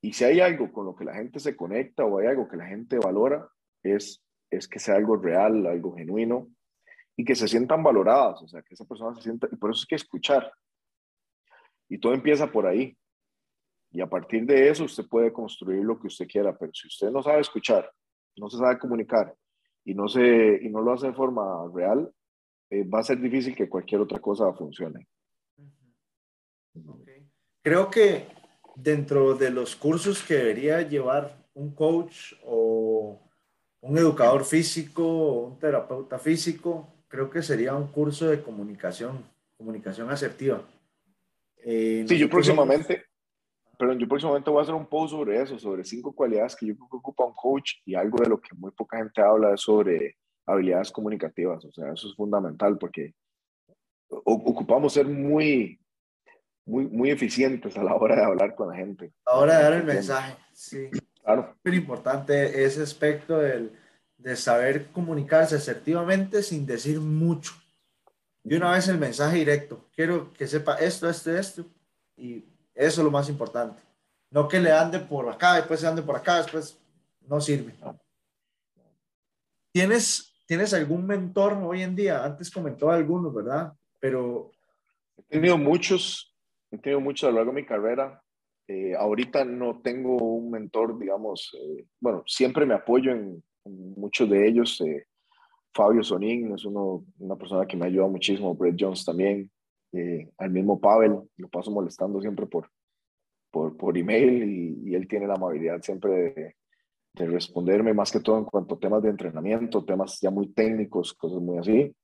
[0.00, 2.56] Y si hay algo con lo que la gente se conecta o hay algo que
[2.56, 3.48] la gente valora,
[3.82, 6.46] es, es que sea algo real, algo genuino
[7.16, 9.80] y que se sientan valoradas, o sea, que esa persona se sienta, y por eso
[9.80, 10.52] es que escuchar.
[11.88, 12.96] Y todo empieza por ahí.
[13.92, 17.10] Y a partir de eso usted puede construir lo que usted quiera, pero si usted
[17.10, 17.90] no sabe escuchar,
[18.36, 19.34] no se sabe comunicar
[19.84, 22.12] y no, se, y no lo hace de forma real,
[22.70, 25.08] eh, va a ser difícil que cualquier otra cosa funcione.
[27.62, 28.26] Creo que
[28.76, 33.20] dentro de los cursos que debería llevar un coach o
[33.80, 39.24] un educador físico o un terapeuta físico, creo que sería un curso de comunicación,
[39.56, 40.62] comunicación asertiva.
[41.56, 43.04] Eh, sí, yo próximamente,
[43.80, 46.76] pero yo próximamente voy a hacer un post sobre eso, sobre cinco cualidades que yo
[46.76, 49.62] creo que ocupa un coach y algo de lo que muy poca gente habla es
[49.62, 51.64] sobre habilidades comunicativas.
[51.64, 53.14] O sea, eso es fundamental porque
[54.10, 55.80] ocupamos ser muy,
[56.66, 59.14] muy, muy eficientes a la hora de hablar con la gente.
[59.24, 60.90] A la hora de dar el mensaje, sí.
[61.22, 61.56] Claro.
[61.64, 63.72] Muy importante ese aspecto del,
[64.18, 67.52] de saber comunicarse asertivamente sin decir mucho.
[68.44, 69.88] Y una vez el mensaje directo.
[69.96, 71.64] Quiero que sepa esto, esto, esto.
[72.14, 72.44] Y
[72.80, 73.82] eso es lo más importante.
[74.30, 76.78] No que le ande por acá, después se ande por acá, después
[77.28, 77.74] no sirve.
[79.70, 82.24] ¿Tienes, ¿Tienes algún mentor hoy en día?
[82.24, 83.72] Antes comentó algunos, ¿verdad?
[83.98, 84.50] Pero...
[85.18, 86.34] He tenido muchos,
[86.70, 88.22] he tenido mucho a lo largo de mi carrera.
[88.66, 94.48] Eh, ahorita no tengo un mentor, digamos, eh, bueno, siempre me apoyo en, muchos de
[94.48, 94.80] ellos.
[94.80, 95.06] Eh,
[95.74, 99.50] Fabio Sonín es uno, una persona que me ha ayudado muchísimo, Brett Jones también,
[100.38, 102.68] al mismo Pavel, lo paso molestando siempre por,
[103.50, 106.56] por, por email y, y, él tiene la amabilidad siempre de,
[107.14, 111.14] de, responderme, más que todo en cuanto a temas de entrenamiento, temas ya muy técnicos,
[111.14, 111.94] cosas muy así.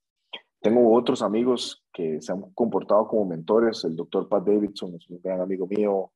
[0.61, 5.21] Tengo otros amigos que se han comportado como mentores, el doctor Pat Davidson es un
[5.23, 6.11] gran amigo mío,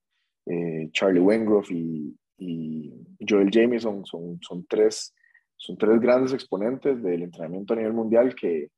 [0.47, 2.92] eh, Charlie Wengroff y, y,
[3.28, 5.14] Joel Jameson son, son, tres,
[5.56, 8.70] son tres grandes exponentes del entrenamiento a nivel mundial que,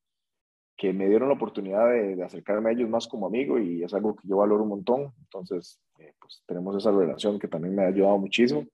[0.76, 4.16] que me dieron la oportunidad de, acercarme a ellos más como amigo y es algo
[4.16, 5.12] que yo valoro un montón.
[5.20, 8.66] Entonces, eh, pues tenemos esa relación que también me ha ayudado muchísimo.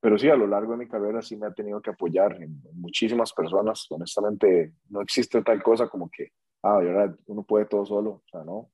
[0.00, 2.62] Pero sí, a lo largo de mi carrera sí me ha tenido que apoyar en,
[2.74, 3.86] muchísimas personas.
[3.90, 6.30] Honestamente, no existe tal cosa como que,
[6.62, 8.70] ah, de verdad, uno puede todo solo, o sea, no.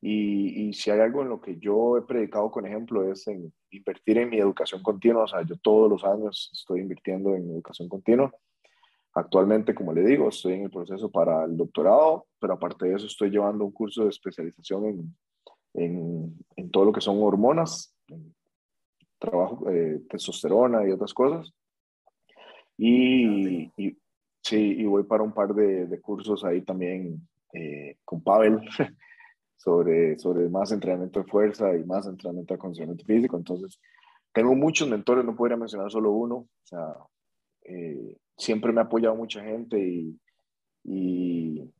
[0.00, 3.50] Y, y, si hay algo en lo que yo he predicado con ejemplo es en
[3.70, 5.24] invertir en mi educación continua.
[5.24, 8.30] O sea, yo todos los años estoy invirtiendo en educación continua.
[9.14, 13.06] Actualmente, como le digo, estoy en el proceso para el doctorado, pero aparte de eso
[13.06, 15.16] estoy llevando un curso de especialización en,
[15.74, 17.94] en, en todo lo que son hormonas,
[19.18, 21.52] trabajo eh, testosterona y otras cosas.
[22.76, 23.96] Y, y,
[24.42, 28.60] sí, y voy para un par de, de cursos ahí también eh, con Pavel
[29.56, 33.36] sobre, sobre más entrenamiento de fuerza y más entrenamiento de condicionamiento físico.
[33.36, 33.78] Entonces,
[34.32, 36.34] tengo muchos mentores, no podría mencionar solo uno.
[36.36, 36.96] O sea,
[37.62, 40.18] eh, siempre me ha apoyado mucha gente y,
[40.84, 41.72] y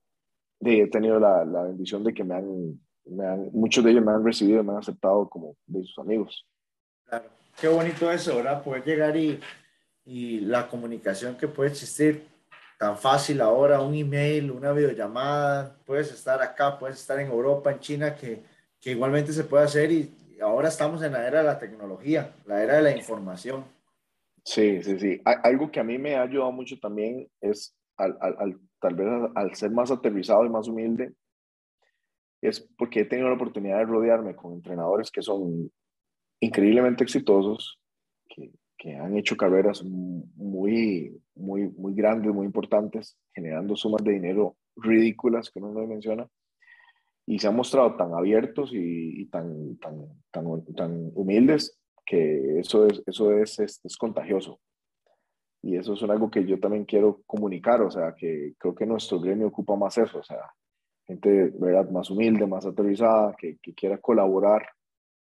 [0.64, 4.12] he tenido la, la, bendición de que me han, me han, muchos de ellos me
[4.12, 6.46] han recibido y me han aceptado como de sus amigos.
[7.06, 7.26] Claro,
[7.60, 8.62] qué bonito eso, ¿verdad?
[8.62, 9.40] Poder llegar y,
[10.06, 12.26] y la comunicación que puede existir
[12.78, 17.80] tan fácil ahora, un email, una videollamada, puedes estar acá, puedes estar en Europa, en
[17.80, 18.42] China, que,
[18.80, 22.62] que igualmente se puede hacer y ahora estamos en la era de la tecnología, la
[22.62, 23.64] era de la información.
[24.44, 25.20] Sí, sí, sí.
[25.24, 29.54] Algo que a mí me ha ayudado mucho también es, al, al, tal vez al
[29.54, 31.14] ser más aterrizado y más humilde,
[32.42, 35.70] es porque he tenido la oportunidad de rodearme con entrenadores que son
[36.40, 37.80] increíblemente exitosos,
[38.28, 44.56] que, que han hecho carreras muy, muy, muy grandes, muy importantes, generando sumas de dinero
[44.76, 46.28] ridículas que uno no menciona,
[47.26, 53.02] y se han mostrado tan abiertos y, tan, tan, tan, tan, humildes que eso es,
[53.06, 54.60] eso es, es, contagioso.
[55.62, 59.20] Y eso es algo que yo también quiero comunicar, o sea, que creo que nuestro
[59.20, 60.50] gremio ocupa más eso, o sea,
[61.06, 64.68] gente, ¿verdad?, más humilde, más aterrizada, que, que quiera colaborar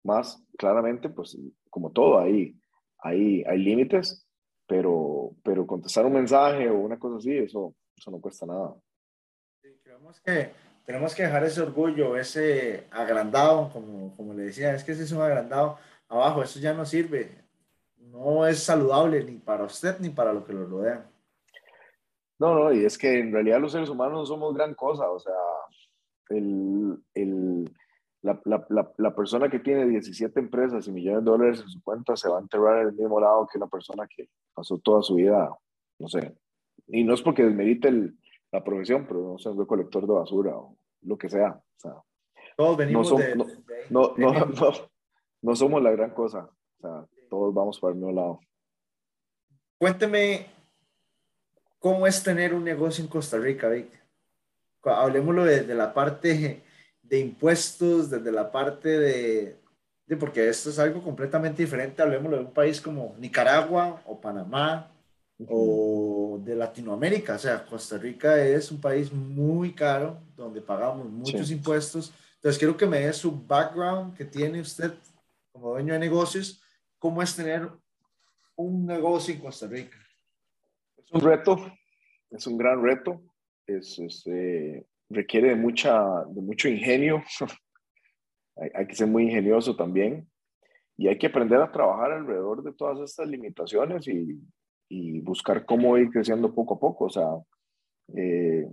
[0.03, 1.37] más, claramente, pues
[1.69, 2.55] como todo, ahí
[3.01, 4.25] hay, hay límites,
[4.67, 8.75] pero, pero contestar un mensaje o una cosa así, eso, eso no cuesta nada.
[9.61, 10.51] Sí, creemos que
[10.85, 15.11] tenemos que dejar ese orgullo, ese agrandado, como, como le decía, es que ese es
[15.11, 15.77] un agrandado
[16.11, 17.43] abajo, eso ya no sirve,
[17.97, 21.09] no es saludable ni para usted ni para lo que lo rodean.
[22.39, 25.19] No, no, y es que en realidad los seres humanos no somos gran cosa, o
[25.19, 25.33] sea,
[26.29, 27.71] el, el,
[28.21, 32.15] la, la, la, persona que tiene 17 empresas y millones de dólares en su cuenta
[32.15, 35.15] se va a enterrar en el mismo lado que una persona que pasó toda su
[35.15, 35.49] vida,
[35.99, 36.35] no sé,
[36.87, 38.17] y no es porque desmerite el,
[38.51, 41.51] la profesión, pero no sé, un colector de basura o lo que sea.
[41.51, 41.95] O sea
[42.55, 43.45] todos venimos no de, no,
[43.89, 44.90] no, no, no,
[45.55, 46.49] somos la gran cosa.
[46.77, 48.39] O sea, todos vamos para el mismo lado.
[49.77, 50.47] Cuénteme
[51.79, 53.89] cómo es tener un negocio en Costa Rica, Vic.
[54.83, 56.63] Hablemoslo desde la parte
[57.11, 59.59] de impuestos, desde la parte de,
[60.05, 64.89] de, porque esto es algo completamente diferente, hablemos de un país como Nicaragua o Panamá
[65.49, 71.51] o de Latinoamérica, o sea, Costa Rica es un país muy caro, donde pagamos muchos
[71.51, 74.93] impuestos, entonces quiero que me dé su background que tiene usted
[75.51, 76.63] como dueño de negocios,
[76.97, 77.69] cómo es tener
[78.55, 79.97] un negocio en Costa Rica.
[80.97, 81.57] Es un reto,
[82.29, 83.21] es un gran reto,
[83.65, 87.23] es, es eh, requiere de, mucha, de mucho ingenio,
[88.75, 90.29] hay, que ser muy ingenioso también
[90.97, 94.39] y hay que aprender a trabajar alrededor de todas estas limitaciones y,
[94.89, 97.05] y buscar cómo ir creciendo poco a poco.
[97.05, 97.27] O sea,
[98.15, 98.69] eh,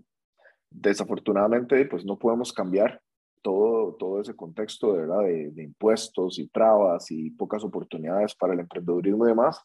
[0.70, 3.00] desafortunadamente, pues no podemos cambiar
[3.42, 5.22] todo, todo ese contexto ¿verdad?
[5.22, 9.60] De, de, impuestos y trabas y pocas oportunidades para el emprendedurismo y demás,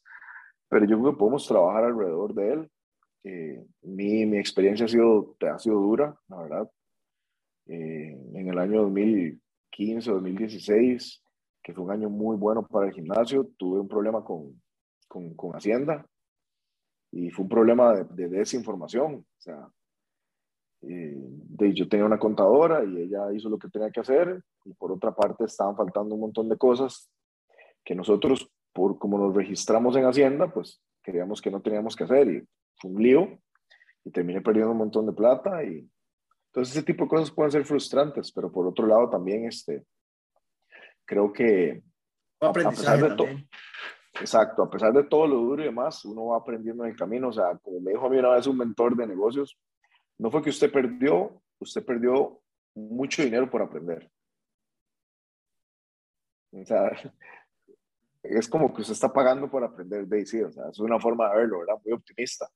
[0.69, 2.71] pero yo creo que podemos trabajar alrededor de él
[3.23, 6.71] eh, mi, mi, experiencia ha sido, ha sido dura, la verdad.
[7.67, 11.23] Eh, en el año 2015 o 2016,
[11.63, 14.61] que fue un año muy bueno para el gimnasio, tuve un problema con,
[15.07, 16.05] con, con Hacienda
[17.11, 19.15] y fue un problema de, de desinformación.
[19.15, 19.69] O sea,
[20.85, 24.73] eh, de, yo tenía una contadora y ella hizo lo que tenía que hacer y
[24.73, 27.09] por otra parte estaban faltando un montón de cosas
[27.85, 32.27] que nosotros, por como nos registramos en Hacienda, pues creíamos que no teníamos que hacer
[32.27, 32.47] y
[32.85, 33.39] un lío
[34.03, 35.89] y terminé perdiendo un montón de plata y
[36.47, 39.85] entonces ese tipo de cosas pueden ser frustrantes, pero por otro lado también este,
[41.05, 41.81] creo que
[42.41, 43.27] a pesar de todo,
[44.19, 47.29] exacto, a pesar de todo lo duro y demás, uno va aprendiendo en el camino,
[47.29, 49.57] o sea, como me dijo a mí una vez un mentor de negocios,
[50.19, 52.41] no fue que usted perdió, usted perdió
[52.75, 54.09] mucho dinero por aprender.
[56.51, 56.91] O sea,
[58.23, 61.29] es como que usted está pagando por aprender de sí, o sea, es una forma
[61.29, 61.75] de verlo, ¿verdad?
[61.83, 62.47] Muy optimista.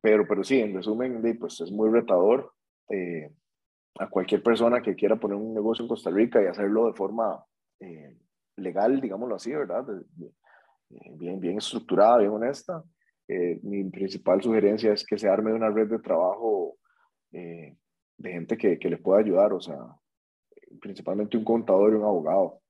[0.00, 2.52] Pero, pero sí, en resumen, pues es muy retador
[2.88, 3.30] eh,
[3.98, 7.44] a cualquier persona que quiera poner un negocio en Costa Rica y hacerlo de forma
[7.78, 8.16] eh,
[8.56, 9.84] legal, digámoslo así, ¿verdad?
[10.88, 12.82] bien, bien estructurada, bien honesta.
[13.28, 16.76] Eh, mi principal sugerencia es que se arme una red de trabajo
[17.32, 19.78] de gente que, que, le pueda ayudar, o sea,
[20.80, 22.60] principalmente un contador y un abogado,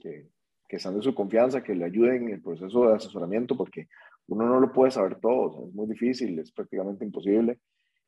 [0.00, 0.28] que,
[0.68, 3.88] que están de su confianza, que le ayuden en el proceso de asesoramiento, porque
[4.28, 7.58] uno no lo puede saber todo, es muy difícil, es prácticamente imposible.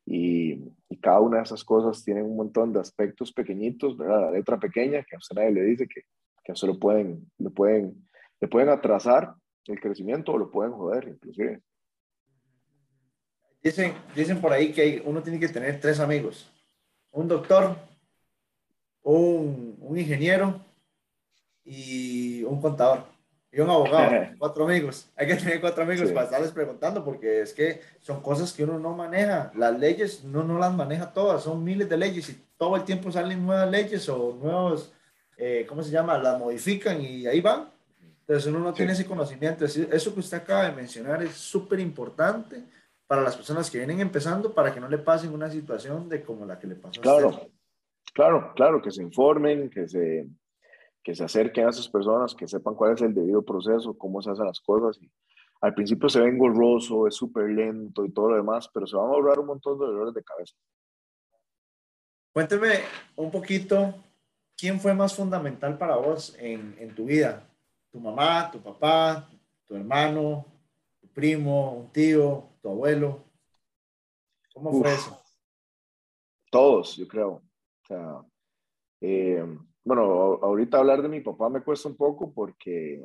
[0.05, 0.71] Y,
[1.01, 4.21] cada una de esas cosas tiene un montón de aspectos pequeñitos, ¿verdad?
[4.21, 6.03] La letra pequeña, que a usted nadie le dice que,
[6.41, 8.07] que a usted pueden, lo pueden,
[8.39, 9.33] le pueden atrasar
[9.65, 11.61] el crecimiento o lo pueden joder, inclusive.
[13.63, 16.51] Dicen, dicen por ahí que uno tiene que tener tres amigos,
[17.11, 17.77] un doctor,
[19.01, 20.59] un, un ingeniero
[21.63, 23.05] y un contador
[23.53, 25.07] y un abogado, cuatro amigos.
[25.15, 28.79] Hay que tener cuatro amigos para estarles preguntando porque es que son cosas que uno
[28.79, 29.51] no maneja.
[29.55, 33.13] Las leyes no, no las maneja todas, son miles de leyes y todo el tiempo
[33.13, 34.91] salen nuevas leyes o nuevos,
[35.37, 36.17] eh, ¿cómo se llama?
[36.17, 37.69] Las modifican y ahí van.
[38.21, 39.63] Entonces uno no tiene ese conocimiento.
[39.63, 42.63] Eso que usted acaba de mencionar es súper importante
[43.07, 46.45] para las personas que vienen empezando para que no le pasen una situación de como
[46.45, 47.47] la que le pasó claro, a usted.
[48.13, 50.27] Claro, claro, que se informen, que se
[51.03, 54.31] que se acerquen a esas personas, que sepan cuál es el debido proceso, cómo se
[54.31, 55.01] hacen las cosas.
[55.01, 55.11] Y
[55.59, 59.07] al principio se ve engorroso, es súper lento y todo lo demás, pero se van
[59.07, 60.55] a ahorrar un montón de dolores de cabeza.
[62.31, 62.79] Cuénteme
[63.17, 63.93] un poquito
[64.57, 67.49] ¿quién fue más fundamental para vos en, en tu vida?
[67.91, 69.29] ¿Tu mamá, tu papá,
[69.65, 70.45] tu hermano,
[71.13, 73.23] primo, un tío, tu abuelo?
[74.53, 75.19] ¿Cómo fue eso?
[76.51, 77.31] Todos, yo creo.
[77.31, 78.21] O sea,
[79.01, 79.43] eh,
[79.83, 80.03] bueno,
[80.41, 83.03] ahorita hablar de mi papá me cuesta un poco porque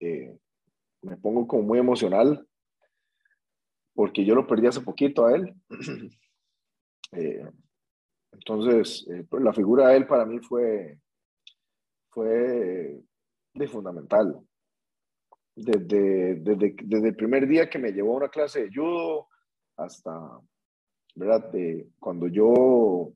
[0.00, 0.38] eh,
[1.02, 2.46] me pongo como muy emocional
[3.94, 5.54] porque yo lo perdí hace poquito a él.
[7.16, 7.48] Eh,
[8.32, 10.98] entonces, pues la figura de él para mí fue,
[12.10, 13.00] fue
[13.54, 14.44] de fundamental.
[15.56, 19.28] Desde, desde, desde, el primer día que me llevó a una clase de judo
[19.76, 20.40] hasta,
[21.14, 21.50] ¿verdad?
[21.52, 23.12] De, cuando yo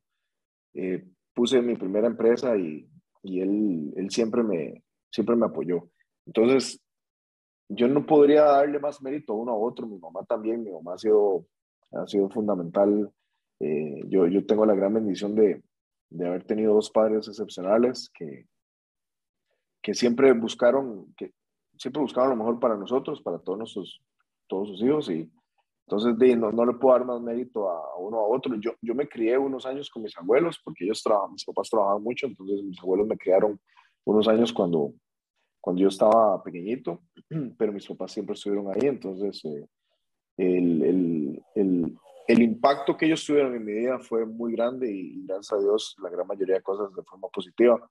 [0.74, 1.05] eh,
[1.35, 2.89] puse mi primera empresa y,
[3.23, 5.90] y, él, él siempre, me, siempre me apoyó.
[6.27, 6.81] Entonces,
[7.69, 9.86] yo no podría darle más mérito a uno a otro.
[9.86, 11.47] Mi mamá también, mi mamá ha sido,
[11.93, 13.12] ha sido fundamental.
[13.60, 15.62] Eh, yo, yo tengo la gran bendición de,
[16.10, 18.47] de haber tenido dos padres excepcionales que,
[19.82, 21.32] que siempre buscaron, que
[21.79, 24.03] siempre buscaron lo mejor para nosotros, para todos nuestros,
[24.47, 25.31] todos sus hijos y
[25.89, 28.55] entonces de, no, no, le puedo dar más mérito a, uno a otro.
[28.57, 32.03] Yo, yo me crié unos años con mis abuelos porque ellos trabajan, mis papás trabajaban
[32.03, 33.59] mucho, entonces mis abuelos me criaron
[34.05, 34.93] unos años cuando,
[35.63, 37.01] cuando yo estaba pequeñito,
[37.57, 39.67] pero mis papás siempre estuvieron ahí, entonces eh,
[40.37, 45.25] el, el, el, el, impacto que ellos tuvieron en mi vida fue muy grande y,
[45.25, 47.91] gracias a Dios la gran mayoría de cosas de forma positiva.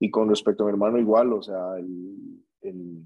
[0.00, 3.04] Y con respecto a mi hermano igual, o sea, el, el,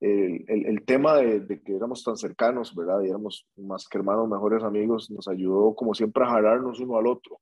[0.00, 3.00] el, el tema de, que éramos tan cercanos, ¿verdad?
[3.02, 7.06] Y éramos más que hermanos, mejores amigos, nos ayudó como siempre a jalarnos uno al
[7.06, 7.40] otro.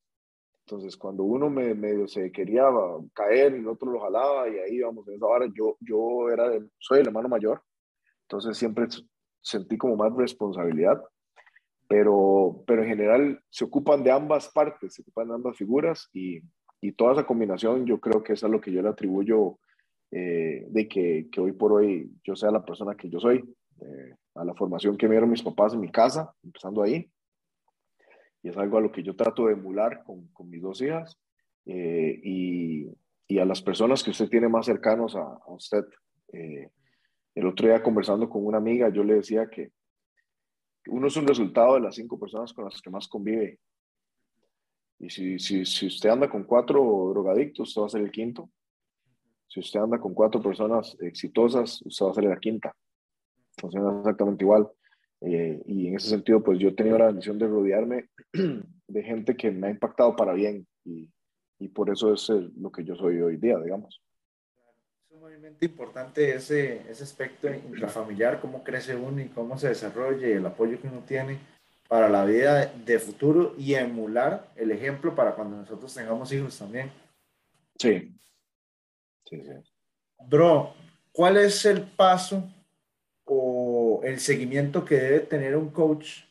[0.67, 2.65] Entonces, cuando uno me, medio se quería
[3.15, 7.01] caer el otro lo jalaba y ahí íbamos en esa hora, yo, yo era soy
[7.01, 7.63] el hermano mayor,
[8.23, 8.87] entonces siempre
[9.41, 11.03] sentí como más responsabilidad,
[11.89, 16.41] pero, pero en general se ocupan de ambas partes, se ocupan de ambas figuras y,
[16.81, 19.59] y toda esa combinación yo creo que es a lo que yo le atribuyo
[20.13, 23.43] eh, de que, que, hoy por hoy yo sea la persona que yo soy,
[23.81, 27.11] eh, a la formación que me dieron mis papás en mi casa, empezando ahí.
[28.43, 31.19] Y es algo a lo que yo trato de emular con, con mis dos hijas
[31.67, 32.89] eh, y,
[33.27, 35.85] y, a las personas que usted tiene más cercanos a, a usted.
[36.33, 39.73] el otro día conversando con una amiga, yo le decía que
[40.87, 43.59] uno es un resultado de las cinco personas con las que más convive
[45.03, 48.49] y si, si, si usted anda con cuatro drogadictos, usted va a ser el quinto.
[49.53, 52.75] Si usted anda con cuatro personas exitosas, usted va a ser la quinta.
[53.59, 54.67] Funciona exactamente igual.
[55.21, 59.37] Eh, y en ese sentido, pues yo he tenido la bendición de rodearme de gente
[59.37, 60.67] que me ha impactado para bien.
[60.87, 61.13] Y,
[61.59, 64.01] y por eso es lo que yo soy hoy día, digamos.
[65.11, 70.47] Es sumamente importante ese, ese aspecto intrafamiliar, cómo crece uno y cómo se desarrolla el
[70.47, 71.39] apoyo que uno tiene
[71.89, 76.91] para la vida de futuro y emular el ejemplo para cuando nosotros tengamos hijos también.
[77.77, 78.17] Sí.
[79.33, 79.53] Sí, sí.
[80.29, 80.75] Bro,
[81.11, 82.53] ¿cuál es el paso
[83.25, 86.25] o el seguimiento que debe tener un coach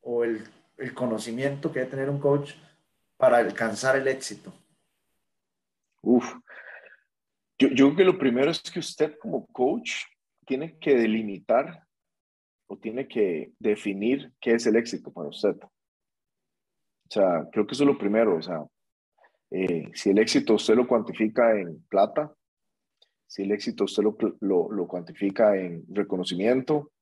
[0.00, 0.42] o el,
[0.78, 2.54] el conocimiento que debe tener un coach
[3.18, 4.54] para alcanzar el éxito?
[6.00, 6.34] Uf,
[7.58, 9.92] yo, yo creo que lo primero es que usted como coach
[10.46, 11.86] tiene que delimitar
[12.76, 15.56] tiene que definir qué es el éxito para usted.
[15.62, 18.36] O sea, creo que eso es lo primero.
[18.36, 18.64] O sea,
[19.54, 22.32] eh, si el éxito usted lo cuantifica en plata,
[23.26, 26.92] si el éxito usted lo, lo, lo, cuantifica en reconocimiento,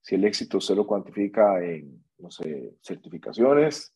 [0.00, 3.94] si el éxito usted lo cuantifica en, no sé, certificaciones,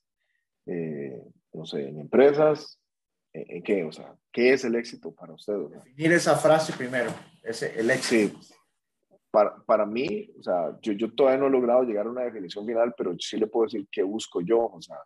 [0.67, 1.21] eh,
[1.53, 2.79] no sé, en empresas,
[3.33, 3.83] ¿en, qué?
[3.85, 5.55] O sea, ¿qué es el éxito para usted?
[5.71, 7.11] Definir esa frase primero,
[7.43, 8.39] ese, el éxito
[9.33, 12.67] para, para mí, o sea, yo, yo todavía no he logrado llegar a una definición
[12.67, 14.97] final, pero sí le puedo decir qué busco yo, o sea,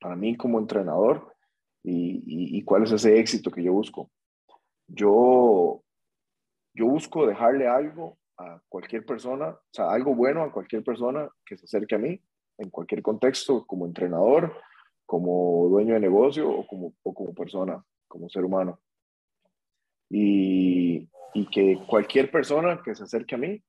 [0.00, 1.34] para mí como entrenador
[1.82, 4.10] y, cuál es ese éxito que yo busco.
[4.86, 5.82] Yo,
[6.74, 11.56] yo busco dejarle algo a cualquier persona, o sea, algo bueno a cualquier persona que
[11.56, 12.20] se acerque a mí,
[12.58, 14.54] en cualquier contexto, como entrenador,
[15.06, 18.80] como dueño de negocio o como, o persona, como ser humano.
[20.10, 23.62] Y, y que cualquier persona que se acerque a mí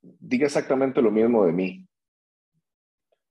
[0.00, 1.87] diga exactamente lo mismo de mí.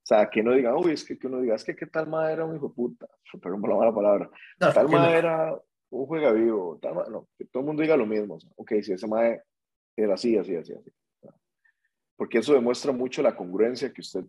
[0.08, 2.08] O sea, que no diga, uy, es que, que uno diga, es que qué tal
[2.08, 3.10] madre era un hijo de puta,
[3.42, 7.60] perdón por la mala palabra, tal madre era un juega vivo, tal no, que todo
[7.60, 8.36] el mundo diga lo mismo.
[8.36, 9.44] O sea, ok, si ese madre
[9.98, 10.90] era así, así, así, así.
[12.16, 14.24] Porque eso demuestra mucho la congruencia que usted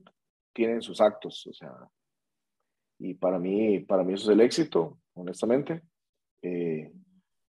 [0.52, 1.72] tiene en sus actos, o sea,
[2.98, 5.82] y para mí, para mí eso es el éxito, honestamente.
[6.42, 6.90] Eh,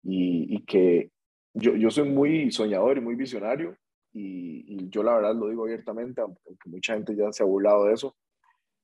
[0.04, 1.10] y, y que
[1.54, 3.78] yo, yo, soy muy soñador y muy visionario
[4.20, 7.86] y, y, yo la verdad lo digo abiertamente, aunque mucha gente ya se ha burlado
[7.86, 8.16] de eso.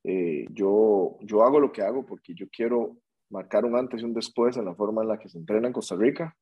[0.03, 2.97] Eh, yo, yo hago lo que hago porque yo quiero
[3.29, 5.73] marcar un antes y un después en la forma en la que se entrena en
[5.73, 6.37] Costa Rica.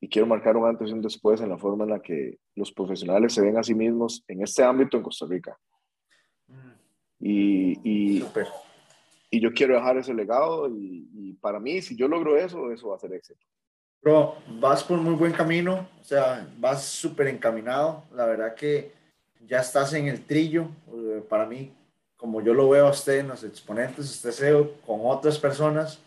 [0.00, 2.72] Y quiero marcar un antes y un después en la forma en la que los
[2.72, 5.56] profesionales se ven a sí mismos en este ámbito en Costa Rica.
[6.48, 6.72] Mm.
[7.20, 8.24] Y, y,
[9.30, 12.88] y, yo quiero dejar ese legado y, y, para mí, si yo logro eso, eso
[12.88, 13.46] va a ser éxito.
[14.02, 18.04] Bro, vas por muy buen camino, o sea, vas súper encaminado.
[18.14, 18.92] La verdad que
[19.46, 20.68] ya estás en el trillo.
[20.90, 21.74] Eh, para mí,
[22.16, 26.00] como yo lo veo a usted en los exponentes, usted se con otras personas,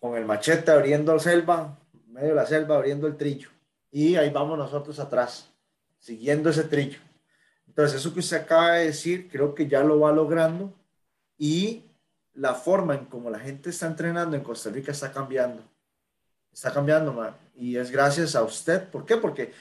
[0.00, 1.78] con el machete abriendo la selva,
[2.08, 3.50] medio de la selva abriendo el trillo.
[3.92, 5.48] Y ahí vamos nosotros atrás,
[6.00, 6.98] siguiendo ese trillo.
[7.68, 10.74] Entonces, eso que usted acaba de decir, creo que ya lo va logrando
[11.38, 11.84] y
[12.34, 15.62] la forma en como la gente está entrenando en Costa Rica está cambiando.
[16.52, 17.34] Está cambiando, man.
[17.54, 18.88] Y es gracias a usted.
[18.90, 19.16] ¿Por qué?
[19.16, 19.52] Porque,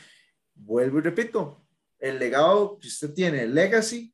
[0.54, 1.66] vuelvo y repito,
[2.00, 4.14] el legado que usted tiene, el legacy,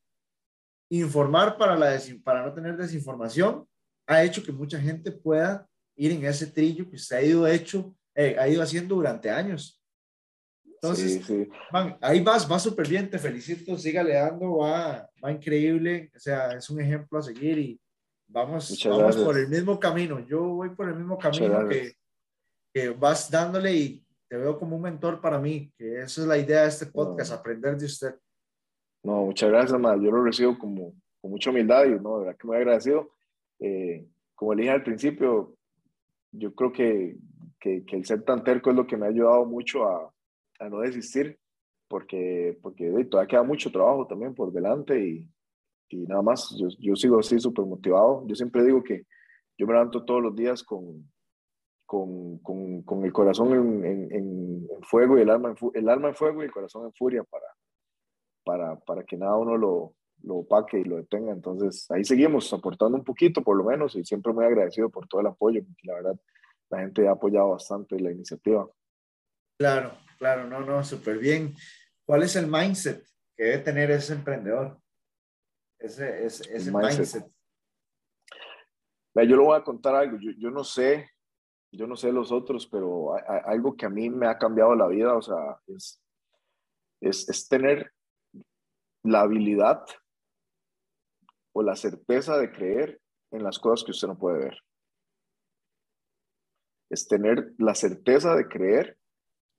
[0.90, 3.68] informar para, la para no tener desinformación,
[4.06, 7.96] ha hecho que mucha gente pueda ir en ese trillo que usted ha ido, hecho,
[8.16, 9.82] eh, ha ido haciendo durante años.
[10.64, 11.22] Entonces,
[12.02, 16.70] ahí vas, va súper bien, te felicito, sígale dando, va, va increíble, o sea, es
[16.70, 17.82] un ejemplo a seguir y
[18.28, 20.20] vamos, vamos por el mismo camino.
[20.20, 21.94] Yo voy por el mismo camino que,
[22.78, 26.38] que vas dándole y te veo como un mentor para mí, que esa es la
[26.38, 28.14] idea de este podcast, aprender de usted.
[29.04, 29.96] No, muchas gracias, ma.
[29.96, 33.10] Yo lo recibo como, con mucha humildad y no, de verdad que muy agradecido.
[33.60, 34.06] Eh,
[34.36, 35.56] como le dije al principio,
[36.32, 37.18] yo creo que,
[37.60, 40.14] que, el ser tan terco es lo que me ha ayudado mucho a,
[40.60, 41.40] a no desistir,
[41.88, 45.28] porque, porque todavía queda mucho trabajo también por delante y,
[45.90, 48.24] y nada más, yo, yo sigo así súper motivado.
[48.28, 49.08] Yo siempre digo que
[49.58, 51.10] yo me levanto todos los días con,
[51.88, 56.10] con, con, con el corazón en, en, en, fuego y el alma en, el alma
[56.10, 57.46] en fuego y el corazón en furia para,
[58.44, 61.32] para, para que nada uno lo, lo opaque y lo detenga.
[61.32, 65.22] Entonces ahí seguimos aportando un poquito por lo menos y siempre muy agradecido por todo
[65.22, 66.20] el apoyo, porque la verdad
[66.70, 68.70] la gente ha apoyado bastante la iniciativa.
[69.58, 71.56] Claro, claro, no, no, súper bien.
[72.06, 73.02] ¿Cuál es el mindset
[73.36, 74.78] que debe tener ese emprendedor?
[75.80, 77.26] Ese, ese, ese mindset.
[79.16, 80.18] Yo le voy a contar algo.
[80.20, 81.10] Yo, yo no sé
[81.78, 83.14] yo no sé los otros, pero
[83.46, 86.02] algo que a mí me ha cambiado la vida, o sea, es,
[87.00, 87.94] es, es tener
[89.04, 89.86] la habilidad
[91.54, 93.00] o la certeza de creer
[93.32, 94.58] en las cosas que usted no puede ver.
[96.90, 98.98] Es tener la certeza de creer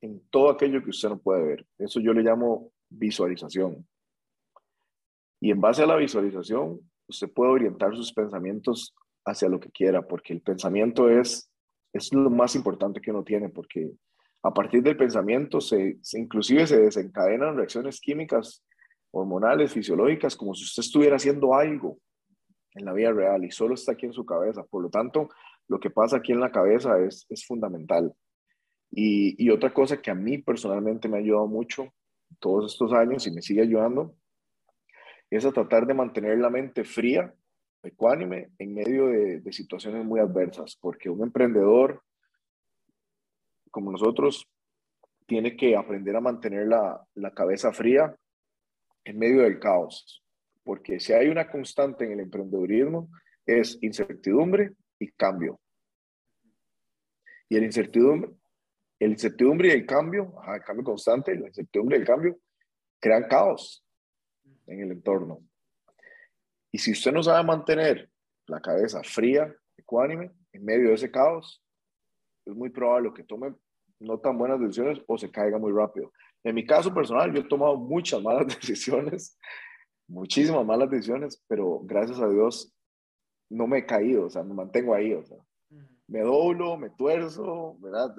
[0.00, 1.66] en todo aquello que usted no puede ver.
[1.78, 3.86] Eso yo le llamo visualización.
[5.40, 10.02] Y en base a la visualización, usted puede orientar sus pensamientos hacia lo que quiera,
[10.02, 11.48] porque el pensamiento es
[11.92, 13.90] es lo más importante que uno tiene, porque
[14.42, 18.64] a partir del pensamiento se, inclusive se desencadenan reacciones químicas,
[19.10, 21.98] hormonales, fisiológicas, como si usted estuviera haciendo algo
[22.74, 24.64] en la vida real y solo está aquí en su cabeza.
[24.64, 25.28] Por lo tanto,
[25.66, 28.14] lo que pasa aquí en la cabeza es, es fundamental.
[28.90, 31.92] Y, y, otra cosa que a mí personalmente me ha ayudado mucho
[32.38, 34.14] todos estos años y me sigue ayudando
[35.30, 37.34] es a tratar de mantener la mente fría
[37.82, 42.02] ecuánime en medio de, situaciones muy adversas, porque un emprendedor
[43.70, 44.48] como nosotros
[45.26, 48.16] tiene que aprender a mantener la, cabeza fría
[49.04, 50.22] en medio del caos,
[50.64, 53.10] porque si hay una constante en el emprendedurismo
[53.46, 55.60] es incertidumbre y cambio.
[57.48, 58.30] Y el incertidumbre,
[58.98, 62.38] el incertidumbre y el cambio, el cambio constante, la incertidumbre y el cambio,
[63.00, 63.84] crean caos
[64.66, 65.47] en el entorno.
[66.72, 68.10] Y si usted no sabe mantener
[68.46, 71.62] la cabeza fría, ecuánime, en medio de ese caos,
[72.44, 73.54] es muy probable que tome
[74.00, 76.12] no tan buenas decisiones o se caiga muy rápido.
[76.44, 79.38] En mi caso personal, yo he tomado muchas malas decisiones,
[80.06, 82.72] muchísimas malas decisiones, pero gracias a Dios
[83.50, 85.38] no me he caído, o sea, me mantengo ahí, o sea,
[86.06, 88.14] me doblo, me tuerzo, ¿verdad?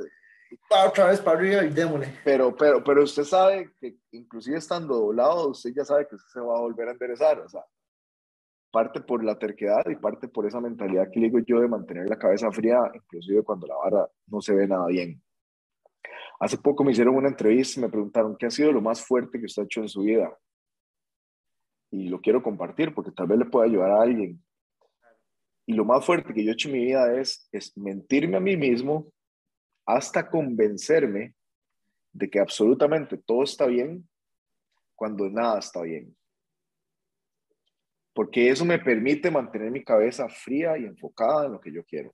[0.88, 2.08] Otra vez para arriba y démosle.
[2.24, 6.40] Pero, pero, pero usted sabe que inclusive estando doblado, usted ya sabe que usted se
[6.40, 7.64] va a volver a enderezar, o sea,
[8.72, 12.08] parte por la terquedad y parte por esa mentalidad que le digo yo de mantener
[12.08, 15.22] la cabeza fría, inclusive cuando la vara no se ve nada bien.
[16.40, 19.40] Hace poco me hicieron una entrevista y me preguntaron qué ha sido lo más fuerte
[19.40, 20.38] que usted ha hecho en su vida.
[21.92, 24.42] Y lo quiero compartir porque tal vez le pueda ayudar a alguien.
[25.66, 28.42] Y lo más fuerte que yo he hecho en mi vida es, es mentirme a
[28.42, 29.12] mí mismo
[29.86, 31.34] hasta convencerme
[32.14, 34.08] de que absolutamente todo está bien
[34.96, 36.16] cuando nada está bien
[38.20, 42.14] porque eso me permite mantener mi cabeza fría y enfocada en lo que yo quiero.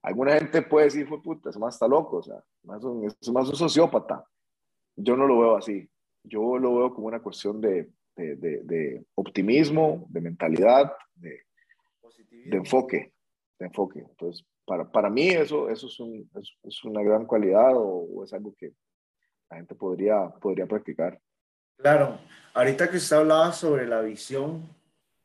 [0.00, 3.56] Alguna gente puede decir, fue puta, es más está loco, o sea, es más un
[3.56, 4.24] sociópata.
[4.94, 5.90] Yo no lo veo así.
[6.22, 11.46] Yo lo veo como una cuestión de, de, de, optimismo, de mentalidad, de,
[12.30, 13.12] de enfoque.
[13.58, 14.06] de enfoque.
[14.08, 16.30] Entonces, para, para mí eso, eso es, un,
[16.62, 18.72] es, una gran cualidad o, es algo que
[19.50, 21.20] la gente podría, podría practicar.
[21.80, 22.18] Claro,
[22.52, 24.68] ahorita que usted hablaba sobre la visión,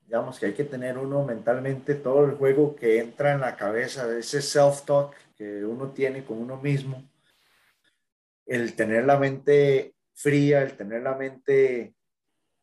[0.05, 4.07] digamos que hay que tener uno mentalmente todo el juego que entra en la cabeza,
[4.17, 7.03] ese self-talk que uno tiene con uno mismo,
[8.45, 11.93] el tener la mente fría, el tener la mente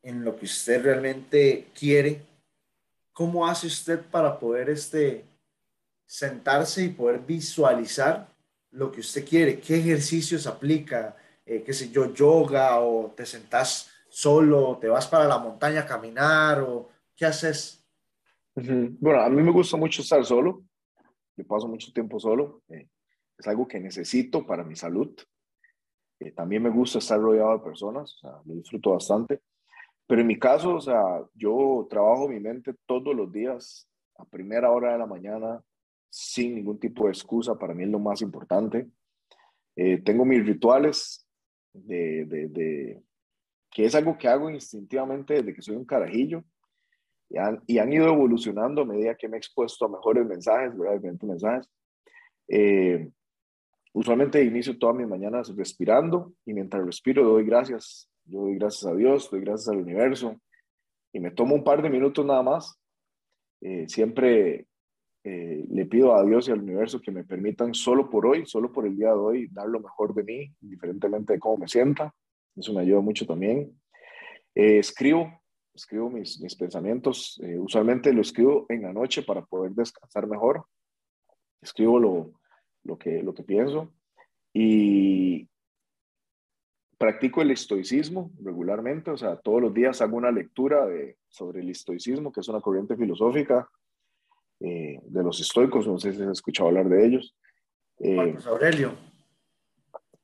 [0.02, 2.22] en lo que usted realmente quiere,
[3.12, 5.26] ¿cómo hace usted para poder este,
[6.06, 8.26] sentarse y poder visualizar
[8.70, 9.60] lo que usted quiere?
[9.60, 11.14] ¿Qué ejercicios aplica?
[11.44, 15.86] Eh, qué sé yo, yoga o te sentás solo, te vas para la montaña a
[15.86, 17.84] caminar o qué haces?
[18.54, 20.62] Bueno, a mí me gusta mucho estar solo.
[21.36, 22.62] Yo paso mucho tiempo solo.
[22.68, 22.88] Eh,
[23.38, 25.16] es algo que necesito para mi salud.
[26.20, 29.40] Eh, también me gusta estar rodeado de personas, o sea, lo disfruto bastante.
[30.06, 31.02] Pero en mi caso, o sea,
[31.34, 33.88] yo trabajo mi mente todos los días
[34.18, 35.60] a primera hora de la mañana
[36.08, 37.58] sin ningún tipo de excusa.
[37.58, 38.86] Para mí es lo más importante.
[39.74, 41.26] tengo mis rituales
[41.72, 43.02] de, de,
[43.70, 46.44] que es algo que hago instintivamente desde que soy un carajillo
[47.28, 50.76] y han, y han ido evolucionando a medida que me he expuesto a mejores mensajes,
[50.76, 50.94] ¿verdad?
[50.94, 51.68] Diferentes mensajes.
[52.48, 53.08] Eh,
[53.94, 58.08] usualmente inicio todas mis mañanas respirando y mientras respiro doy gracias.
[58.24, 60.38] Yo doy gracias a Dios, doy gracias al universo
[61.12, 62.78] y me tomo un par de minutos nada más.
[63.62, 64.66] Eh, siempre
[65.24, 68.72] eh, le pido a Dios y al universo que me permitan solo por hoy, solo
[68.72, 72.12] por el día de hoy, dar lo mejor de mí, indiferentemente de cómo me sienta.
[72.56, 73.80] Eso me ayuda mucho también.
[74.54, 75.40] Eh, escribo,
[75.72, 77.40] escribo mis, mis pensamientos.
[77.42, 80.66] Eh, usualmente lo escribo en la noche para poder descansar mejor.
[81.60, 82.32] Escribo lo,
[82.82, 83.94] lo, que, lo que pienso.
[84.52, 85.48] Y
[86.98, 91.70] practico el estoicismo regularmente, o sea, todos los días hago una lectura de, sobre el
[91.70, 93.68] estoicismo, que es una corriente filosófica
[94.64, 97.34] eh, de los estoicos, no sé si has escuchado hablar de ellos.
[97.98, 98.94] Eh, Marcos Aurelio.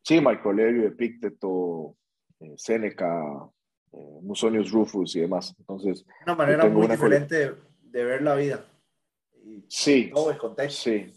[0.02, 1.96] Sí, Marco Aurelio, Epícteto,
[2.40, 3.48] eh, Séneca,
[3.92, 5.54] eh, Musonius Rufus y demás.
[5.58, 8.64] Entonces, una manera muy diferente de, ver la vida.
[9.66, 10.10] sí.
[10.14, 10.90] Todo el contexto.
[10.90, 11.12] Sí.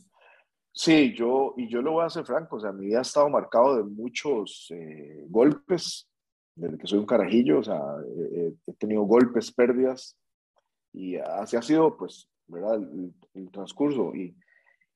[0.74, 3.28] Sí, yo, y yo lo voy a hacer franco, o sea, mi vida ha estado
[3.30, 4.74] marcado de muchos
[5.28, 6.10] golpes,
[6.56, 7.82] desde que soy un carajillo, o sea,
[8.66, 10.18] he tenido golpes, pérdidas,
[10.94, 12.80] y así ha sido, pues, ¿verdad?
[13.34, 14.14] El, transcurso.
[14.14, 14.36] Y,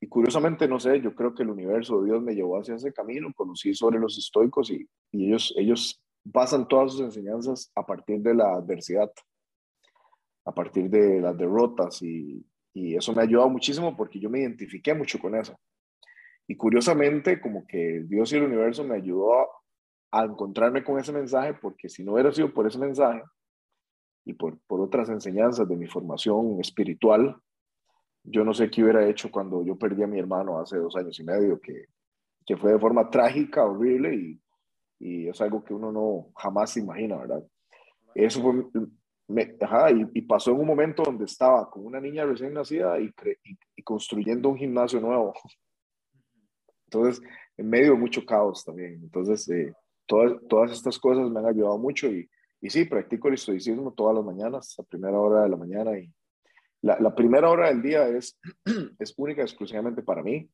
[0.08, 3.74] curiosamente, no sé, yo creo que el universo, Dios me llevó hacia ese camino, conocí
[3.74, 9.12] sobre los estoicos y, ellos, ellos basan todas sus enseñanzas a partir de la adversidad,
[10.46, 14.42] a partir de las derrotas y, y eso me ha ayudado muchísimo porque yo me
[14.42, 15.56] identifiqué mucho con eso.
[16.48, 19.48] Y curiosamente, como que Dios y el universo me ayudó a,
[20.12, 23.24] a encontrarme con ese mensaje porque si no hubiera sido por ese mensaje,
[24.26, 27.38] y por, por otras enseñanzas de mi formación espiritual,
[28.24, 31.18] yo no sé qué hubiera hecho cuando yo perdí a mi hermano hace dos años
[31.20, 31.86] y medio, que,
[32.46, 34.42] que fue de forma trágica, horrible y,
[35.00, 37.44] y, es algo que uno no jamás se imagina, ¿verdad?
[38.16, 38.66] Eso fue,
[39.28, 43.14] me, ajá, y, pasó en un momento donde estaba con una niña recién nacida y,
[43.76, 45.34] y, construyendo un gimnasio nuevo.
[46.86, 47.22] Entonces,
[47.58, 49.00] en medio de mucho caos también.
[49.04, 49.74] Entonces, eh,
[50.08, 52.28] todas, todas estas cosas me han ayudado mucho y,
[52.62, 55.98] y sí, practico el estoicismo todas las mañanas, a primera hora de la mañana.
[55.98, 56.12] Y
[56.82, 58.40] la, la primera hora del día es,
[59.00, 60.50] es única exclusivamente para mí.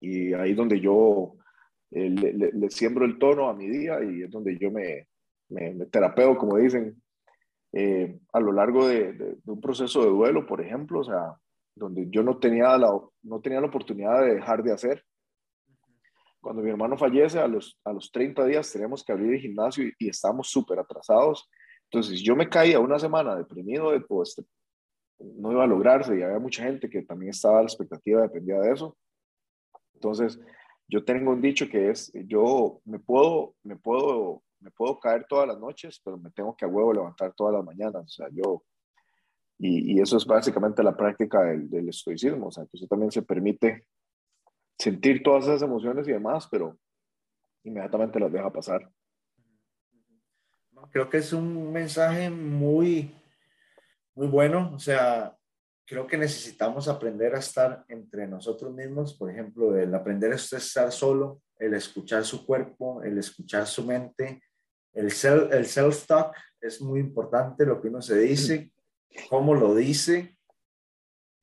[0.00, 1.34] Y ahí es donde yo
[1.90, 5.08] eh, le, le, siembro el tono a mi día y es donde yo me,
[5.48, 7.02] me, terapeo, como dicen,
[7.72, 11.34] eh, a lo largo de, de, un proceso de duelo, por ejemplo, o sea,
[11.74, 12.90] donde yo no tenía la,
[13.22, 15.04] no tenía la oportunidad de dejar de hacer
[16.40, 19.84] cuando mi hermano fallece, a los, a los 30 días tenemos que abrir el gimnasio
[19.84, 21.48] y, y estamos súper atrasados.
[21.90, 24.36] Entonces, yo me caía una semana deprimido, de, pues,
[25.18, 28.60] no iba a lograrse y había mucha gente que también estaba a la expectativa, dependía
[28.60, 28.96] de eso.
[29.94, 30.38] Entonces,
[30.86, 35.48] yo tengo un dicho que es, yo me puedo, me puedo, me puedo caer todas
[35.48, 38.04] las noches, pero me tengo que a huevo levantar todas las mañanas.
[38.04, 38.62] O sea, yo,
[39.58, 43.10] y, y eso es básicamente la práctica del, del estoicismo, o sea, que usted también
[43.10, 43.86] se permite
[44.78, 46.78] sentir todas esas emociones y demás, pero
[47.64, 48.90] inmediatamente las deja pasar.
[50.90, 53.14] Creo que es un mensaje muy,
[54.14, 54.72] muy bueno.
[54.74, 55.36] O sea,
[55.84, 59.14] creo que necesitamos aprender a estar entre nosotros mismos.
[59.14, 64.42] Por ejemplo, el aprender a estar solo, el escuchar su cuerpo, el escuchar su mente.
[64.92, 68.72] El, self, el self-talk es muy importante, lo que uno se dice,
[69.28, 70.36] cómo lo dice.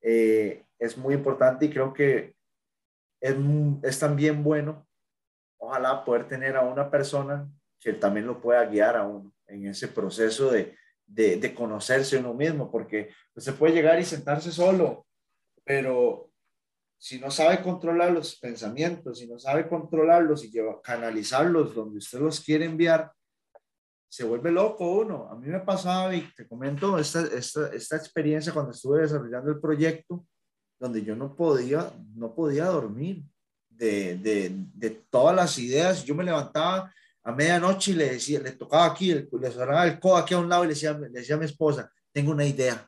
[0.02, 2.35] Eh, es muy importante y creo que
[3.82, 4.88] es, también bueno,
[5.58, 7.50] ojalá poder tener a una persona
[7.80, 10.76] que también lo pueda guiar a uno en ese proceso de,
[11.06, 15.06] de, conocerse uno mismo, porque se puede llegar y sentarse solo,
[15.64, 16.32] pero
[16.98, 22.20] si no sabe controlar los pensamientos, si no sabe controlarlos y lleva, canalizarlos donde usted
[22.20, 23.12] los quiere enviar,
[24.08, 25.28] se vuelve loco uno.
[25.30, 30.26] A mí me pasaba, y te comento esta, esta experiencia cuando estuve desarrollando el proyecto,
[30.86, 33.24] donde yo no podía, no podía dormir
[33.70, 36.06] de, de, de todas las ideas.
[36.06, 36.94] Yo me levantaba
[37.24, 40.48] a medianoche y le decía, le tocaba aquí, le sonaba el codo aquí a un
[40.48, 42.88] lado y le decía, le decía a mi esposa, tengo una idea.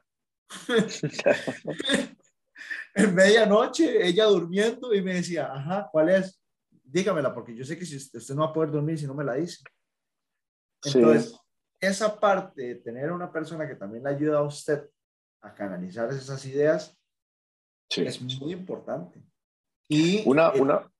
[2.94, 6.40] en medianoche, ella durmiendo y me decía, ajá, ¿cuál es?
[6.84, 9.24] Dígamela, porque yo sé que si usted no va a poder dormir si no me
[9.24, 9.64] la dice.
[10.84, 11.36] Entonces,
[11.80, 14.88] esa parte de tener a una persona que también le ayuda a usted
[15.42, 16.97] a canalizar esas ideas
[17.90, 19.22] es muy importante.
[19.90, 20.92] Y una, una,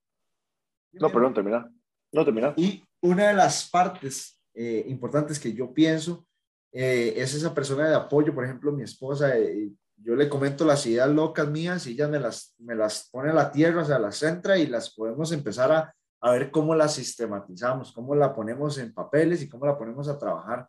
[0.92, 1.70] no, perdón, termina.
[2.12, 2.54] No, termina.
[2.56, 6.26] Y una de las partes eh, importantes que yo pienso
[6.72, 10.86] eh, es esa persona de apoyo, por ejemplo, mi esposa, eh, yo le comento las
[10.86, 13.98] ideas locas mías y ella me las, me las pone a la tierra, o sea,
[13.98, 18.78] las centra y las podemos empezar a, a ver cómo las sistematizamos, cómo la ponemos
[18.78, 20.68] en papeles y cómo la ponemos a trabajar.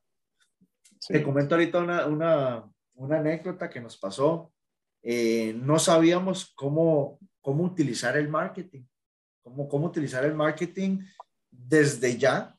[1.07, 4.51] Te comento ahorita una, una, una, anécdota que nos pasó.
[5.01, 8.83] Eh, no sabíamos cómo, cómo utilizar el marketing,
[9.41, 10.99] cómo, cómo utilizar el marketing
[11.49, 12.55] desde ya,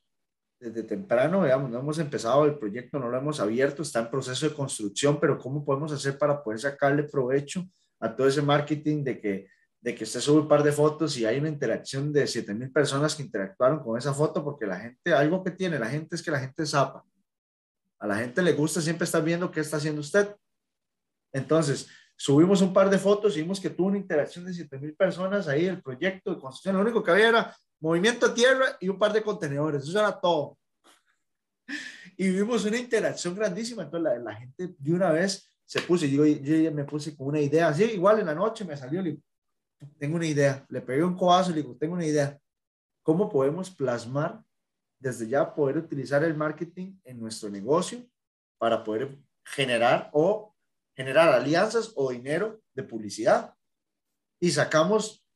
[0.59, 4.49] desde temprano, digamos, no hemos empezado el proyecto, no lo hemos abierto, está en proceso
[4.49, 7.65] de construcción, pero ¿cómo podemos hacer para poder sacarle provecho
[7.99, 9.49] a todo ese marketing de que,
[9.81, 13.15] de que usted sube un par de fotos y hay una interacción de 7000 personas
[13.15, 14.45] que interactuaron con esa foto?
[14.45, 17.05] Porque la gente, algo que tiene la gente es que la gente zapa.
[17.99, 20.35] A la gente le gusta siempre estar viendo qué está haciendo usted.
[21.33, 21.89] Entonces,
[22.21, 25.65] subimos un par de fotos y vimos que tuvo una interacción de 7000 personas ahí,
[25.65, 26.77] el proyecto de construcción.
[26.77, 30.21] Lo único que había era movimiento a tierra y un par de contenedores, eso era
[30.21, 30.59] todo.
[32.19, 36.27] Y vimos una interacción grandísima, entonces la, la gente de una vez se puso, yo,
[36.27, 39.19] yo me puse con una idea, así igual en la noche me salió, le
[39.99, 42.39] tengo una idea, le pegué un codazo y le digo, tengo una idea,
[43.03, 44.43] ¿cómo podemos plasmar
[44.99, 48.05] desde ya poder utilizar el marketing en nuestro negocio
[48.59, 50.50] para poder generar o
[51.01, 53.55] generar alianzas o dinero de publicidad?
[54.39, 55.27] Y sacamos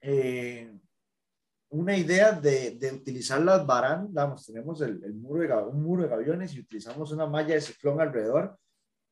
[0.00, 0.72] eh,
[1.68, 6.08] una idea de, de, utilizar las barandas, tenemos el, el muro de, un muro de
[6.08, 8.58] gaviones y utilizamos una malla de ciclón alrededor,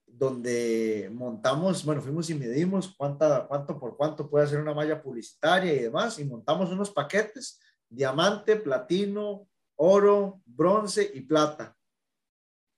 [0.06, 5.74] donde montamos, bueno, fuimos y medimos cuánta, cuánto por cuánto puede hacer una malla publicitaria
[5.74, 7.60] y demás, y montamos unos paquetes,
[7.90, 9.46] diamante, platino,
[9.76, 11.76] oro, bronce y plata.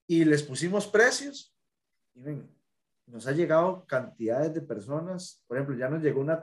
[0.07, 1.55] Y les pusimos precios,
[2.15, 2.19] y
[3.13, 6.41] nos ha llegado cantidades de personas, por ejemplo, ya nos llegó una,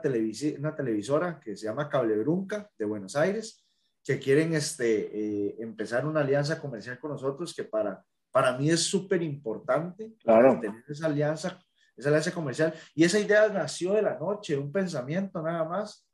[0.57, 3.61] una televisora que se llama Cable Brunca de Buenos Aires,
[4.01, 8.83] que quieren este, eh, empezar una alianza comercial con nosotros, que para, para mí es
[8.83, 10.61] súper importante claro.
[10.61, 11.59] tener esa alianza,
[11.97, 12.73] esa alianza comercial.
[12.95, 16.07] Y esa idea nació de la noche, un pensamiento nada más.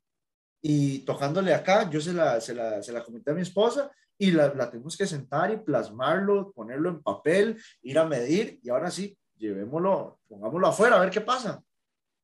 [0.59, 4.31] Y tocándole acá, yo se la, se la, se la comenté a mi esposa y
[4.31, 8.89] la, la tenemos que sentar y plasmarlo, ponerlo en papel, ir a medir y ahora
[8.89, 11.63] sí, llevémoslo, pongámoslo afuera a ver qué pasa.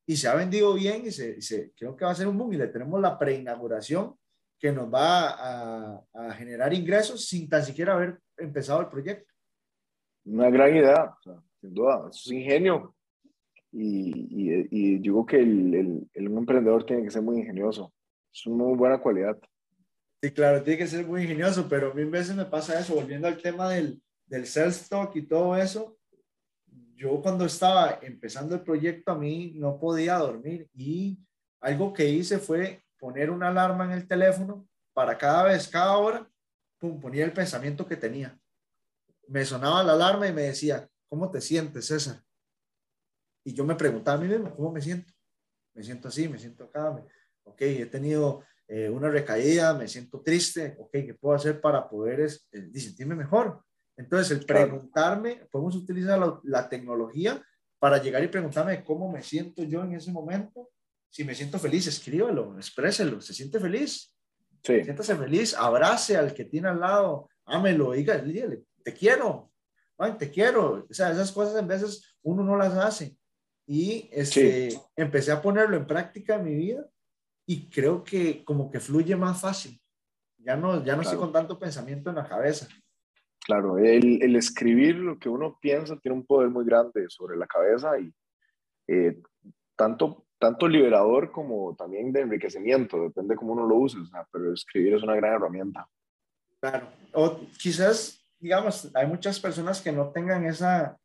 [0.06, 2.53] Y se ha vendido bien y se, se creo que va a ser un boom
[2.53, 4.15] y le tenemos la preinauguración
[4.60, 9.34] que nos va a, a, generar ingresos sin tan siquiera haber empezado el proyecto.
[10.26, 11.14] Una gran idea,
[11.60, 12.95] sin duda, es ingenio.
[13.72, 17.94] Y, y, y digo que el, el, el, un emprendedor tiene que ser muy ingenioso.
[18.31, 19.38] Es una muy buena cualidad.
[20.22, 23.41] Sí, claro, tiene que ser muy ingenioso, pero mil veces me pasa eso, volviendo al
[23.41, 25.98] tema del, del self-talk y todo eso,
[26.95, 31.19] yo cuando estaba empezando el proyecto a mí no podía dormir y
[31.59, 36.29] algo que hice fue poner una alarma en el teléfono para cada vez, cada hora,
[36.79, 38.39] pum, ponía el pensamiento que tenía.
[39.27, 42.21] Me sonaba la alarma y me decía, ¿cómo te sientes, César?
[43.43, 45.11] Y yo me preguntaba a mí mismo, ¿cómo me siento?
[45.73, 47.01] Me siento así, me siento acá, me,
[47.43, 52.21] ok, he tenido eh, una recaída, me siento triste, ok, ¿qué puedo hacer para poder
[52.21, 53.63] es, eh, sentirme mejor?
[53.97, 57.41] Entonces, el preguntarme, podemos utilizar la, la, tecnología
[57.79, 60.71] para llegar y preguntarme cómo me siento yo en ese momento.
[61.09, 63.21] Si me siento feliz, escríbelo, expréselo.
[63.21, 64.13] ¿Se siente feliz?
[64.63, 64.83] Sí.
[64.83, 69.51] Siéntase feliz, abrace al que tiene al lado, ámelo, diga, dígale, te quiero,
[70.17, 70.87] te quiero.
[70.89, 73.17] O sea, esas cosas en veces uno no las hace.
[73.67, 74.79] Y este, sí.
[74.95, 76.85] empecé a ponerlo en práctica en mi vida
[77.45, 79.79] y creo que como que fluye más fácil.
[80.37, 81.01] Ya no, ya no claro.
[81.01, 82.67] estoy con tanto pensamiento en la cabeza.
[83.43, 87.45] Claro, el, el, escribir lo que uno piensa tiene un poder muy grande sobre la
[87.45, 88.13] cabeza y
[88.87, 89.21] eh,
[89.75, 94.53] tanto, tanto liberador como también de enriquecimiento, depende cómo uno lo use, o sea, pero
[94.53, 95.85] escribir es una gran herramienta.
[96.61, 100.97] Claro, o quizás, digamos, hay muchas personas que no tengan esa,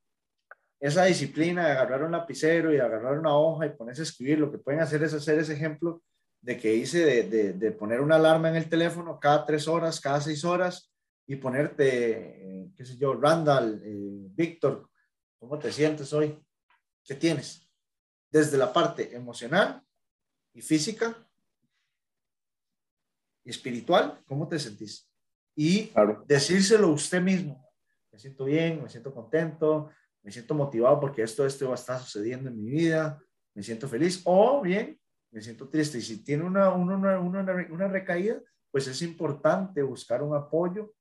[0.78, 4.52] esa disciplina de agarrar un lapicero y agarrar una hoja y ponerse a escribir, lo
[4.52, 6.02] que pueden hacer es hacer ese ejemplo
[6.40, 10.20] de que hice de, de, poner una alarma en el teléfono cada tres horas, cada
[10.20, 10.92] seis horas
[11.28, 14.88] y ponerte, eh, qué sé yo, Randall, eh, Víctor,
[15.38, 16.42] ¿cómo te sientes hoy?
[17.04, 17.70] ¿Qué tienes?
[18.30, 19.82] Desde la parte emocional
[20.54, 21.14] y física
[23.44, 25.12] y espiritual, ¿cómo te sentís?
[25.54, 25.92] Y
[26.26, 27.62] decírselo usted mismo.
[28.10, 29.90] Me siento bien, me siento contento,
[30.22, 33.22] me siento motivado porque esto, esto va a estar sucediendo en mi vida,
[33.54, 34.98] me siento feliz o bien,
[35.30, 35.98] me siento triste.
[35.98, 38.40] Y si tiene una, una, una, una recaída,
[38.70, 40.94] pues es importante buscar un apoyo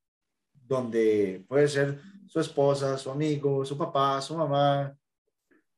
[0.68, 4.96] donde puede ser su esposa, su amigo, su papá, su mamá,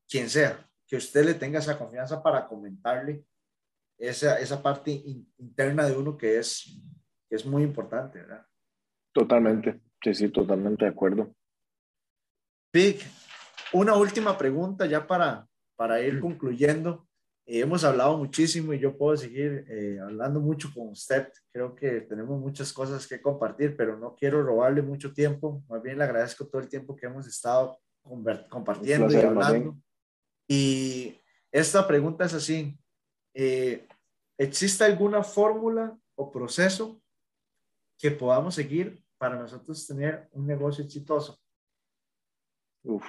[0.08, 3.24] quien sea, que usted le tenga esa confianza para comentarle
[3.98, 4.92] esa, esa parte
[5.38, 6.82] interna de uno que es,
[7.28, 8.46] que es muy importante, ¿verdad?
[9.14, 11.36] Totalmente, sí, sí, totalmente de acuerdo.
[12.74, 13.02] Vic,
[13.74, 17.09] una última pregunta ya para, para ir concluyendo.
[17.50, 21.30] Eh, hemos hablado muchísimo y yo puedo seguir eh, hablando mucho con usted.
[21.52, 25.64] Creo que tenemos muchas cosas que compartir, pero no quiero robarle mucho tiempo.
[25.68, 27.80] Más bien le agradezco todo el tiempo que hemos estado
[28.50, 29.76] compartiendo y hablando.
[30.48, 31.20] Y
[31.52, 32.80] esta pregunta es así.
[33.34, 33.88] Eh,
[34.38, 37.02] ¿Existe alguna fórmula o proceso
[37.98, 41.40] que podamos seguir para nosotros tener un negocio exitoso?
[42.84, 43.06] Uf,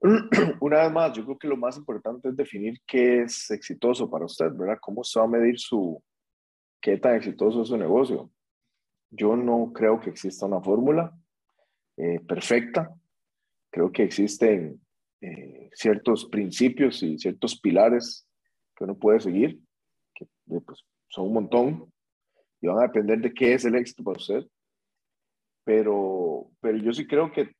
[0.60, 4.24] Una vez más, yo creo que lo más importante es definir qué es exitoso para
[4.24, 4.78] usted, ¿verdad?
[4.80, 6.02] ¿Cómo se va a medir su,
[6.80, 8.30] qué tan exitoso es su negocio?
[9.10, 11.12] Yo no creo que exista una fórmula
[11.98, 12.94] eh, perfecta.
[13.70, 14.80] Creo que existen
[15.20, 18.26] eh, ciertos principios y ciertos pilares
[18.74, 19.60] que uno puede seguir,
[20.14, 21.92] que eh, pues, son un montón
[22.62, 24.46] y van a depender de qué es el éxito para usted.
[25.62, 27.54] Pero, pero yo sí creo que,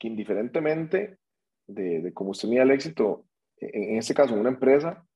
[0.00, 1.19] que indiferentemente
[1.74, 3.26] de, cómo usted mide el éxito,
[3.56, 5.06] en, este caso, en una empresa,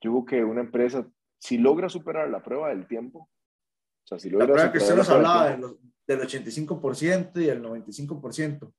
[0.00, 4.30] yo creo que una empresa, si logra superar la prueba del tiempo, o sea, si
[4.30, 8.72] logra la prueba que usted nos hablaba del 85% y el 95%.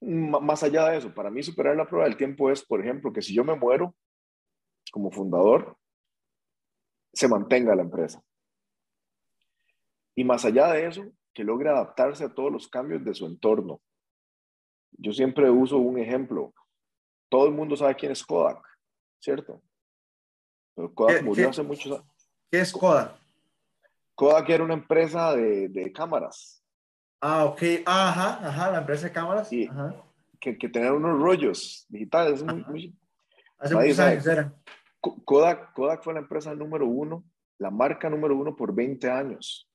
[0.00, 3.22] Más allá de eso, para mí superar la prueba del tiempo es, por ejemplo, que
[3.22, 3.94] si yo me muero
[4.90, 5.76] como fundador,
[7.12, 8.22] se mantenga la empresa.
[10.14, 13.80] Y más allá de eso, que logre adaptarse a todos los cambios de su entorno.
[14.92, 16.52] Yo siempre uso un ejemplo.
[17.28, 18.62] Todo el mundo sabe quién es Kodak,
[19.18, 19.62] ¿cierto?
[20.74, 22.30] Pero Kodak murió hace muchos años.
[22.50, 23.14] ¿Qué es Kodak?
[24.14, 26.62] Kodak era una empresa de, de cámaras.
[27.20, 27.62] Ah, ok.
[27.86, 29.48] Ajá, ajá, la empresa de cámaras.
[29.48, 29.68] Sí.
[30.40, 32.44] Que, que tenía unos rollos digitales.
[33.58, 34.52] hace muchos años era.
[35.00, 37.24] Kodak, Kodak fue la empresa número uno,
[37.58, 39.68] la marca número uno por 20 años.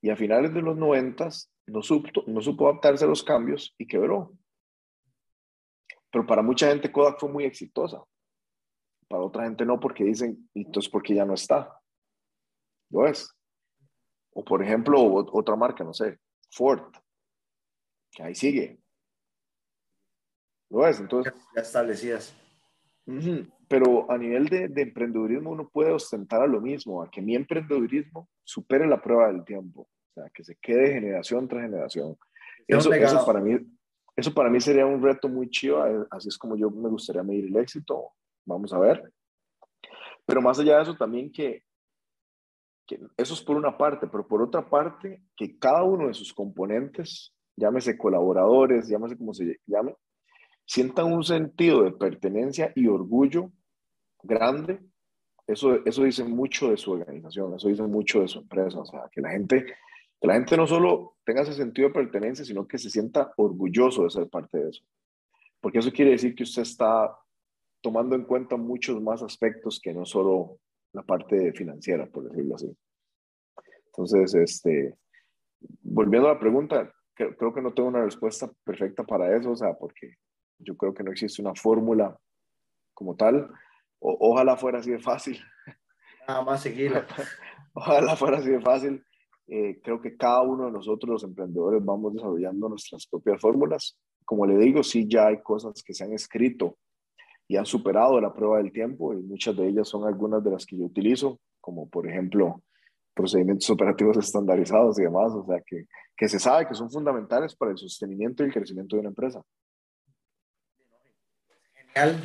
[0.00, 3.86] Y a finales de los noventas no supo, no supo adaptarse a los cambios y
[3.86, 4.32] quebró.
[6.10, 8.02] Pero para mucha gente Kodak fue muy exitosa.
[9.08, 11.80] Para otra gente no, porque dicen, entonces, ¿por qué ya no está?
[12.90, 13.34] ¿Lo es?
[14.32, 16.18] O por ejemplo, otra marca, no sé,
[16.50, 16.92] Ford,
[18.10, 18.78] que ahí sigue.
[20.70, 21.00] ¿Lo es?
[21.00, 21.32] Entonces.
[21.54, 22.34] Ya establecidas.
[23.68, 27.34] Pero a nivel de, de, emprendedurismo uno puede ostentar a lo mismo, a que mi
[27.34, 29.88] emprendedurismo supere la prueba del tiempo
[30.32, 32.16] que se quede generación tras generación.
[32.66, 33.56] Eso, eso, para mí,
[34.16, 37.46] eso para mí sería un reto muy chido, así es como yo me gustaría medir
[37.46, 38.10] el éxito,
[38.44, 39.12] vamos a ver.
[40.26, 41.62] Pero más allá de eso también que,
[42.86, 46.34] que eso es por una parte, pero por otra parte, que cada uno de sus
[46.34, 49.94] componentes, llámese colaboradores, llámese como se llame,
[50.66, 53.50] sientan un sentido de pertenencia y orgullo
[54.22, 54.80] grande.
[55.46, 59.08] Eso, eso dice mucho de su organización, eso dice mucho de su empresa, o sea,
[59.10, 59.64] que la gente
[60.20, 64.04] que la gente no solo tenga ese sentido de pertenencia, sino que se sienta orgulloso
[64.04, 64.82] de ser parte de eso.
[65.60, 67.16] Porque eso quiere decir que usted está
[67.80, 70.58] tomando en cuenta muchos más aspectos que no solo
[70.92, 72.76] la parte financiera, por decirlo así.
[73.86, 74.94] Entonces, este,
[75.82, 79.74] volviendo a la pregunta, creo, que no tengo una respuesta perfecta para eso, o sea,
[79.74, 80.14] porque
[80.58, 82.16] yo creo que no existe una fórmula
[82.94, 83.50] como tal.
[83.98, 85.40] ojalá fuera así de fácil.
[86.26, 87.06] Nada más seguirla.
[87.74, 89.04] ojalá fuera así de fácil.
[89.50, 93.98] Eh, creo que cada uno de nosotros, los emprendedores, vamos desarrollando nuestras propias fórmulas.
[94.24, 96.76] Como le digo, sí ya hay cosas que se han escrito
[97.48, 100.66] y han superado la prueba del tiempo y muchas de ellas son algunas de las
[100.66, 102.62] que yo utilizo, como por ejemplo
[103.14, 107.70] procedimientos operativos estandarizados y demás, o sea, que, que se sabe que son fundamentales para
[107.70, 109.42] el sostenimiento y el crecimiento de una empresa.
[111.72, 112.20] Genial.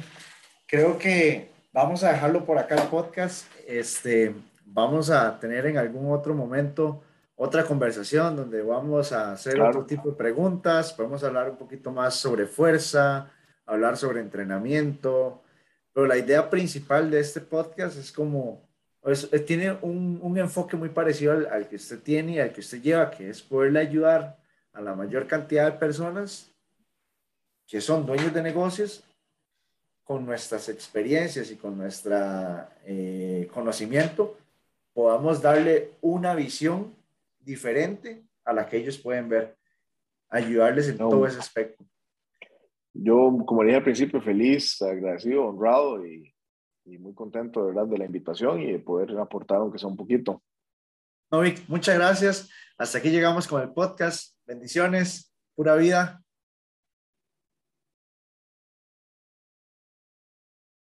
[0.67, 3.47] Creo que vamos a dejarlo por acá el podcast.
[3.65, 4.35] Este,
[4.65, 7.01] vamos a tener en algún otro momento
[7.35, 12.15] otra conversación donde vamos a hacer otro tipo de preguntas, podemos hablar un poquito más
[12.15, 13.31] sobre fuerza,
[13.65, 15.41] hablar sobre entrenamiento,
[15.93, 18.61] pero la idea principal de este podcast es como,
[19.45, 22.81] tiene un, un, enfoque muy parecido al, al, que usted tiene y al que usted
[22.81, 24.37] lleva, que es poderle ayudar
[24.71, 26.51] a la mayor cantidad de personas
[27.67, 29.03] que son dueños de negocios
[30.03, 32.15] con nuestras experiencias y con nuestro
[32.85, 34.37] eh, conocimiento,
[34.93, 36.93] podamos darle una visión
[37.43, 39.57] diferente a la que ellos pueden ver,
[40.29, 41.85] ayudarles en todo ese aspecto.
[42.93, 46.33] Yo, como dije al principio, feliz, agradecido, honrado y,
[46.85, 49.97] y muy contento de verdad de la invitación y de poder aportar aunque sea un
[49.97, 50.43] poquito.
[51.31, 52.49] Novik, muchas gracias.
[52.77, 54.37] Hasta aquí llegamos con el podcast.
[54.45, 56.22] Bendiciones, pura vida.